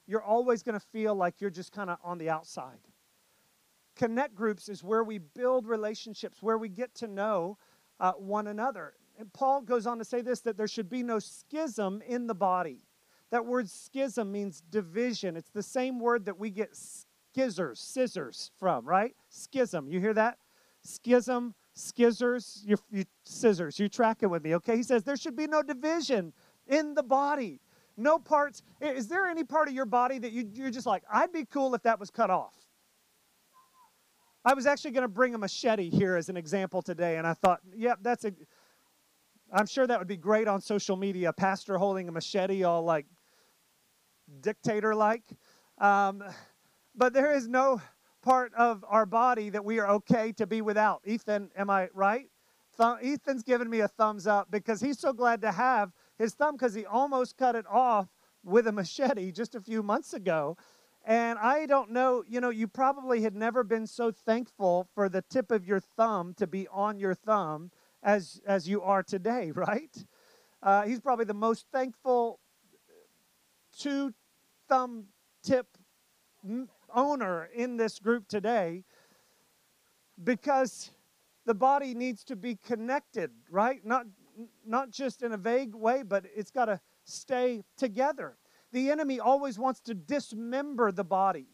you're 0.07 0.23
always 0.23 0.63
going 0.63 0.79
to 0.79 0.87
feel 0.93 1.15
like 1.15 1.41
you're 1.41 1.51
just 1.51 1.73
kind 1.73 1.91
of 1.91 1.99
on 2.03 2.19
the 2.19 2.31
outside. 2.31 2.79
Connect 3.97 4.35
groups 4.35 4.69
is 4.69 4.83
where 4.83 5.05
we 5.05 5.19
build 5.19 5.67
relationships, 5.67 6.43
where 6.43 6.59
we 6.59 6.69
get 6.69 6.95
to 6.97 7.07
know 7.07 7.59
uh, 8.01 8.13
one 8.13 8.47
another. 8.47 8.95
And 9.19 9.33
Paul 9.33 9.61
goes 9.61 9.87
on 9.87 9.99
to 9.99 10.05
say 10.05 10.23
this 10.23 10.41
that 10.41 10.57
there 10.57 10.69
should 10.69 10.89
be 10.89 11.03
no 11.03 11.19
schism 11.19 12.03
in 12.07 12.27
the 12.27 12.35
body. 12.35 12.85
That 13.31 13.47
word 13.47 13.69
schism 13.69 14.33
means 14.33 14.63
division. 14.71 15.37
It's 15.37 15.51
the 15.51 15.63
same 15.63 15.99
word 15.99 16.27
that 16.27 16.39
we 16.39 16.51
get 16.51 16.73
skizzers, 16.73 17.79
scissors 17.79 18.51
from, 18.59 18.87
right? 18.87 19.15
Schism. 19.29 19.89
You 19.89 20.01
hear 20.01 20.15
that? 20.15 20.39
Schism, 20.83 21.55
skizzers, 21.77 22.61
you, 22.67 22.77
you, 22.91 23.05
scissors. 23.25 23.79
You 23.79 23.89
track 23.89 24.19
it 24.23 24.27
with 24.27 24.43
me, 24.43 24.55
okay? 24.57 24.77
He 24.77 24.83
says 24.83 25.05
there 25.05 25.17
should 25.17 25.37
be 25.37 25.47
no 25.47 25.63
division 25.63 26.33
in 26.67 26.95
the 26.95 27.03
body. 27.03 27.61
No 27.97 28.19
parts. 28.19 28.63
Is 28.81 29.09
there 29.09 29.27
any 29.27 29.45
part 29.45 29.69
of 29.69 29.75
your 29.75 29.85
body 29.87 30.19
that 30.19 30.33
you, 30.33 30.49
you're 30.53 30.71
just 30.71 30.87
like, 30.87 31.03
I'd 31.13 31.33
be 31.33 31.45
cool 31.45 31.75
if 31.75 31.83
that 31.83 32.01
was 32.01 32.11
cut 32.11 32.31
off? 32.31 32.55
I 34.45 34.55
was 34.55 34.67
actually 34.67 34.91
going 34.91 35.03
to 35.03 35.09
bring 35.09 35.35
a 35.35 35.39
machete 35.39 35.89
here 35.89 36.17
as 36.17 36.29
an 36.29 36.37
example 36.37 36.83
today, 36.83 37.17
and 37.17 37.27
I 37.27 37.35
thought, 37.35 37.61
yep, 37.77 37.99
that's 38.03 38.25
a. 38.25 38.33
I'm 39.53 39.67
sure 39.67 39.87
that 39.87 39.99
would 39.99 40.09
be 40.09 40.17
great 40.17 40.49
on 40.49 40.61
social 40.61 40.97
media. 40.97 41.33
Pastor 41.33 41.79
holding 41.79 42.09
a 42.09 42.13
machete, 42.13 42.65
all 42.65 42.83
like 42.83 43.07
dictator 44.41 44.95
like. 44.95 45.25
Um, 45.79 46.25
but 46.95 47.13
there 47.13 47.33
is 47.33 47.49
no 47.49 47.81
part 48.23 48.53
of 48.55 48.85
our 48.89 49.07
body 49.07 49.51
that 49.51 49.65
we 49.65 49.79
are 49.79 49.89
okay 49.89 50.33
to 50.33 50.47
be 50.47 50.63
without. 50.63 51.03
Ethan, 51.05 51.51
am 51.57 51.71
I 51.71 51.89
right? 51.95 52.27
Th- 52.79 52.97
Ethan's 53.03 53.43
giving 53.43 53.69
me 53.69 53.81
a 53.81 53.89
thumbs 53.89 54.27
up 54.27 54.51
because 54.51 54.81
he's 54.81 54.99
so 54.99 55.13
glad 55.13 55.43
to 55.43 55.53
have 55.53 55.93
his 56.19 56.35
thumb 56.35 56.55
because 56.55 56.75
he 56.75 56.87
almost 56.87 57.37
cut 57.37 57.55
it 57.57 57.67
off 57.69 58.09
with 58.45 58.67
a 58.67 58.73
machete 58.73 59.31
just 59.33 59.55
a 59.55 59.61
few 59.61 59.83
months 59.83 60.15
ago. 60.15 60.57
And 61.05 61.39
I 61.39 61.67
don't 61.67 61.91
know, 61.91 62.23
you 62.29 62.41
know, 62.41 62.51
you 62.51 62.69
probably 62.69 63.23
had 63.23 63.35
never 63.35 63.65
been 63.65 63.87
so 63.87 64.13
thankful 64.13 64.89
for 64.95 65.09
the 65.09 65.23
tip 65.23 65.51
of 65.51 65.67
your 65.67 65.81
thumb 65.81 66.35
to 66.35 66.47
be 66.47 66.69
on 66.69 66.99
your 66.99 67.15
thumb 67.15 67.71
as 68.03 68.41
as 68.47 68.69
you 68.69 68.83
are 68.83 69.03
today, 69.03 69.51
right? 69.55 69.97
Uh, 70.63 70.83
he's 70.83 71.01
probably 71.01 71.25
the 71.25 71.35
most 71.35 71.67
thankful 71.73 72.39
two 73.77 74.15
thumb 74.69 75.07
tip 75.43 75.67
owner 76.95 77.49
in 77.55 77.77
this 77.77 77.99
group 77.99 78.29
today 78.29 78.85
because 80.23 80.91
the 81.47 81.55
body 81.55 81.95
needs 81.95 82.23
to 82.25 82.37
be 82.37 82.55
connected, 82.55 83.31
right? 83.51 83.85
Not, 83.85 84.07
not 84.65 84.91
just 84.91 85.23
in 85.23 85.33
a 85.33 85.37
vague 85.37 85.75
way, 85.75 86.03
but 86.03 86.25
it's 86.35 86.51
got 86.51 86.67
to 86.67 86.81
stay 87.05 87.65
together. 87.77 88.37
The 88.73 88.91
enemy 88.91 89.21
always 89.21 89.59
wants 89.59 89.81
to 89.83 89.95
dismember 89.95 90.93
the 90.93 91.05
body, 91.05 91.49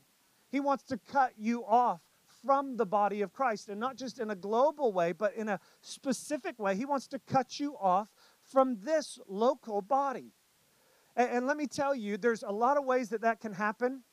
he 0.50 0.61
wants 0.61 0.85
to 0.85 0.98
cut 0.98 1.33
you 1.37 1.64
off 1.64 2.00
from 2.44 2.76
the 2.76 2.87
body 2.87 3.20
of 3.22 3.33
Christ, 3.33 3.68
and 3.68 3.81
not 3.81 3.96
just 3.96 4.20
in 4.20 4.31
a 4.31 4.37
global 4.37 4.92
way, 4.92 5.12
but 5.12 5.35
in 5.35 5.48
a 5.48 5.59
specific 5.81 6.59
way. 6.59 6.76
He 6.76 6.85
wants 6.85 7.09
to 7.09 7.18
cut 7.18 7.59
you 7.59 7.76
off 7.76 8.09
from 8.42 8.78
this 8.83 9.18
local 9.26 9.83
body. 9.83 10.33
And, 11.16 11.31
and 11.31 11.46
let 11.46 11.57
me 11.57 11.66
tell 11.66 11.94
you, 11.94 12.16
there's 12.16 12.42
a 12.42 12.52
lot 12.52 12.76
of 12.76 12.85
ways 12.85 13.09
that 13.11 13.22
that 13.22 13.40
can 13.40 13.52
happen. 13.52 14.04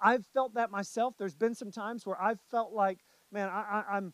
I've 0.00 0.26
felt 0.26 0.54
that 0.54 0.70
myself. 0.70 1.14
There's 1.16 1.36
been 1.36 1.54
some 1.54 1.70
times 1.70 2.04
where 2.04 2.20
I've 2.20 2.40
felt 2.50 2.72
like, 2.72 2.98
man, 3.30 3.48
I, 3.48 3.84
I, 3.88 3.96
am 3.96 4.12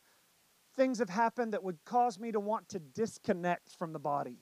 things 0.77 0.99
have 0.99 1.11
happened 1.11 1.53
that 1.55 1.65
would 1.65 1.79
cause 1.85 2.19
me 2.19 2.33
to 2.33 2.41
want 2.41 2.69
to 2.71 2.79
disconnect 2.79 3.77
from 3.77 3.93
the 3.93 3.99
body. 3.99 4.39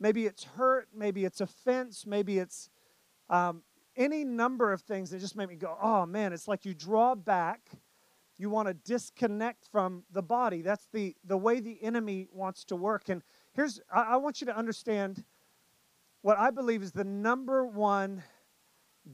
Maybe 0.00 0.26
it's 0.26 0.44
hurt, 0.44 0.88
maybe 0.94 1.24
it's 1.24 1.40
offense, 1.40 2.06
maybe 2.06 2.38
it's 2.38 2.70
um, 3.28 3.62
any 3.96 4.24
number 4.24 4.72
of 4.72 4.82
things 4.82 5.10
that 5.10 5.18
just 5.18 5.36
make 5.36 5.48
me 5.48 5.56
go, 5.56 5.76
oh 5.82 6.06
man, 6.06 6.32
it's 6.32 6.48
like 6.48 6.64
you 6.64 6.74
draw 6.74 7.14
back. 7.14 7.70
You 8.40 8.50
want 8.50 8.68
to 8.68 8.74
disconnect 8.74 9.66
from 9.72 10.04
the 10.12 10.22
body. 10.22 10.62
That's 10.62 10.86
the, 10.92 11.16
the 11.24 11.36
way 11.36 11.58
the 11.58 11.82
enemy 11.82 12.28
wants 12.32 12.64
to 12.66 12.76
work. 12.76 13.08
And 13.08 13.22
here's, 13.52 13.80
I, 13.92 14.02
I 14.02 14.16
want 14.16 14.40
you 14.40 14.46
to 14.46 14.56
understand 14.56 15.24
what 16.22 16.38
I 16.38 16.52
believe 16.52 16.82
is 16.82 16.92
the 16.92 17.02
number 17.02 17.66
one 17.66 18.22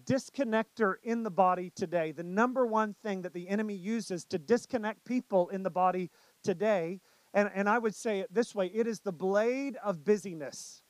disconnector 0.04 0.96
in 1.02 1.22
the 1.22 1.30
body 1.30 1.70
today, 1.74 2.12
the 2.12 2.22
number 2.22 2.66
one 2.66 2.94
thing 3.02 3.22
that 3.22 3.32
the 3.32 3.48
enemy 3.48 3.74
uses 3.74 4.24
to 4.26 4.38
disconnect 4.38 5.04
people 5.04 5.48
in 5.48 5.62
the 5.62 5.70
body 5.70 6.10
today, 6.42 7.00
and, 7.34 7.50
and 7.54 7.68
I 7.68 7.78
would 7.78 7.94
say 7.94 8.20
it 8.20 8.32
this 8.32 8.54
way 8.54 8.68
it 8.68 8.86
is 8.86 9.00
the 9.00 9.12
blade 9.12 9.76
of 9.84 10.04
busyness. 10.04 10.80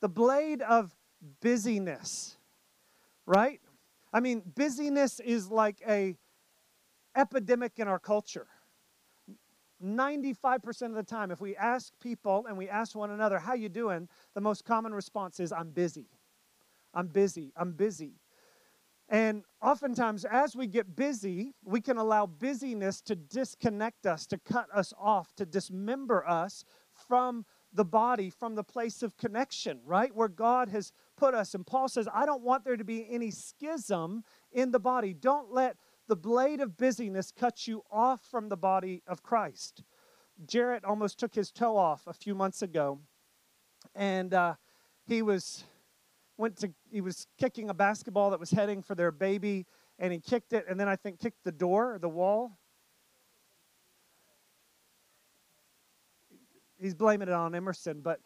The 0.00 0.08
blade 0.08 0.62
of 0.62 0.94
busyness, 1.40 2.36
right? 3.26 3.60
I 4.12 4.20
mean, 4.20 4.42
busyness 4.54 5.18
is 5.20 5.50
like 5.50 5.82
a 5.88 6.16
epidemic 7.16 7.72
in 7.78 7.88
our 7.88 7.98
culture. 7.98 8.46
95% 9.84 10.82
of 10.82 10.94
the 10.94 11.02
time 11.02 11.32
if 11.32 11.40
we 11.40 11.56
ask 11.56 11.92
people 12.00 12.46
and 12.48 12.56
we 12.56 12.68
ask 12.68 12.94
one 12.94 13.10
another 13.10 13.40
how 13.40 13.54
you 13.54 13.68
doing 13.68 14.08
the 14.34 14.40
most 14.40 14.64
common 14.64 14.94
response 14.94 15.40
is 15.40 15.50
i'm 15.50 15.70
busy 15.70 16.06
I'm 16.94 17.06
busy. 17.06 17.52
I'm 17.56 17.72
busy. 17.72 18.12
And 19.12 19.44
oftentimes, 19.60 20.24
as 20.24 20.56
we 20.56 20.66
get 20.66 20.96
busy, 20.96 21.54
we 21.62 21.82
can 21.82 21.98
allow 21.98 22.24
busyness 22.24 23.02
to 23.02 23.14
disconnect 23.14 24.06
us, 24.06 24.26
to 24.28 24.38
cut 24.38 24.68
us 24.74 24.94
off, 24.98 25.34
to 25.36 25.44
dismember 25.44 26.26
us 26.26 26.64
from 26.90 27.44
the 27.74 27.84
body, 27.84 28.30
from 28.30 28.54
the 28.54 28.64
place 28.64 29.02
of 29.02 29.18
connection, 29.18 29.80
right? 29.84 30.16
Where 30.16 30.28
God 30.28 30.70
has 30.70 30.92
put 31.18 31.34
us. 31.34 31.54
And 31.54 31.66
Paul 31.66 31.88
says, 31.88 32.08
I 32.12 32.24
don't 32.24 32.42
want 32.42 32.64
there 32.64 32.78
to 32.78 32.84
be 32.84 33.06
any 33.10 33.30
schism 33.30 34.24
in 34.50 34.70
the 34.70 34.80
body. 34.80 35.12
Don't 35.12 35.52
let 35.52 35.76
the 36.08 36.16
blade 36.16 36.62
of 36.62 36.78
busyness 36.78 37.30
cut 37.38 37.66
you 37.66 37.82
off 37.90 38.24
from 38.30 38.48
the 38.48 38.56
body 38.56 39.02
of 39.06 39.22
Christ. 39.22 39.82
Jarrett 40.46 40.86
almost 40.86 41.18
took 41.18 41.34
his 41.34 41.52
toe 41.52 41.76
off 41.76 42.06
a 42.06 42.14
few 42.14 42.34
months 42.34 42.62
ago, 42.62 42.98
and 43.94 44.32
uh, 44.32 44.54
he 45.04 45.20
was 45.20 45.64
went 46.36 46.56
to 46.58 46.70
he 46.90 47.00
was 47.00 47.26
kicking 47.38 47.70
a 47.70 47.74
basketball 47.74 48.30
that 48.30 48.40
was 48.40 48.50
heading 48.50 48.82
for 48.82 48.94
their 48.94 49.10
baby 49.10 49.66
and 49.98 50.12
he 50.12 50.18
kicked 50.18 50.52
it 50.52 50.64
and 50.68 50.78
then 50.78 50.88
I 50.88 50.96
think 50.96 51.20
kicked 51.20 51.44
the 51.44 51.52
door, 51.52 51.98
the 52.00 52.08
wall. 52.08 52.58
He's 56.80 56.94
blaming 56.94 57.28
it 57.28 57.34
on 57.34 57.54
Emerson, 57.54 58.00
but 58.00 58.20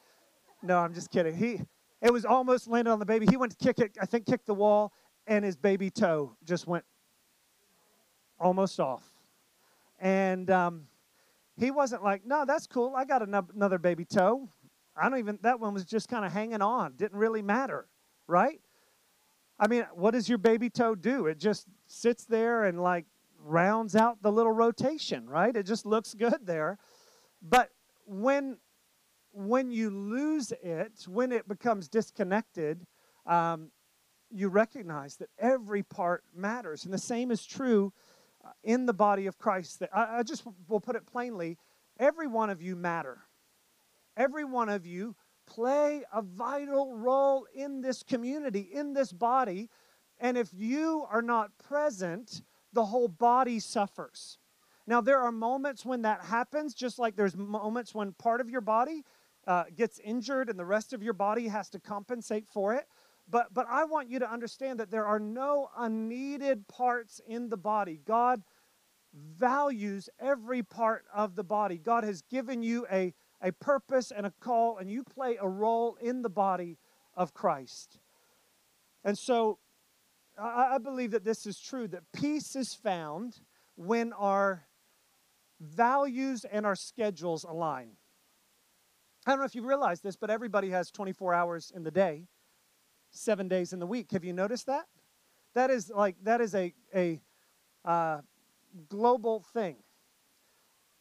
no, 0.62 0.79
I'm 0.79 0.95
just 0.95 1.11
kidding. 1.11 1.37
He 1.37 1.61
it 2.03 2.12
was 2.12 2.25
almost 2.25 2.69
landed 2.69 2.90
on 2.90 2.99
the 2.99 3.07
baby. 3.07 3.27
He 3.27 3.37
went 3.37 3.53
to 3.53 3.64
kick 3.64 3.79
it, 3.79 3.97
I 4.01 4.07
think 4.07 4.27
kicked 4.27 4.47
the 4.47 4.55
wall 4.55 4.92
and 5.27 5.45
his 5.45 5.57
baby 5.57 5.90
toe 5.90 6.37
just 6.45 6.66
went 6.66 6.85
almost 8.38 8.79
off. 8.79 9.05
And 9.99 10.51
um, 10.51 10.87
he 11.59 11.71
wasn't 11.71 12.05
like, 12.05 12.25
"No, 12.27 12.45
that's 12.45 12.66
cool. 12.66 12.95
I 12.95 13.05
got 13.05 13.23
another 13.23 13.79
baby 13.79 14.05
toe." 14.05 14.49
I 14.95 15.09
don't 15.09 15.19
even 15.19 15.38
that 15.42 15.59
one 15.59 15.75
was 15.75 15.85
just 15.85 16.09
kind 16.09 16.25
of 16.25 16.33
hanging 16.33 16.62
on. 16.62 16.95
Didn't 16.97 17.19
really 17.19 17.42
matter 17.42 17.87
right? 18.27 18.61
I 19.59 19.69
mean, 19.69 19.87
what 19.95 20.12
does 20.12 20.29
your 20.29 20.39
baby 20.39 20.69
toe 20.69 20.95
do? 20.95 21.27
It 21.27 21.39
just 21.39 21.67
sits 21.87 22.25
there 22.25 22.65
and 22.65 22.83
like 22.83 23.07
rounds 23.43 23.97
out 23.97 24.23
the 24.23 24.33
little 24.33 24.53
rotation, 24.53 25.29
right? 25.29 25.55
It 25.57 25.65
just 25.65 25.87
looks 25.87 26.15
good 26.15 26.47
there. 26.47 26.79
But 27.41 27.71
when 28.05 28.59
when 29.33 29.71
you 29.71 29.91
lose 29.91 30.53
it, 30.62 31.05
when 31.07 31.31
it 31.31 31.47
becomes 31.47 31.89
disconnected, 31.89 32.87
um, 33.27 33.71
you 34.31 34.49
recognize 34.49 35.17
that 35.17 35.29
every 35.39 35.83
part 35.83 36.25
matters. 36.35 36.85
And 36.85 36.93
the 36.93 36.99
same 36.99 37.31
is 37.31 37.45
true 37.45 37.93
uh, 38.45 38.49
in 38.65 38.87
the 38.87 38.95
body 38.95 39.27
of 39.27 39.39
Christ. 39.39 39.81
That 39.81 39.91
I, 39.95 40.19
I 40.19 40.23
just 40.23 40.45
will 40.69 40.81
put 40.81 40.97
it 40.97 41.07
plainly: 41.07 41.59
every 41.99 42.27
one 42.27 42.51
of 42.51 42.61
you 42.61 42.77
matter. 42.77 43.19
Every 44.17 44.45
one 44.45 44.71
of 44.71 44.87
you 44.87 45.15
play 45.46 46.02
a 46.12 46.22
vital 46.22 46.96
role 46.96 47.46
in 47.54 47.80
this 47.80 48.02
community, 48.02 48.68
in 48.72 48.92
this 48.92 49.12
body. 49.12 49.70
And 50.18 50.37
if 50.37 50.50
you 50.52 51.06
are 51.11 51.22
not 51.22 51.56
present, 51.59 52.42
the 52.72 52.85
whole 52.85 53.09
body 53.09 53.61
suffers. 53.61 54.38
Now, 54.87 55.00
there 55.00 55.18
are 55.18 55.32
moments 55.32 55.85
when 55.85 56.02
that 56.02 56.24
happens, 56.24 56.74
just 56.74 56.98
like 56.98 57.16
there's 57.16 57.37
moments 57.37 57.94
when 57.94 58.12
part 58.12 58.40
of 58.40 58.48
your 58.48 58.61
body 58.61 59.04
uh, 59.46 59.64
gets 59.74 59.98
injured 60.00 60.48
and 60.48 60.59
the 60.59 60.64
rest 60.64 60.92
of 60.92 61.02
your 61.02 61.12
body 61.12 61.48
has 61.48 61.68
to 61.70 61.80
compensate 61.80 62.48
for 62.48 62.74
it. 62.74 62.87
But, 63.28 63.52
but 63.52 63.66
I 63.68 63.85
want 63.85 64.09
you 64.09 64.20
to 64.20 64.30
understand 64.30 64.78
that 64.78 64.90
there 64.90 65.06
are 65.06 65.18
no 65.18 65.70
unneeded 65.76 66.68
parts 66.68 67.20
in 67.26 67.48
the 67.48 67.56
body. 67.56 68.00
God 68.04 68.42
values 69.12 70.09
every 70.20 70.62
part 70.62 71.04
of 71.12 71.35
the 71.35 71.44
body. 71.44 71.78
God 71.78 72.04
has 72.04 72.22
given 72.22 72.62
you 72.62 72.87
a 72.90 73.12
a 73.42 73.53
purpose 73.53 74.11
and 74.11 74.27
a 74.27 74.33
call, 74.40 74.79
and 74.79 74.90
you 74.90 75.05
play 75.05 75.37
a 75.40 75.49
role 75.49 75.96
in 76.01 76.22
the 76.22 76.29
body 76.29 76.79
of 77.14 77.35
Christ. 77.35 77.99
And 79.05 79.16
so 79.16 79.59
I, 80.38 80.79
believe 80.79 81.12
that 81.12 81.25
this 81.25 81.46
is 81.46 81.59
true 81.59 81.88
that 81.88 82.03
peace 82.12 82.57
is 82.57 82.75
found 82.75 83.40
when 83.77 84.12
our 84.12 84.66
values 85.61 86.44
and 86.44 86.66
our 86.66 86.75
schedules 86.75 87.44
align. 87.44 87.92
I 89.27 89.31
don't 89.31 89.38
know 89.38 89.44
if 89.44 89.55
you 89.55 89.66
realize 89.66 90.01
this, 90.01 90.16
but 90.16 90.31
everybody 90.31 90.70
has 90.70 90.90
24 90.90 91.35
hours 91.35 91.72
in 91.75 91.85
the 91.85 91.90
day, 91.90 92.29
seven 93.11 93.49
days 93.49 93.72
in 93.72 93.79
the 93.79 93.87
week. 93.87 94.12
Have 94.12 94.25
you 94.25 94.33
noticed 94.33 94.66
that? 94.66 94.87
That 95.55 95.70
is 95.70 95.90
like 95.90 96.16
that 96.25 96.40
is 96.40 96.55
a 96.55 96.75
a 96.94 97.20
uh, 97.85 98.20
global 98.88 99.42
thing. 99.55 99.77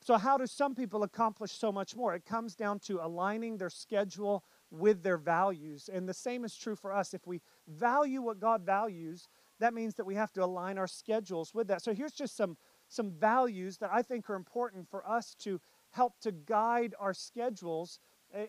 So 0.05 0.17
how 0.19 0.37
do 0.37 0.45
some 0.45 0.75
people 0.75 1.01
accomplish 1.01 1.51
so 1.53 1.71
much 1.71 1.95
more? 1.95 2.13
It 2.13 2.25
comes 2.25 2.53
down 2.53 2.77
to 2.81 3.03
aligning 3.03 3.57
their 3.57 3.71
schedule 3.71 4.43
with 4.69 5.01
their 5.01 5.17
values, 5.17 5.89
and 5.91 6.07
the 6.07 6.13
same 6.13 6.45
is 6.45 6.55
true 6.55 6.75
for 6.75 6.93
us. 6.93 7.15
If 7.15 7.25
we 7.25 7.41
value 7.67 8.21
what 8.21 8.39
God 8.39 8.61
values, 8.63 9.27
that 9.59 9.73
means 9.73 9.95
that 9.95 10.05
we 10.05 10.13
have 10.13 10.31
to 10.33 10.43
align 10.43 10.77
our 10.77 10.85
schedules 10.85 11.55
with 11.55 11.67
that. 11.69 11.81
So 11.81 11.91
here's 11.91 12.13
just 12.13 12.37
some 12.37 12.55
some 12.87 13.09
values 13.13 13.79
that 13.79 13.89
I 13.91 14.03
think 14.03 14.29
are 14.29 14.35
important 14.35 14.87
for 14.87 15.03
us 15.09 15.33
to 15.39 15.59
help 15.89 16.19
to 16.19 16.31
guide 16.31 16.93
our 16.99 17.15
schedules 17.15 17.99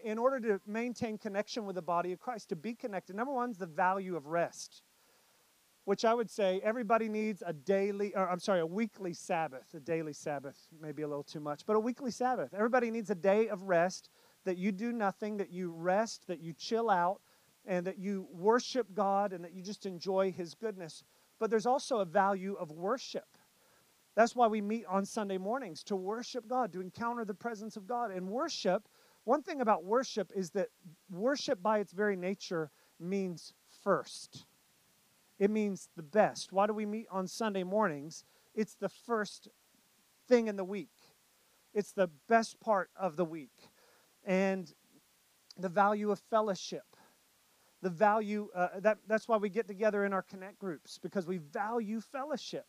in 0.04 0.18
order 0.18 0.38
to 0.40 0.60
maintain 0.66 1.16
connection 1.16 1.64
with 1.64 1.76
the 1.76 1.80
body 1.80 2.12
of 2.12 2.18
Christ, 2.18 2.50
to 2.50 2.56
be 2.56 2.74
connected. 2.74 3.16
Number 3.16 3.32
one 3.32 3.50
is 3.50 3.56
the 3.56 3.64
value 3.64 4.14
of 4.14 4.26
rest, 4.26 4.82
which 5.86 6.04
I 6.04 6.12
would 6.12 6.28
say 6.28 6.60
everybody 6.64 7.08
needs 7.08 7.44
a 7.46 7.52
daily, 7.52 8.12
or 8.16 8.28
I'm 8.28 8.40
sorry, 8.40 8.58
a 8.58 8.66
weekly 8.66 9.12
Sabbath. 9.12 9.72
A 9.72 9.78
daily 9.78 10.12
Sabbath, 10.12 10.66
maybe 10.82 11.02
a 11.02 11.08
little 11.08 11.22
too 11.22 11.38
much, 11.38 11.64
but 11.64 11.76
a 11.76 11.80
weekly 11.80 12.10
Sabbath. 12.10 12.52
Everybody 12.52 12.90
needs 12.90 13.08
a 13.08 13.14
day 13.14 13.48
of 13.48 13.62
rest 13.62 14.10
that 14.44 14.58
you 14.58 14.72
do 14.72 14.92
nothing, 14.92 15.36
that 15.36 15.52
you 15.52 15.70
rest, 15.70 16.26
that 16.26 16.40
you 16.40 16.52
chill 16.52 16.90
out, 16.90 17.20
and 17.64 17.86
that 17.86 17.98
you 17.98 18.26
worship 18.32 18.94
God 18.94 19.32
and 19.32 19.44
that 19.44 19.54
you 19.54 19.62
just 19.62 19.86
enjoy 19.86 20.32
His 20.32 20.54
goodness. 20.54 21.04
But 21.38 21.50
there's 21.50 21.66
also 21.66 21.98
a 21.98 22.04
value 22.04 22.54
of 22.54 22.72
worship. 22.72 23.38
That's 24.16 24.34
why 24.34 24.48
we 24.48 24.60
meet 24.60 24.86
on 24.86 25.04
Sunday 25.04 25.38
mornings 25.38 25.84
to 25.84 25.94
worship 25.94 26.48
God, 26.48 26.72
to 26.72 26.80
encounter 26.80 27.24
the 27.24 27.34
presence 27.34 27.76
of 27.76 27.86
God. 27.86 28.10
And 28.10 28.28
worship, 28.28 28.88
one 29.22 29.42
thing 29.42 29.60
about 29.60 29.84
worship 29.84 30.32
is 30.34 30.50
that 30.50 30.70
worship 31.12 31.62
by 31.62 31.78
its 31.78 31.92
very 31.92 32.16
nature 32.16 32.72
means 32.98 33.52
first. 33.84 34.46
It 35.38 35.50
means 35.50 35.88
the 35.96 36.02
best. 36.02 36.52
Why 36.52 36.66
do 36.66 36.72
we 36.72 36.86
meet 36.86 37.06
on 37.10 37.26
Sunday 37.26 37.62
mornings? 37.62 38.24
It's 38.54 38.74
the 38.74 38.88
first 38.88 39.48
thing 40.28 40.48
in 40.48 40.56
the 40.56 40.64
week, 40.64 40.92
it's 41.74 41.92
the 41.92 42.10
best 42.28 42.60
part 42.60 42.90
of 42.96 43.16
the 43.16 43.24
week. 43.24 43.70
And 44.24 44.72
the 45.56 45.68
value 45.68 46.10
of 46.10 46.18
fellowship 46.18 46.84
the 47.82 47.90
value 47.90 48.48
uh, 48.54 48.68
that 48.80 48.98
that's 49.06 49.28
why 49.28 49.36
we 49.36 49.48
get 49.48 49.68
together 49.68 50.04
in 50.04 50.12
our 50.12 50.22
connect 50.22 50.58
groups 50.58 50.98
because 50.98 51.26
we 51.26 51.36
value 51.36 52.00
fellowship 52.00 52.66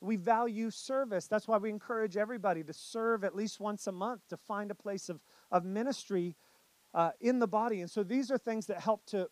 we 0.00 0.16
value 0.16 0.70
service. 0.70 1.26
That's 1.26 1.48
why 1.48 1.58
we 1.58 1.70
encourage 1.70 2.16
everybody 2.16 2.62
to 2.64 2.72
serve 2.72 3.24
at 3.24 3.34
least 3.34 3.60
once 3.60 3.86
a 3.86 3.92
month 3.92 4.22
to 4.28 4.36
find 4.36 4.70
a 4.70 4.74
place 4.74 5.08
of, 5.08 5.20
of 5.50 5.64
ministry 5.64 6.36
uh, 6.94 7.10
in 7.20 7.38
the 7.38 7.48
body. 7.48 7.80
And 7.80 7.90
so 7.90 8.02
these 8.02 8.30
are 8.30 8.38
things 8.38 8.66
that 8.66 8.80
help 8.80 9.04
to, 9.06 9.28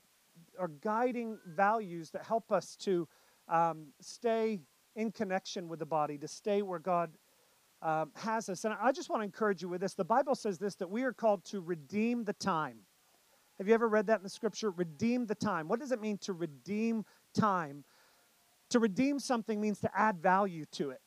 are 0.59 0.69
guiding 0.69 1.39
values 1.47 2.11
that 2.11 2.25
help 2.25 2.53
us 2.53 2.77
to 2.77 3.09
um, 3.49 3.89
stay 4.01 4.61
in 4.95 5.13
connection 5.13 5.69
with 5.69 5.79
the 5.79 5.87
body, 5.87 6.19
to 6.19 6.29
stay 6.29 6.63
where 6.63 6.79
God 6.79 7.11
um, 7.83 8.11
has 8.15 8.49
us. 8.49 8.65
And 8.65 8.75
I 8.81 8.93
just 8.93 9.11
want 9.11 9.21
to 9.21 9.25
encourage 9.25 9.63
you 9.63 9.69
with 9.69 9.81
this. 9.81 9.95
The 9.95 10.05
Bible 10.05 10.35
says 10.35 10.59
this 10.59 10.75
that 10.77 10.91
we 10.91 11.03
are 11.03 11.13
called 11.13 11.45
to 11.47 11.61
redeem 11.61 12.25
the 12.25 12.33
time. 12.33 12.79
Have 13.59 13.69
you 13.69 13.75
ever 13.75 13.89
read 13.89 14.07
that 14.09 14.19
in 14.19 14.23
the 14.23 14.29
scripture? 14.29 14.71
Redeem 14.71 15.27
the 15.27 15.35
time. 15.35 15.69
What 15.69 15.81
does 15.81 15.93
it 15.93 16.01
mean 16.01 16.19
to 16.19 16.33
redeem 16.33 17.05
time? 17.35 17.85
To 18.71 18.79
redeem 18.79 19.19
something 19.19 19.61
means 19.61 19.81
to 19.81 19.91
add 19.99 20.19
value 20.21 20.65
to 20.73 20.91
it. 20.91 21.01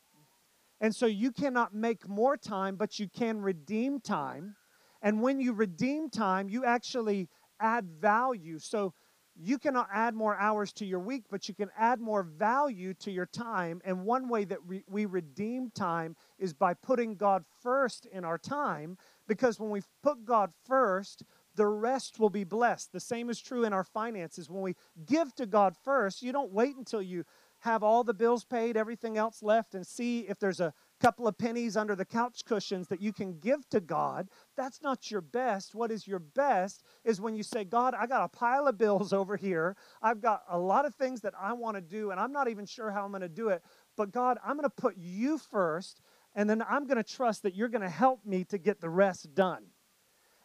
And 0.81 0.95
so 0.95 1.05
you 1.05 1.31
cannot 1.31 1.73
make 1.73 2.07
more 2.07 2.37
time, 2.37 2.75
but 2.75 2.99
you 2.99 3.07
can 3.09 3.41
redeem 3.41 3.99
time. 3.99 4.55
And 5.01 5.21
when 5.21 5.39
you 5.39 5.53
redeem 5.53 6.09
time, 6.09 6.49
you 6.49 6.65
actually 6.65 7.29
add 7.59 7.89
value. 7.99 8.59
So 8.59 8.93
you 9.41 9.57
cannot 9.57 9.87
add 9.93 10.13
more 10.13 10.35
hours 10.37 10.73
to 10.73 10.85
your 10.85 10.99
week, 10.99 11.23
but 11.29 11.47
you 11.47 11.55
can 11.55 11.69
add 11.77 12.01
more 12.01 12.23
value 12.23 12.93
to 12.95 13.11
your 13.11 13.25
time. 13.25 13.81
And 13.85 14.03
one 14.03 14.27
way 14.27 14.43
that 14.45 14.59
we 14.65 15.05
redeem 15.05 15.71
time 15.71 16.15
is 16.37 16.53
by 16.53 16.73
putting 16.73 17.15
God 17.15 17.45
first 17.63 18.05
in 18.07 18.25
our 18.25 18.37
time, 18.37 18.97
because 19.27 19.59
when 19.59 19.69
we 19.69 19.81
put 20.03 20.25
God 20.25 20.51
first, 20.65 21.23
the 21.55 21.67
rest 21.67 22.19
will 22.19 22.29
be 22.29 22.43
blessed. 22.43 22.91
The 22.91 22.99
same 22.99 23.29
is 23.29 23.39
true 23.39 23.63
in 23.63 23.73
our 23.73 23.83
finances. 23.83 24.49
When 24.49 24.61
we 24.61 24.75
give 25.05 25.33
to 25.35 25.45
God 25.45 25.75
first, 25.83 26.21
you 26.21 26.31
don't 26.31 26.51
wait 26.51 26.75
until 26.75 27.01
you 27.01 27.23
have 27.59 27.83
all 27.83 28.03
the 28.03 28.13
bills 28.13 28.45
paid, 28.45 28.77
everything 28.77 29.17
else 29.17 29.43
left, 29.43 29.75
and 29.75 29.85
see 29.85 30.21
if 30.21 30.39
there's 30.39 30.61
a 30.61 30.73
couple 30.99 31.27
of 31.27 31.37
pennies 31.37 31.77
under 31.77 31.95
the 31.95 32.05
couch 32.05 32.43
cushions 32.45 32.87
that 32.87 33.01
you 33.01 33.13
can 33.13 33.39
give 33.39 33.67
to 33.69 33.79
God. 33.79 34.29
That's 34.57 34.81
not 34.81 35.09
your 35.09 35.21
best. 35.21 35.73
What 35.73 35.91
is 35.91 36.07
your 36.07 36.19
best 36.19 36.83
is 37.03 37.21
when 37.21 37.35
you 37.35 37.43
say, 37.43 37.63
God, 37.63 37.93
I 37.93 38.05
got 38.05 38.23
a 38.23 38.27
pile 38.27 38.67
of 38.67 38.77
bills 38.77 39.13
over 39.13 39.37
here. 39.37 39.75
I've 40.01 40.21
got 40.21 40.43
a 40.49 40.57
lot 40.57 40.85
of 40.85 40.95
things 40.95 41.21
that 41.21 41.33
I 41.39 41.53
want 41.53 41.75
to 41.77 41.81
do, 41.81 42.11
and 42.11 42.19
I'm 42.19 42.31
not 42.31 42.49
even 42.49 42.65
sure 42.65 42.91
how 42.91 43.05
I'm 43.05 43.11
going 43.11 43.21
to 43.21 43.29
do 43.29 43.49
it. 43.49 43.63
But 43.95 44.11
God, 44.11 44.37
I'm 44.43 44.55
going 44.55 44.63
to 44.63 44.69
put 44.69 44.95
you 44.97 45.37
first, 45.37 46.01
and 46.35 46.49
then 46.49 46.63
I'm 46.69 46.85
going 46.85 46.97
to 46.97 47.03
trust 47.03 47.43
that 47.43 47.55
you're 47.55 47.69
going 47.69 47.81
to 47.81 47.89
help 47.89 48.25
me 48.25 48.43
to 48.45 48.57
get 48.57 48.81
the 48.81 48.89
rest 48.89 49.33
done. 49.33 49.65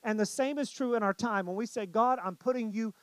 And 0.03 0.21
the 0.21 0.27
same 0.27 0.59
is 0.59 0.71
true 0.71 0.95
in 0.95 1.03
our 1.03 1.15
time. 1.15 1.47
When 1.47 1.57
we 1.57 1.67
say, 1.67 1.87
God, 1.87 2.19
I'm 2.23 2.37
putting 2.37 2.73
you 2.73 2.95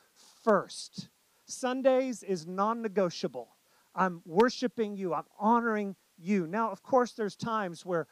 first, 0.44 1.08
Sundays 1.46 2.22
is 2.22 2.46
non 2.46 2.80
negotiable. 2.80 3.48
I'm 3.94 4.22
worshiping 4.24 4.96
you. 4.96 5.12
I'm 5.12 5.26
honoring 5.38 5.96
you. 6.22 6.46
Now, 6.46 6.70
of 6.70 6.82
course, 6.82 7.12
there's 7.12 7.36
times 7.36 7.84
where 7.84 8.06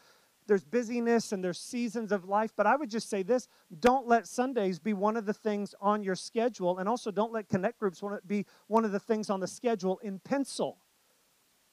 there's 0.47 0.65
busyness 0.65 1.33
and 1.33 1.45
there's 1.45 1.61
seasons 1.61 2.11
of 2.11 2.25
life, 2.25 2.53
but 2.57 2.67
I 2.67 2.75
would 2.75 2.91
just 2.91 3.09
say 3.09 3.23
this 3.23 3.47
don't 3.79 4.09
let 4.09 4.27
Sundays 4.27 4.79
be 4.79 4.93
one 4.93 5.17
of 5.17 5.27
the 5.27 5.33
things 5.33 5.75
on 5.81 6.03
your 6.03 6.17
schedule, 6.17 6.79
and 6.79 6.89
also 6.89 7.11
don't 7.11 7.33
let 7.33 7.49
connect 7.49 7.79
groups 7.79 8.03
be 8.27 8.47
one 8.67 8.85
of 8.85 8.93
the 8.93 8.99
things 8.99 9.31
on 9.31 9.41
the 9.41 9.47
schedule 9.47 9.99
in 10.03 10.19
pencil. 10.19 10.79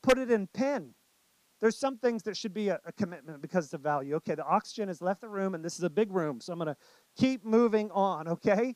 Put 0.04 0.20
it 0.20 0.30
in 0.30 0.48
pen. 0.48 0.94
There's 1.60 1.78
some 1.78 1.98
things 1.98 2.22
that 2.24 2.38
should 2.38 2.54
be 2.54 2.70
a, 2.70 2.80
a 2.86 2.92
commitment 2.92 3.42
because 3.42 3.66
it's 3.66 3.74
a 3.74 3.80
value. 3.80 4.16
Okay, 4.18 4.36
the 4.36 4.46
oxygen 4.46 4.90
has 4.90 5.02
left 5.02 5.22
the 5.22 5.30
room, 5.30 5.56
and 5.56 5.66
this 5.66 5.78
is 5.78 5.84
a 5.84 5.90
big 5.90 6.12
room, 6.12 6.40
so 6.40 6.54
I'm 6.54 6.60
going 6.60 6.68
to 6.68 6.78
keep 7.18 7.44
moving 7.44 7.90
on, 7.92 8.28
okay? 8.28 8.76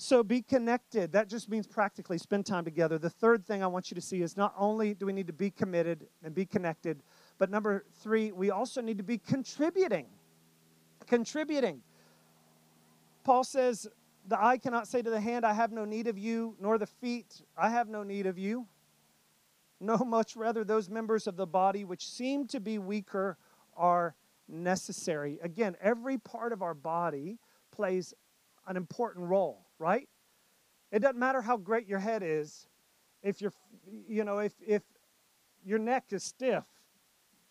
So 0.00 0.22
be 0.22 0.42
connected. 0.42 1.10
That 1.10 1.28
just 1.28 1.48
means 1.48 1.66
practically 1.66 2.18
spend 2.18 2.46
time 2.46 2.64
together. 2.64 2.98
The 2.98 3.10
third 3.10 3.44
thing 3.44 3.64
I 3.64 3.66
want 3.66 3.90
you 3.90 3.96
to 3.96 4.00
see 4.00 4.22
is 4.22 4.36
not 4.36 4.54
only 4.56 4.94
do 4.94 5.06
we 5.06 5.12
need 5.12 5.26
to 5.26 5.32
be 5.32 5.50
committed 5.50 6.06
and 6.22 6.32
be 6.32 6.46
connected, 6.46 7.02
but 7.36 7.50
number 7.50 7.84
three, 8.00 8.30
we 8.30 8.52
also 8.52 8.80
need 8.80 8.98
to 8.98 9.02
be 9.02 9.18
contributing. 9.18 10.06
Contributing. 11.08 11.80
Paul 13.24 13.42
says, 13.42 13.88
The 14.28 14.40
eye 14.40 14.58
cannot 14.58 14.86
say 14.86 15.02
to 15.02 15.10
the 15.10 15.20
hand, 15.20 15.44
I 15.44 15.52
have 15.52 15.72
no 15.72 15.84
need 15.84 16.06
of 16.06 16.16
you, 16.16 16.54
nor 16.60 16.78
the 16.78 16.86
feet, 16.86 17.42
I 17.56 17.68
have 17.68 17.88
no 17.88 18.04
need 18.04 18.26
of 18.26 18.38
you. 18.38 18.68
No, 19.80 19.96
much 20.06 20.36
rather, 20.36 20.62
those 20.62 20.88
members 20.88 21.26
of 21.26 21.36
the 21.36 21.46
body 21.46 21.84
which 21.84 22.08
seem 22.08 22.46
to 22.48 22.60
be 22.60 22.78
weaker 22.78 23.36
are 23.76 24.14
necessary. 24.46 25.40
Again, 25.42 25.74
every 25.80 26.18
part 26.18 26.52
of 26.52 26.62
our 26.62 26.74
body 26.74 27.40
plays 27.72 28.14
an 28.68 28.76
important 28.76 29.26
role 29.26 29.64
right? 29.78 30.08
It 30.90 31.00
doesn't 31.00 31.18
matter 31.18 31.42
how 31.42 31.56
great 31.56 31.86
your 31.86 31.98
head 31.98 32.22
is. 32.22 32.66
If 33.22 33.40
you're, 33.40 33.52
you 34.08 34.24
know, 34.24 34.38
if, 34.38 34.52
if 34.66 34.82
your 35.64 35.78
neck 35.78 36.06
is 36.10 36.22
stiff, 36.22 36.64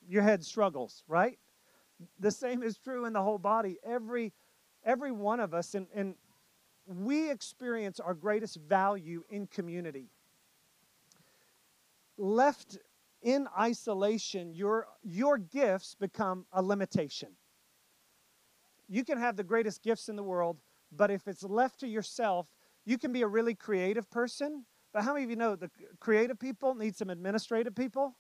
your 0.08 0.24
head 0.24 0.44
struggles, 0.44 1.04
right? 1.08 1.38
The 2.20 2.32
same 2.32 2.64
is 2.64 2.78
true 2.78 3.06
in 3.06 3.14
the 3.14 3.22
whole 3.22 3.38
body. 3.38 3.78
Every, 3.86 4.34
every 4.86 5.12
one 5.12 5.40
of 5.40 5.54
us, 5.54 5.76
and, 5.76 5.88
and 5.94 6.16
we 6.86 7.30
experience 7.30 8.00
our 8.00 8.14
greatest 8.14 8.58
value 8.58 9.24
in 9.30 9.48
community. 9.48 10.10
Left 12.18 12.78
in 13.22 13.48
isolation, 13.60 14.54
your, 14.54 14.88
your 15.04 15.38
gifts 15.38 15.96
become 16.00 16.46
a 16.54 16.62
limitation. 16.62 17.30
You 18.88 19.04
can 19.04 19.18
have 19.18 19.36
the 19.36 19.44
greatest 19.44 19.84
gifts 19.84 20.08
in 20.08 20.16
the 20.16 20.24
world, 20.24 20.58
but 20.92 21.12
if 21.12 21.28
it's 21.28 21.44
left 21.44 21.80
to 21.82 21.88
yourself, 21.88 22.48
you 22.86 22.98
can 22.98 23.12
be 23.12 23.22
a 23.22 23.28
really 23.28 23.56
creative 23.56 24.10
person. 24.10 24.66
But 24.94 25.04
how 25.04 25.14
many 25.14 25.26
of 25.26 25.30
you 25.30 25.36
know 25.36 25.56
the 25.56 25.70
creative 26.00 26.40
people 26.40 26.76
need 26.76 26.96
some 26.96 27.10
administrative 27.10 27.76
people? 27.76 28.16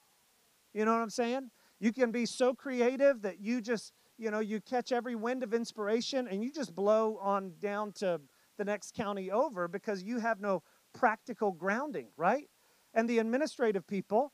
You 0.73 0.85
know 0.85 0.93
what 0.93 1.01
I'm 1.01 1.09
saying? 1.09 1.49
You 1.79 1.93
can 1.93 2.11
be 2.11 2.25
so 2.25 2.53
creative 2.53 3.21
that 3.21 3.39
you 3.39 3.61
just, 3.61 3.93
you 4.17 4.31
know, 4.31 4.39
you 4.39 4.59
catch 4.59 4.91
every 4.91 5.15
wind 5.15 5.43
of 5.43 5.53
inspiration 5.53 6.27
and 6.27 6.43
you 6.43 6.51
just 6.51 6.75
blow 6.75 7.17
on 7.21 7.53
down 7.59 7.93
to 7.93 8.19
the 8.57 8.65
next 8.65 8.93
county 8.93 9.31
over 9.31 9.67
because 9.67 10.03
you 10.03 10.19
have 10.19 10.41
no 10.41 10.63
practical 10.93 11.51
grounding, 11.51 12.07
right? 12.17 12.49
And 12.93 13.09
the 13.09 13.19
administrative 13.19 13.87
people, 13.87 14.33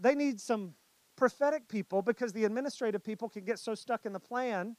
they 0.00 0.14
need 0.14 0.40
some 0.40 0.74
prophetic 1.16 1.68
people 1.68 2.02
because 2.02 2.32
the 2.32 2.44
administrative 2.44 3.04
people 3.04 3.28
can 3.28 3.44
get 3.44 3.58
so 3.58 3.74
stuck 3.74 4.04
in 4.04 4.12
the 4.12 4.20
plan 4.20 4.76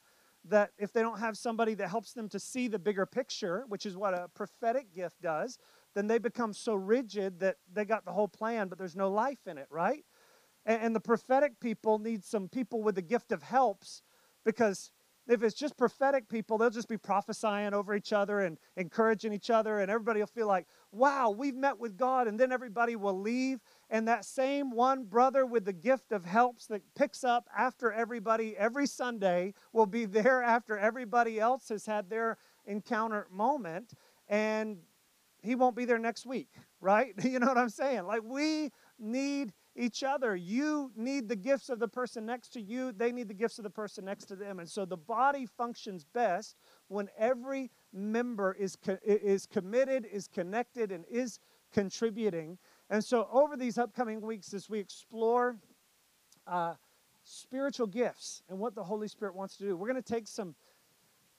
that 0.49 0.71
if 0.77 0.93
they 0.93 1.01
don't 1.01 1.19
have 1.19 1.37
somebody 1.37 1.73
that 1.75 1.89
helps 1.89 2.13
them 2.13 2.29
to 2.29 2.39
see 2.39 2.67
the 2.67 2.79
bigger 2.79 3.05
picture, 3.05 3.65
which 3.67 3.85
is 3.85 3.97
what 3.97 4.13
a 4.13 4.29
prophetic 4.35 4.93
gift 4.93 5.21
does, 5.21 5.57
then 5.95 6.07
they 6.07 6.17
become 6.17 6.53
so 6.53 6.75
rigid 6.75 7.39
that 7.39 7.57
they 7.71 7.85
got 7.85 8.05
the 8.05 8.11
whole 8.11 8.27
plan, 8.27 8.67
but 8.67 8.77
there's 8.77 8.95
no 8.95 9.09
life 9.09 9.47
in 9.47 9.57
it, 9.57 9.67
right? 9.69 10.03
And, 10.65 10.81
and 10.81 10.95
the 10.95 10.99
prophetic 10.99 11.59
people 11.59 11.99
need 11.99 12.23
some 12.23 12.49
people 12.49 12.83
with 12.83 12.95
the 12.95 13.01
gift 13.01 13.31
of 13.31 13.43
helps 13.43 14.01
because 14.43 14.91
if 15.27 15.41
it's 15.41 15.55
just 15.55 15.77
prophetic 15.77 16.29
people, 16.29 16.57
they'll 16.57 16.69
just 16.69 16.87
be 16.87 16.97
prophesying 16.97 17.73
over 17.73 17.95
each 17.95 18.13
other 18.13 18.41
and 18.41 18.57
encouraging 18.77 19.33
each 19.33 19.49
other, 19.49 19.79
and 19.79 19.89
everybody 19.89 20.19
will 20.19 20.27
feel 20.27 20.47
like, 20.47 20.67
wow, 20.91 21.31
we've 21.31 21.55
met 21.55 21.79
with 21.79 21.97
God, 21.97 22.27
and 22.27 22.39
then 22.39 22.51
everybody 22.51 22.95
will 22.95 23.19
leave. 23.19 23.59
And 23.89 24.07
that 24.07 24.25
same 24.25 24.71
one 24.71 25.03
brother 25.03 25.45
with 25.45 25.65
the 25.65 25.73
gift 25.73 26.11
of 26.11 26.25
helps 26.25 26.65
that 26.67 26.81
picks 26.95 27.23
up 27.23 27.47
after 27.55 27.91
everybody 27.91 28.55
every 28.57 28.87
Sunday 28.87 29.53
will 29.73 29.85
be 29.85 30.05
there 30.05 30.41
after 30.41 30.77
everybody 30.77 31.39
else 31.39 31.69
has 31.69 31.85
had 31.85 32.09
their 32.09 32.37
encounter 32.65 33.27
moment, 33.31 33.93
and 34.27 34.77
he 35.41 35.53
won't 35.53 35.75
be 35.75 35.85
there 35.85 35.99
next 35.99 36.25
week, 36.25 36.49
right? 36.81 37.13
You 37.23 37.39
know 37.39 37.47
what 37.47 37.57
I'm 37.57 37.69
saying? 37.69 38.05
Like, 38.05 38.23
we 38.23 38.71
need 38.97 39.53
each 39.75 40.03
other. 40.03 40.35
You 40.35 40.91
need 40.95 41.27
the 41.27 41.35
gifts 41.35 41.69
of 41.69 41.79
the 41.79 41.87
person 41.87 42.25
next 42.25 42.49
to 42.53 42.61
you, 42.61 42.91
they 42.91 43.11
need 43.11 43.27
the 43.27 43.33
gifts 43.33 43.59
of 43.59 43.63
the 43.63 43.69
person 43.69 44.05
next 44.05 44.25
to 44.25 44.35
them. 44.35 44.59
And 44.59 44.69
so 44.69 44.85
the 44.85 44.97
body 44.97 45.45
functions 45.45 46.05
best 46.05 46.55
when 46.87 47.09
every 47.17 47.71
member 47.93 48.53
is, 48.53 48.75
co- 48.75 48.97
is 49.03 49.45
committed, 49.45 50.07
is 50.11 50.27
connected, 50.27 50.91
and 50.91 51.05
is 51.09 51.39
contributing. 51.73 52.57
And 52.89 53.03
so 53.03 53.27
over 53.31 53.57
these 53.57 53.77
upcoming 53.77 54.21
weeks, 54.21 54.53
as 54.53 54.69
we 54.69 54.79
explore 54.79 55.57
uh, 56.45 56.75
spiritual 57.23 57.87
gifts 57.87 58.43
and 58.49 58.59
what 58.59 58.75
the 58.75 58.83
Holy 58.83 59.07
Spirit 59.07 59.35
wants 59.35 59.57
to 59.57 59.63
do, 59.63 59.75
we're 59.75 59.89
going 59.91 60.01
to 60.01 60.13
take 60.13 60.27
some 60.27 60.55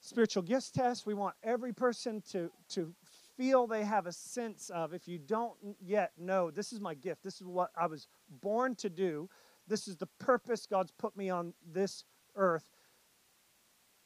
spiritual 0.01 0.43
gifts 0.43 0.71
tests. 0.71 1.05
We 1.05 1.13
want 1.13 1.35
every 1.43 1.73
person 1.73 2.21
to, 2.31 2.51
to 2.69 2.93
feel 3.37 3.67
they 3.67 3.85
have 3.85 4.07
a 4.07 4.11
sense 4.11 4.69
of, 4.69 4.93
if 4.93 5.07
you 5.07 5.19
don't 5.19 5.55
yet 5.79 6.11
know, 6.17 6.51
this 6.51 6.73
is 6.73 6.81
my 6.81 6.93
gift, 6.93 7.23
this 7.23 7.39
is 7.39 7.47
what 7.47 7.71
I 7.77 7.85
was 7.85 8.07
born 8.41 8.75
to 8.75 8.89
do, 8.89 9.29
this 9.67 9.87
is 9.87 9.95
the 9.95 10.07
purpose 10.19 10.65
God's 10.65 10.91
put 10.91 11.15
me 11.15 11.29
on 11.29 11.53
this 11.71 12.03
earth, 12.35 12.69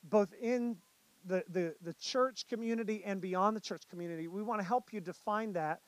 both 0.03 0.33
in 0.41 0.77
the, 1.25 1.43
the, 1.49 1.75
the 1.81 1.93
church 1.93 2.47
community 2.47 3.03
and 3.05 3.21
beyond 3.21 3.55
the 3.55 3.61
church 3.61 3.83
community. 3.89 4.27
We 4.27 4.43
want 4.43 4.59
to 4.59 4.67
help 4.67 4.91
you 4.91 4.99
define 4.99 5.53
that, 5.53 5.81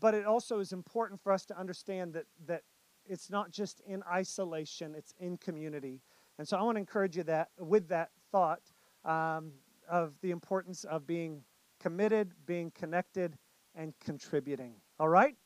but 0.00 0.14
it 0.14 0.26
also 0.26 0.60
is 0.60 0.72
important 0.72 1.20
for 1.20 1.32
us 1.32 1.44
to 1.46 1.58
understand 1.58 2.14
that, 2.14 2.26
that 2.46 2.62
it's 3.06 3.30
not 3.30 3.50
just 3.50 3.80
in 3.86 4.02
isolation, 4.10 4.94
it's 4.94 5.14
in 5.18 5.36
community. 5.36 6.00
And 6.38 6.46
so 6.46 6.56
I 6.56 6.62
want 6.62 6.76
to 6.76 6.80
encourage 6.80 7.16
you 7.16 7.22
that 7.24 7.50
with 7.58 7.88
that 7.88 8.10
thought 8.30 8.60
um, 9.04 9.52
of 9.88 10.14
the 10.20 10.30
importance 10.30 10.84
of 10.84 11.06
being 11.06 11.42
committed, 11.80 12.32
being 12.46 12.70
connected, 12.72 13.38
and 13.74 13.94
contributing. 14.00 14.74
All 14.98 15.08
right? 15.08 15.36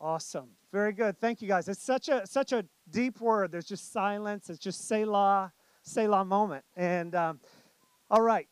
Awesome. 0.00 0.50
Very 0.72 0.92
good. 0.92 1.20
Thank 1.20 1.42
you 1.42 1.48
guys. 1.48 1.68
It's 1.68 1.82
such 1.82 2.08
a 2.08 2.26
such 2.26 2.52
a 2.52 2.64
deep 2.90 3.20
word. 3.20 3.52
There's 3.52 3.66
just 3.66 3.92
silence. 3.92 4.48
It's 4.48 4.58
just 4.58 4.88
Selah, 4.88 5.52
Selah 5.82 6.24
moment. 6.24 6.64
And 6.74 7.14
um, 7.14 7.40
all 8.10 8.22
right. 8.22 8.48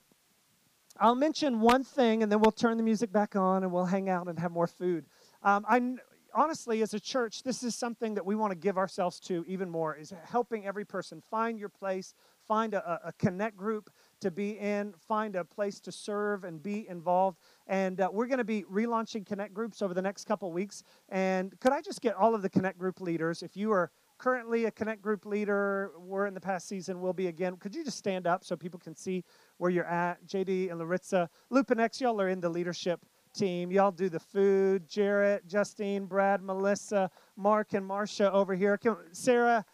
I'll 1.00 1.14
mention 1.14 1.60
one 1.60 1.84
thing 1.84 2.22
and 2.22 2.30
then 2.30 2.40
we'll 2.40 2.50
turn 2.50 2.76
the 2.76 2.82
music 2.82 3.12
back 3.12 3.36
on 3.36 3.62
and 3.62 3.72
we'll 3.72 3.84
hang 3.84 4.08
out 4.08 4.26
and 4.26 4.38
have 4.38 4.50
more 4.50 4.66
food. 4.66 5.06
Um, 5.42 5.64
I 5.68 5.96
honestly, 6.34 6.82
as 6.82 6.94
a 6.94 7.00
church, 7.00 7.42
this 7.42 7.62
is 7.62 7.74
something 7.74 8.14
that 8.14 8.24
we 8.24 8.34
want 8.34 8.50
to 8.50 8.58
give 8.58 8.76
ourselves 8.76 9.20
to 9.20 9.44
even 9.46 9.70
more 9.70 9.94
is 9.94 10.12
helping 10.24 10.66
every 10.66 10.84
person 10.84 11.22
find 11.30 11.58
your 11.58 11.68
place, 11.68 12.14
find 12.46 12.74
a, 12.74 13.00
a 13.04 13.12
connect 13.12 13.56
group 13.56 13.90
to 14.20 14.30
be 14.30 14.58
in, 14.58 14.92
find 15.06 15.36
a 15.36 15.44
place 15.44 15.78
to 15.80 15.92
serve 15.92 16.44
and 16.44 16.62
be 16.62 16.88
involved. 16.88 17.38
And 17.66 18.00
uh, 18.00 18.08
we're 18.12 18.26
going 18.26 18.38
to 18.38 18.44
be 18.44 18.64
relaunching 18.64 19.24
connect 19.24 19.54
groups 19.54 19.82
over 19.82 19.94
the 19.94 20.02
next 20.02 20.24
couple 20.24 20.50
weeks. 20.52 20.82
And 21.08 21.58
could 21.60 21.72
I 21.72 21.80
just 21.80 22.00
get 22.00 22.16
all 22.16 22.34
of 22.34 22.42
the 22.42 22.50
connect 22.50 22.78
group 22.78 23.00
leaders, 23.00 23.42
if 23.42 23.56
you 23.56 23.70
are 23.72 23.90
currently 24.18 24.66
a 24.66 24.70
connect 24.70 25.00
group 25.00 25.24
leader, 25.24 25.92
we're 25.98 26.26
in 26.26 26.34
the 26.34 26.40
past 26.40 26.68
season, 26.68 27.00
will 27.00 27.12
be 27.12 27.28
again. 27.28 27.56
Could 27.56 27.74
you 27.74 27.84
just 27.84 27.98
stand 27.98 28.26
up 28.26 28.44
so 28.44 28.56
people 28.56 28.80
can 28.80 28.94
see 28.94 29.24
where 29.58 29.70
you're 29.70 29.86
at? 29.86 30.26
JD 30.26 30.70
and 30.70 30.80
Laritza, 30.80 31.28
Lupinex, 31.52 32.00
y'all 32.00 32.20
are 32.20 32.28
in 32.28 32.40
the 32.40 32.48
leadership 32.48 33.00
team. 33.34 33.70
Y'all 33.70 33.92
do 33.92 34.08
the 34.08 34.20
food. 34.20 34.88
Jarrett, 34.88 35.46
Justine, 35.46 36.06
Brad, 36.06 36.42
Melissa, 36.42 37.10
Mark, 37.36 37.74
and 37.74 37.86
Marcia 37.86 38.32
over 38.32 38.54
here. 38.54 38.76
Can, 38.76 38.96
Sarah 39.12 39.64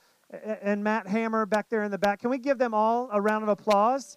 and 0.62 0.82
Matt 0.82 1.06
Hammer 1.06 1.46
back 1.46 1.68
there 1.68 1.82
in 1.82 1.90
the 1.90 1.98
back. 1.98 2.20
Can 2.20 2.30
we 2.30 2.38
give 2.38 2.58
them 2.58 2.74
all 2.74 3.08
a 3.12 3.20
round 3.20 3.42
of 3.42 3.48
applause? 3.48 4.16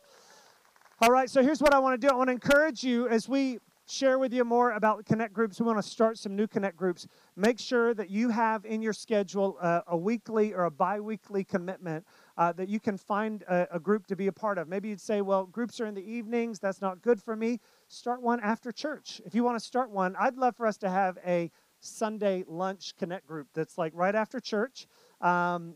All 1.02 1.12
right, 1.12 1.30
so 1.30 1.44
here's 1.44 1.62
what 1.62 1.74
I 1.74 1.80
want 1.80 2.00
to 2.00 2.08
do. 2.08 2.12
I 2.12 2.16
want 2.16 2.30
to 2.30 2.34
encourage 2.34 2.84
you 2.84 3.08
as 3.08 3.30
we 3.30 3.60
share 3.88 4.20
with 4.20 4.34
you 4.34 4.44
more 4.44 4.72
about 4.74 5.06
Connect 5.06 5.34
groups. 5.34 5.60
We 5.60 5.66
want 5.66 5.82
to 5.82 5.90
start 5.90 6.18
some 6.18 6.36
new 6.36 6.46
Connect 6.46 6.76
groups. 6.76 7.08
Make 7.36 7.58
sure 7.58 7.94
that 7.94 8.10
you 8.10 8.30
have 8.30 8.66
in 8.66 8.82
your 8.82 8.94
schedule 8.94 9.58
uh, 9.62 9.82
a 9.88 9.98
weekly 9.98 10.54
or 10.54 10.66
a 10.66 10.72
bi 10.72 11.00
weekly 11.00 11.44
commitment 11.44 12.06
uh, 12.38 12.52
that 12.54 12.68
you 12.68 12.80
can 12.80 12.98
find 12.98 13.44
a, 13.44 13.68
a, 13.72 13.80
group 13.80 14.06
to 14.08 14.16
be 14.16 14.28
a 14.28 14.32
part 14.32 14.58
of. 14.58 14.68
Maybe 14.68 14.90
you'd 14.90 15.02
say, 15.02 15.22
well, 15.22 15.46
groups 15.46 15.80
are 15.80 15.86
in 15.86 15.96
the 15.96 16.04
evenings. 16.04 16.60
That's 16.60 16.82
not 16.82 17.02
good 17.02 17.22
for 17.22 17.36
me. 17.36 17.60
Start 17.88 18.22
one 18.22 18.40
after 18.42 18.72
church. 18.72 19.22
If 19.26 19.34
you 19.34 19.44
want 19.44 19.58
to 19.58 19.66
start 19.66 19.90
one, 19.90 20.16
I'd 20.20 20.38
love 20.38 20.56
for 20.56 20.68
us 20.68 20.78
to 20.78 20.90
have 20.90 21.18
a 21.26 21.50
Sunday 21.80 22.44
lunch 22.48 22.94
Connect 22.98 23.26
group 23.26 23.48
that's 23.54 23.78
like 23.78 23.94
right 23.96 24.16
after 24.16 24.40
church. 24.40 24.88
Um, 25.22 25.76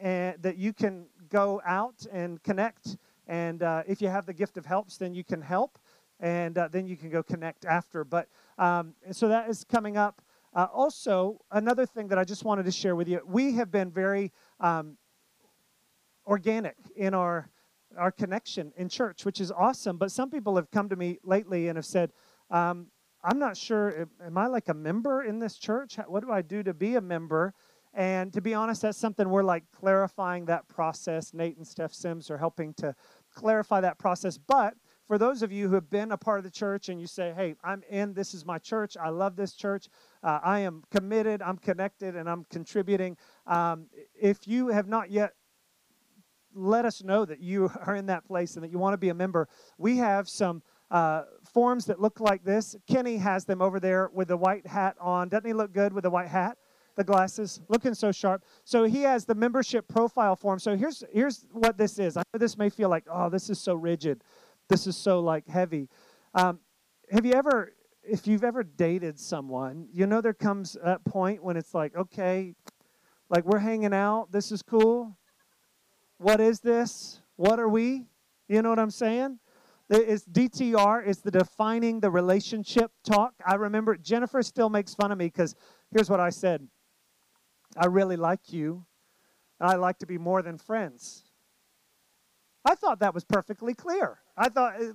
and 0.00 0.42
that 0.42 0.56
you 0.56 0.72
can 0.72 1.06
go 1.28 1.60
out 1.64 2.06
and 2.10 2.42
connect. 2.42 2.96
And 3.26 3.62
uh, 3.62 3.82
if 3.86 4.00
you 4.00 4.08
have 4.08 4.26
the 4.26 4.32
gift 4.32 4.56
of 4.56 4.66
helps, 4.66 4.96
then 4.96 5.14
you 5.14 5.22
can 5.22 5.42
help, 5.42 5.78
and 6.20 6.56
uh, 6.56 6.68
then 6.68 6.86
you 6.86 6.96
can 6.96 7.10
go 7.10 7.22
connect 7.22 7.64
after. 7.64 8.04
But 8.04 8.28
um, 8.58 8.94
so 9.10 9.28
that 9.28 9.48
is 9.48 9.64
coming 9.64 9.96
up. 9.96 10.22
Uh, 10.54 10.66
also, 10.72 11.40
another 11.50 11.86
thing 11.86 12.08
that 12.08 12.18
I 12.18 12.24
just 12.24 12.44
wanted 12.44 12.64
to 12.66 12.72
share 12.72 12.94
with 12.94 13.08
you: 13.08 13.20
we 13.26 13.52
have 13.54 13.70
been 13.70 13.90
very 13.90 14.32
um, 14.60 14.96
organic 16.26 16.76
in 16.96 17.14
our 17.14 17.48
our 17.96 18.12
connection 18.12 18.72
in 18.76 18.88
church, 18.88 19.24
which 19.24 19.40
is 19.40 19.50
awesome. 19.50 19.96
But 19.96 20.12
some 20.12 20.30
people 20.30 20.54
have 20.56 20.70
come 20.70 20.88
to 20.90 20.96
me 20.96 21.18
lately 21.24 21.68
and 21.68 21.76
have 21.76 21.86
said, 21.86 22.12
um, 22.50 22.88
"I'm 23.24 23.38
not 23.38 23.56
sure. 23.56 24.08
Am 24.24 24.36
I 24.36 24.46
like 24.46 24.68
a 24.68 24.74
member 24.74 25.24
in 25.24 25.38
this 25.38 25.56
church? 25.56 25.98
What 26.06 26.24
do 26.24 26.30
I 26.30 26.42
do 26.42 26.62
to 26.62 26.74
be 26.74 26.96
a 26.96 27.00
member?" 27.00 27.54
And 27.92 28.32
to 28.34 28.40
be 28.40 28.54
honest, 28.54 28.82
that's 28.82 28.98
something 28.98 29.28
we're 29.28 29.42
like 29.42 29.64
clarifying 29.72 30.44
that 30.44 30.68
process. 30.68 31.34
Nate 31.34 31.56
and 31.56 31.66
Steph 31.66 31.92
Sims 31.92 32.30
are 32.30 32.38
helping 32.38 32.72
to 32.74 32.94
clarify 33.34 33.80
that 33.80 33.98
process. 33.98 34.38
But 34.38 34.74
for 35.10 35.18
those 35.18 35.42
of 35.42 35.50
you 35.50 35.66
who 35.66 35.74
have 35.74 35.90
been 35.90 36.12
a 36.12 36.16
part 36.16 36.38
of 36.38 36.44
the 36.44 36.50
church 36.52 36.88
and 36.88 37.00
you 37.00 37.06
say, 37.08 37.32
hey, 37.34 37.56
I'm 37.64 37.82
in, 37.90 38.14
this 38.14 38.32
is 38.32 38.46
my 38.46 38.58
church, 38.58 38.96
I 38.96 39.08
love 39.08 39.34
this 39.34 39.54
church, 39.54 39.88
uh, 40.22 40.38
I 40.40 40.60
am 40.60 40.84
committed, 40.92 41.42
I'm 41.42 41.56
connected, 41.56 42.14
and 42.14 42.30
I'm 42.30 42.44
contributing. 42.44 43.16
Um, 43.44 43.86
if 44.14 44.46
you 44.46 44.68
have 44.68 44.86
not 44.86 45.10
yet 45.10 45.32
let 46.54 46.84
us 46.84 47.02
know 47.02 47.24
that 47.24 47.40
you 47.40 47.72
are 47.86 47.96
in 47.96 48.06
that 48.06 48.24
place 48.24 48.54
and 48.54 48.62
that 48.62 48.70
you 48.70 48.78
want 48.78 48.92
to 48.92 48.98
be 48.98 49.08
a 49.08 49.14
member, 49.14 49.48
we 49.78 49.96
have 49.96 50.28
some. 50.28 50.62
Uh, 50.92 51.22
forms 51.54 51.84
that 51.84 52.00
look 52.00 52.18
like 52.18 52.42
this. 52.42 52.74
Kenny 52.88 53.16
has 53.16 53.44
them 53.44 53.62
over 53.62 53.78
there 53.78 54.10
with 54.12 54.26
the 54.26 54.36
white 54.36 54.66
hat 54.66 54.96
on. 55.00 55.28
Doesn't 55.28 55.46
he 55.46 55.52
look 55.52 55.72
good 55.72 55.92
with 55.92 56.02
the 56.02 56.10
white 56.10 56.26
hat? 56.26 56.58
the 56.96 57.04
glasses, 57.04 57.60
looking 57.68 57.94
so 57.94 58.12
sharp. 58.12 58.44
So 58.64 58.84
he 58.84 59.02
has 59.02 59.24
the 59.24 59.34
membership 59.34 59.88
profile 59.88 60.36
form. 60.36 60.58
So 60.58 60.76
here's 60.76 61.02
here's 61.10 61.46
what 61.52 61.78
this 61.78 61.98
is. 61.98 62.16
I 62.18 62.22
know 62.32 62.38
this 62.38 62.58
may 62.58 62.68
feel 62.68 62.88
like, 62.88 63.04
oh, 63.10 63.30
this 63.30 63.48
is 63.48 63.58
so 63.58 63.74
rigid, 63.74 64.22
this 64.70 64.86
is 64.86 64.96
so 64.96 65.20
like 65.20 65.46
heavy. 65.48 65.88
Um, 66.34 66.60
have 67.10 67.26
you 67.26 67.32
ever, 67.32 67.74
if 68.02 68.26
you've 68.26 68.44
ever 68.44 68.62
dated 68.62 69.18
someone, 69.18 69.88
you 69.92 70.06
know 70.06 70.20
there 70.20 70.32
comes 70.32 70.76
a 70.82 70.98
point 71.00 71.42
when 71.42 71.56
it's 71.56 71.74
like, 71.74 71.94
okay, 71.96 72.54
like 73.28 73.44
we're 73.44 73.58
hanging 73.58 73.92
out, 73.92 74.30
this 74.30 74.52
is 74.52 74.62
cool. 74.62 75.18
What 76.18 76.40
is 76.40 76.60
this? 76.60 77.20
What 77.36 77.58
are 77.58 77.68
we? 77.68 78.06
You 78.48 78.62
know 78.62 78.70
what 78.70 78.78
I'm 78.78 78.90
saying? 78.90 79.40
It's 79.90 80.24
DTR. 80.24 81.02
It's 81.04 81.20
the 81.20 81.32
defining 81.32 81.98
the 81.98 82.10
relationship 82.10 82.92
talk. 83.04 83.34
I 83.44 83.56
remember 83.56 83.96
Jennifer 83.96 84.40
still 84.42 84.70
makes 84.70 84.94
fun 84.94 85.10
of 85.10 85.18
me 85.18 85.26
because 85.26 85.56
here's 85.90 86.08
what 86.08 86.20
I 86.20 86.30
said. 86.30 86.68
I 87.76 87.86
really 87.86 88.16
like 88.16 88.52
you. 88.52 88.86
I 89.60 89.74
like 89.74 89.98
to 89.98 90.06
be 90.06 90.16
more 90.16 90.42
than 90.42 90.58
friends. 90.58 91.24
I 92.64 92.74
thought 92.74 93.00
that 93.00 93.14
was 93.14 93.24
perfectly 93.24 93.74
clear. 93.74 94.18
I 94.40 94.48
thought 94.48 94.80
uh, 94.80 94.92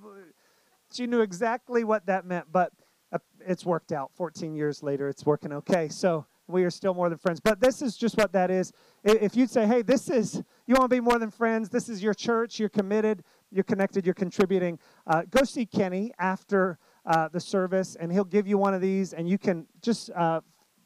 she 0.91 1.05
knew 1.05 1.21
exactly 1.21 1.83
what 1.83 2.07
that 2.07 2.25
meant, 2.25 2.47
but 2.51 2.73
uh, 3.11 3.19
it's 3.45 3.63
worked 3.63 3.91
out. 3.91 4.09
14 4.15 4.55
years 4.55 4.81
later, 4.81 5.07
it's 5.07 5.23
working 5.23 5.53
okay. 5.53 5.87
So 5.87 6.25
we 6.47 6.63
are 6.63 6.71
still 6.71 6.95
more 6.95 7.09
than 7.09 7.19
friends. 7.19 7.39
But 7.39 7.59
this 7.59 7.83
is 7.83 7.95
just 7.95 8.17
what 8.17 8.33
that 8.33 8.49
is. 8.49 8.73
If 9.03 9.35
you'd 9.35 9.51
say, 9.51 9.67
hey, 9.67 9.83
this 9.83 10.09
is, 10.09 10.41
you 10.65 10.73
want 10.73 10.89
to 10.89 10.95
be 10.95 10.99
more 10.99 11.19
than 11.19 11.29
friends, 11.29 11.69
this 11.69 11.89
is 11.89 12.01
your 12.01 12.15
church, 12.15 12.59
you're 12.59 12.69
committed, 12.69 13.23
you're 13.51 13.63
connected, 13.63 14.03
you're 14.03 14.15
contributing, 14.15 14.79
uh, 15.05 15.21
go 15.29 15.43
see 15.43 15.67
Kenny 15.67 16.11
after 16.17 16.79
uh, 17.05 17.27
the 17.27 17.39
service, 17.39 17.95
and 17.95 18.11
he'll 18.11 18.23
give 18.23 18.47
you 18.47 18.57
one 18.57 18.73
of 18.73 18.81
these, 18.81 19.13
and 19.13 19.29
you 19.29 19.37
can 19.37 19.67
just 19.83 20.09
uh, 20.11 20.41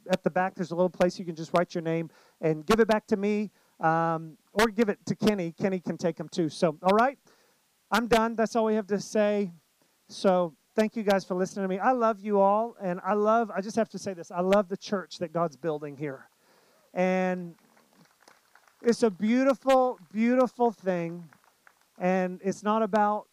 at 0.09 0.23
the 0.23 0.29
back, 0.29 0.55
there's 0.55 0.71
a 0.71 0.75
little 0.75 0.89
place 0.89 1.17
you 1.17 1.25
can 1.25 1.35
just 1.35 1.53
write 1.53 1.73
your 1.73 1.81
name 1.81 2.09
and 2.41 2.65
give 2.65 2.81
it 2.81 2.87
back 2.87 3.07
to 3.07 3.15
me. 3.17 3.51
Um, 3.79 4.37
or 4.51 4.67
give 4.67 4.89
it 4.89 4.99
to 5.05 5.15
Kenny. 5.15 5.53
Kenny 5.53 5.79
can 5.79 5.97
take 5.97 6.17
them 6.17 6.27
too. 6.27 6.49
So, 6.49 6.77
all 6.83 6.95
right, 6.95 7.17
I'm 7.91 8.07
done. 8.07 8.35
That's 8.35 8.55
all 8.55 8.65
we 8.65 8.75
have 8.75 8.87
to 8.87 8.99
say. 8.99 9.51
So, 10.09 10.53
thank 10.75 10.95
you 10.95 11.03
guys 11.03 11.25
for 11.25 11.33
listening 11.35 11.63
to 11.63 11.67
me. 11.67 11.79
I 11.79 11.91
love 11.91 12.19
you 12.19 12.39
all, 12.39 12.75
and 12.81 12.99
I 13.03 13.13
love, 13.13 13.51
I 13.53 13.61
just 13.61 13.75
have 13.75 13.89
to 13.89 13.99
say 13.99 14.13
this 14.13 14.31
I 14.31 14.41
love 14.41 14.69
the 14.69 14.77
church 14.77 15.17
that 15.19 15.33
God's 15.33 15.57
building 15.57 15.97
here. 15.97 16.29
And 16.93 17.55
it's 18.81 19.03
a 19.03 19.09
beautiful, 19.09 19.99
beautiful 20.11 20.71
thing. 20.71 21.27
And 21.97 22.39
it's 22.43 22.63
not 22.63 22.81
about 22.81 23.27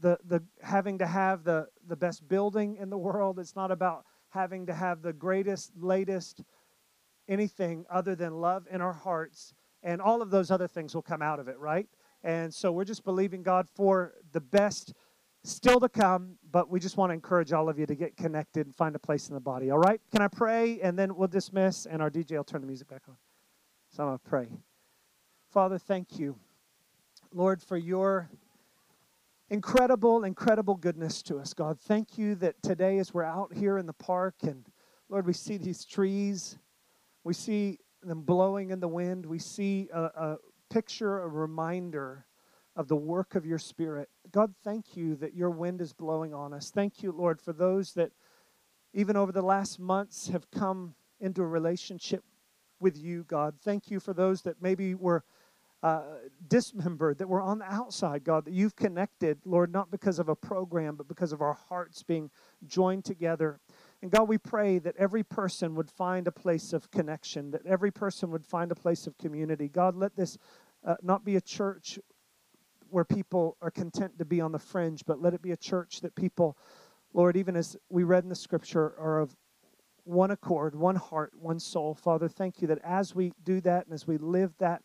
the, 0.00 0.18
the 0.26 0.42
having 0.62 0.98
to 0.98 1.06
have 1.06 1.44
the, 1.44 1.68
the 1.86 1.96
best 1.96 2.26
building 2.28 2.76
in 2.76 2.90
the 2.90 2.98
world. 2.98 3.38
It's 3.38 3.54
not 3.54 3.70
about 3.70 4.04
having 4.30 4.66
to 4.66 4.74
have 4.74 5.02
the 5.02 5.12
greatest, 5.12 5.72
latest 5.78 6.42
anything 7.28 7.84
other 7.90 8.14
than 8.14 8.40
love 8.40 8.66
in 8.70 8.80
our 8.80 8.92
hearts. 8.92 9.54
And 9.82 10.00
all 10.00 10.22
of 10.22 10.30
those 10.30 10.50
other 10.50 10.68
things 10.68 10.94
will 10.94 11.02
come 11.02 11.22
out 11.22 11.38
of 11.38 11.48
it, 11.48 11.58
right? 11.58 11.86
And 12.22 12.52
so 12.52 12.70
we're 12.70 12.84
just 12.84 13.04
believing 13.04 13.42
God 13.42 13.68
for 13.68 14.14
the 14.32 14.40
best 14.40 14.92
still 15.42 15.80
to 15.80 15.88
come, 15.88 16.36
but 16.50 16.68
we 16.68 16.80
just 16.80 16.96
want 16.96 17.10
to 17.10 17.14
encourage 17.14 17.52
all 17.52 17.68
of 17.68 17.78
you 17.78 17.86
to 17.86 17.94
get 17.94 18.16
connected 18.16 18.66
and 18.66 18.74
find 18.74 18.94
a 18.94 18.98
place 18.98 19.28
in 19.28 19.34
the 19.34 19.40
body. 19.40 19.70
All 19.70 19.78
right? 19.78 20.00
Can 20.12 20.22
I 20.22 20.28
pray? 20.28 20.80
And 20.80 20.98
then 20.98 21.16
we'll 21.16 21.28
dismiss, 21.28 21.86
and 21.86 22.02
our 22.02 22.10
DJ 22.10 22.32
will 22.32 22.44
turn 22.44 22.60
the 22.60 22.66
music 22.66 22.88
back 22.88 23.02
on. 23.08 23.16
So 23.90 24.02
I'm 24.02 24.08
going 24.08 24.18
to 24.18 24.28
pray. 24.28 24.48
Father, 25.50 25.78
thank 25.78 26.18
you, 26.18 26.36
Lord, 27.32 27.62
for 27.62 27.76
your 27.76 28.30
incredible, 29.48 30.24
incredible 30.24 30.76
goodness 30.76 31.22
to 31.22 31.38
us, 31.38 31.54
God. 31.54 31.80
Thank 31.80 32.16
you 32.18 32.34
that 32.36 32.62
today, 32.62 32.98
as 32.98 33.12
we're 33.12 33.24
out 33.24 33.52
here 33.52 33.78
in 33.78 33.86
the 33.86 33.92
park, 33.92 34.34
and 34.42 34.64
Lord, 35.08 35.26
we 35.26 35.32
see 35.32 35.56
these 35.56 35.84
trees, 35.84 36.56
we 37.24 37.34
see 37.34 37.78
them 38.02 38.22
blowing 38.22 38.70
in 38.70 38.78
the 38.78 38.88
wind, 38.88 39.26
we 39.26 39.38
see 39.38 39.88
a, 39.92 40.02
a 40.02 40.36
picture, 40.70 41.20
a 41.20 41.28
reminder 41.28 42.26
of 42.76 42.88
the 42.88 42.96
work 42.96 43.34
of 43.34 43.44
your 43.44 43.58
Spirit. 43.58 44.08
God, 44.32 44.54
thank 44.64 44.96
you 44.96 45.16
that 45.16 45.34
your 45.34 45.50
wind 45.50 45.80
is 45.80 45.92
blowing 45.92 46.32
on 46.32 46.54
us. 46.54 46.70
Thank 46.70 47.02
you, 47.02 47.12
Lord, 47.12 47.40
for 47.40 47.52
those 47.52 47.92
that 47.94 48.12
even 48.94 49.16
over 49.16 49.32
the 49.32 49.42
last 49.42 49.78
months 49.78 50.28
have 50.28 50.50
come 50.50 50.94
into 51.20 51.42
a 51.42 51.46
relationship 51.46 52.24
with 52.80 52.96
you, 52.96 53.24
God. 53.24 53.54
Thank 53.62 53.90
you 53.90 54.00
for 54.00 54.14
those 54.14 54.42
that 54.42 54.62
maybe 54.62 54.94
were 54.94 55.24
uh, 55.82 56.02
dismembered, 56.48 57.18
that 57.18 57.28
were 57.28 57.40
on 57.40 57.58
the 57.58 57.72
outside, 57.72 58.24
God, 58.24 58.44
that 58.44 58.52
you've 58.52 58.76
connected, 58.76 59.38
Lord, 59.44 59.72
not 59.72 59.90
because 59.90 60.18
of 60.18 60.28
a 60.28 60.36
program, 60.36 60.96
but 60.96 61.08
because 61.08 61.32
of 61.32 61.40
our 61.40 61.54
hearts 61.54 62.02
being 62.02 62.30
joined 62.66 63.04
together. 63.04 63.60
And 64.02 64.10
God, 64.10 64.28
we 64.28 64.38
pray 64.38 64.78
that 64.78 64.96
every 64.96 65.22
person 65.22 65.74
would 65.74 65.90
find 65.90 66.26
a 66.26 66.32
place 66.32 66.72
of 66.72 66.90
connection, 66.90 67.50
that 67.50 67.66
every 67.66 67.90
person 67.90 68.30
would 68.30 68.46
find 68.46 68.72
a 68.72 68.74
place 68.74 69.06
of 69.06 69.18
community. 69.18 69.68
God, 69.68 69.94
let 69.94 70.16
this 70.16 70.38
uh, 70.84 70.96
not 71.02 71.24
be 71.24 71.36
a 71.36 71.40
church 71.40 71.98
where 72.88 73.04
people 73.04 73.56
are 73.60 73.70
content 73.70 74.18
to 74.18 74.24
be 74.24 74.40
on 74.40 74.52
the 74.52 74.58
fringe, 74.58 75.04
but 75.06 75.20
let 75.20 75.34
it 75.34 75.42
be 75.42 75.52
a 75.52 75.56
church 75.56 76.00
that 76.00 76.14
people, 76.14 76.56
Lord, 77.12 77.36
even 77.36 77.56
as 77.56 77.76
we 77.88 78.04
read 78.04 78.24
in 78.24 78.30
the 78.30 78.34
scripture, 78.34 78.94
are 78.98 79.20
of 79.20 79.36
one 80.04 80.30
accord, 80.30 80.74
one 80.74 80.96
heart, 80.96 81.32
one 81.38 81.60
soul. 81.60 81.94
Father, 81.94 82.26
thank 82.26 82.62
you 82.62 82.68
that 82.68 82.80
as 82.82 83.14
we 83.14 83.32
do 83.44 83.60
that 83.60 83.84
and 83.84 83.94
as 83.94 84.06
we 84.06 84.16
live 84.16 84.52
that 84.58 84.82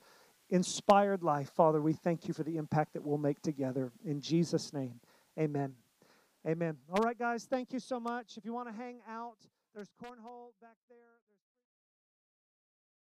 inspired 0.49 1.23
life, 1.23 1.49
Father, 1.49 1.81
we 1.81 1.93
thank 1.93 2.27
you 2.27 2.33
for 2.33 2.43
the 2.43 2.57
impact 2.57 2.93
that 2.93 3.03
we'll 3.03 3.17
make 3.17 3.41
together. 3.41 3.91
In 4.05 4.21
Jesus' 4.21 4.73
name, 4.73 4.99
amen. 5.39 5.84
Amen. 6.47 6.77
All 6.91 7.01
right, 7.01 7.17
guys, 7.17 7.45
thank 7.45 7.73
you 7.73 7.79
so 7.79 7.99
much. 7.99 8.37
If 8.37 8.45
you 8.45 8.53
want 8.53 8.67
to 8.69 8.73
hang 8.73 8.99
out, 9.09 9.37
there's 9.73 9.89
cornhole 10.01 10.53
back 10.61 10.77
there. 10.87 11.24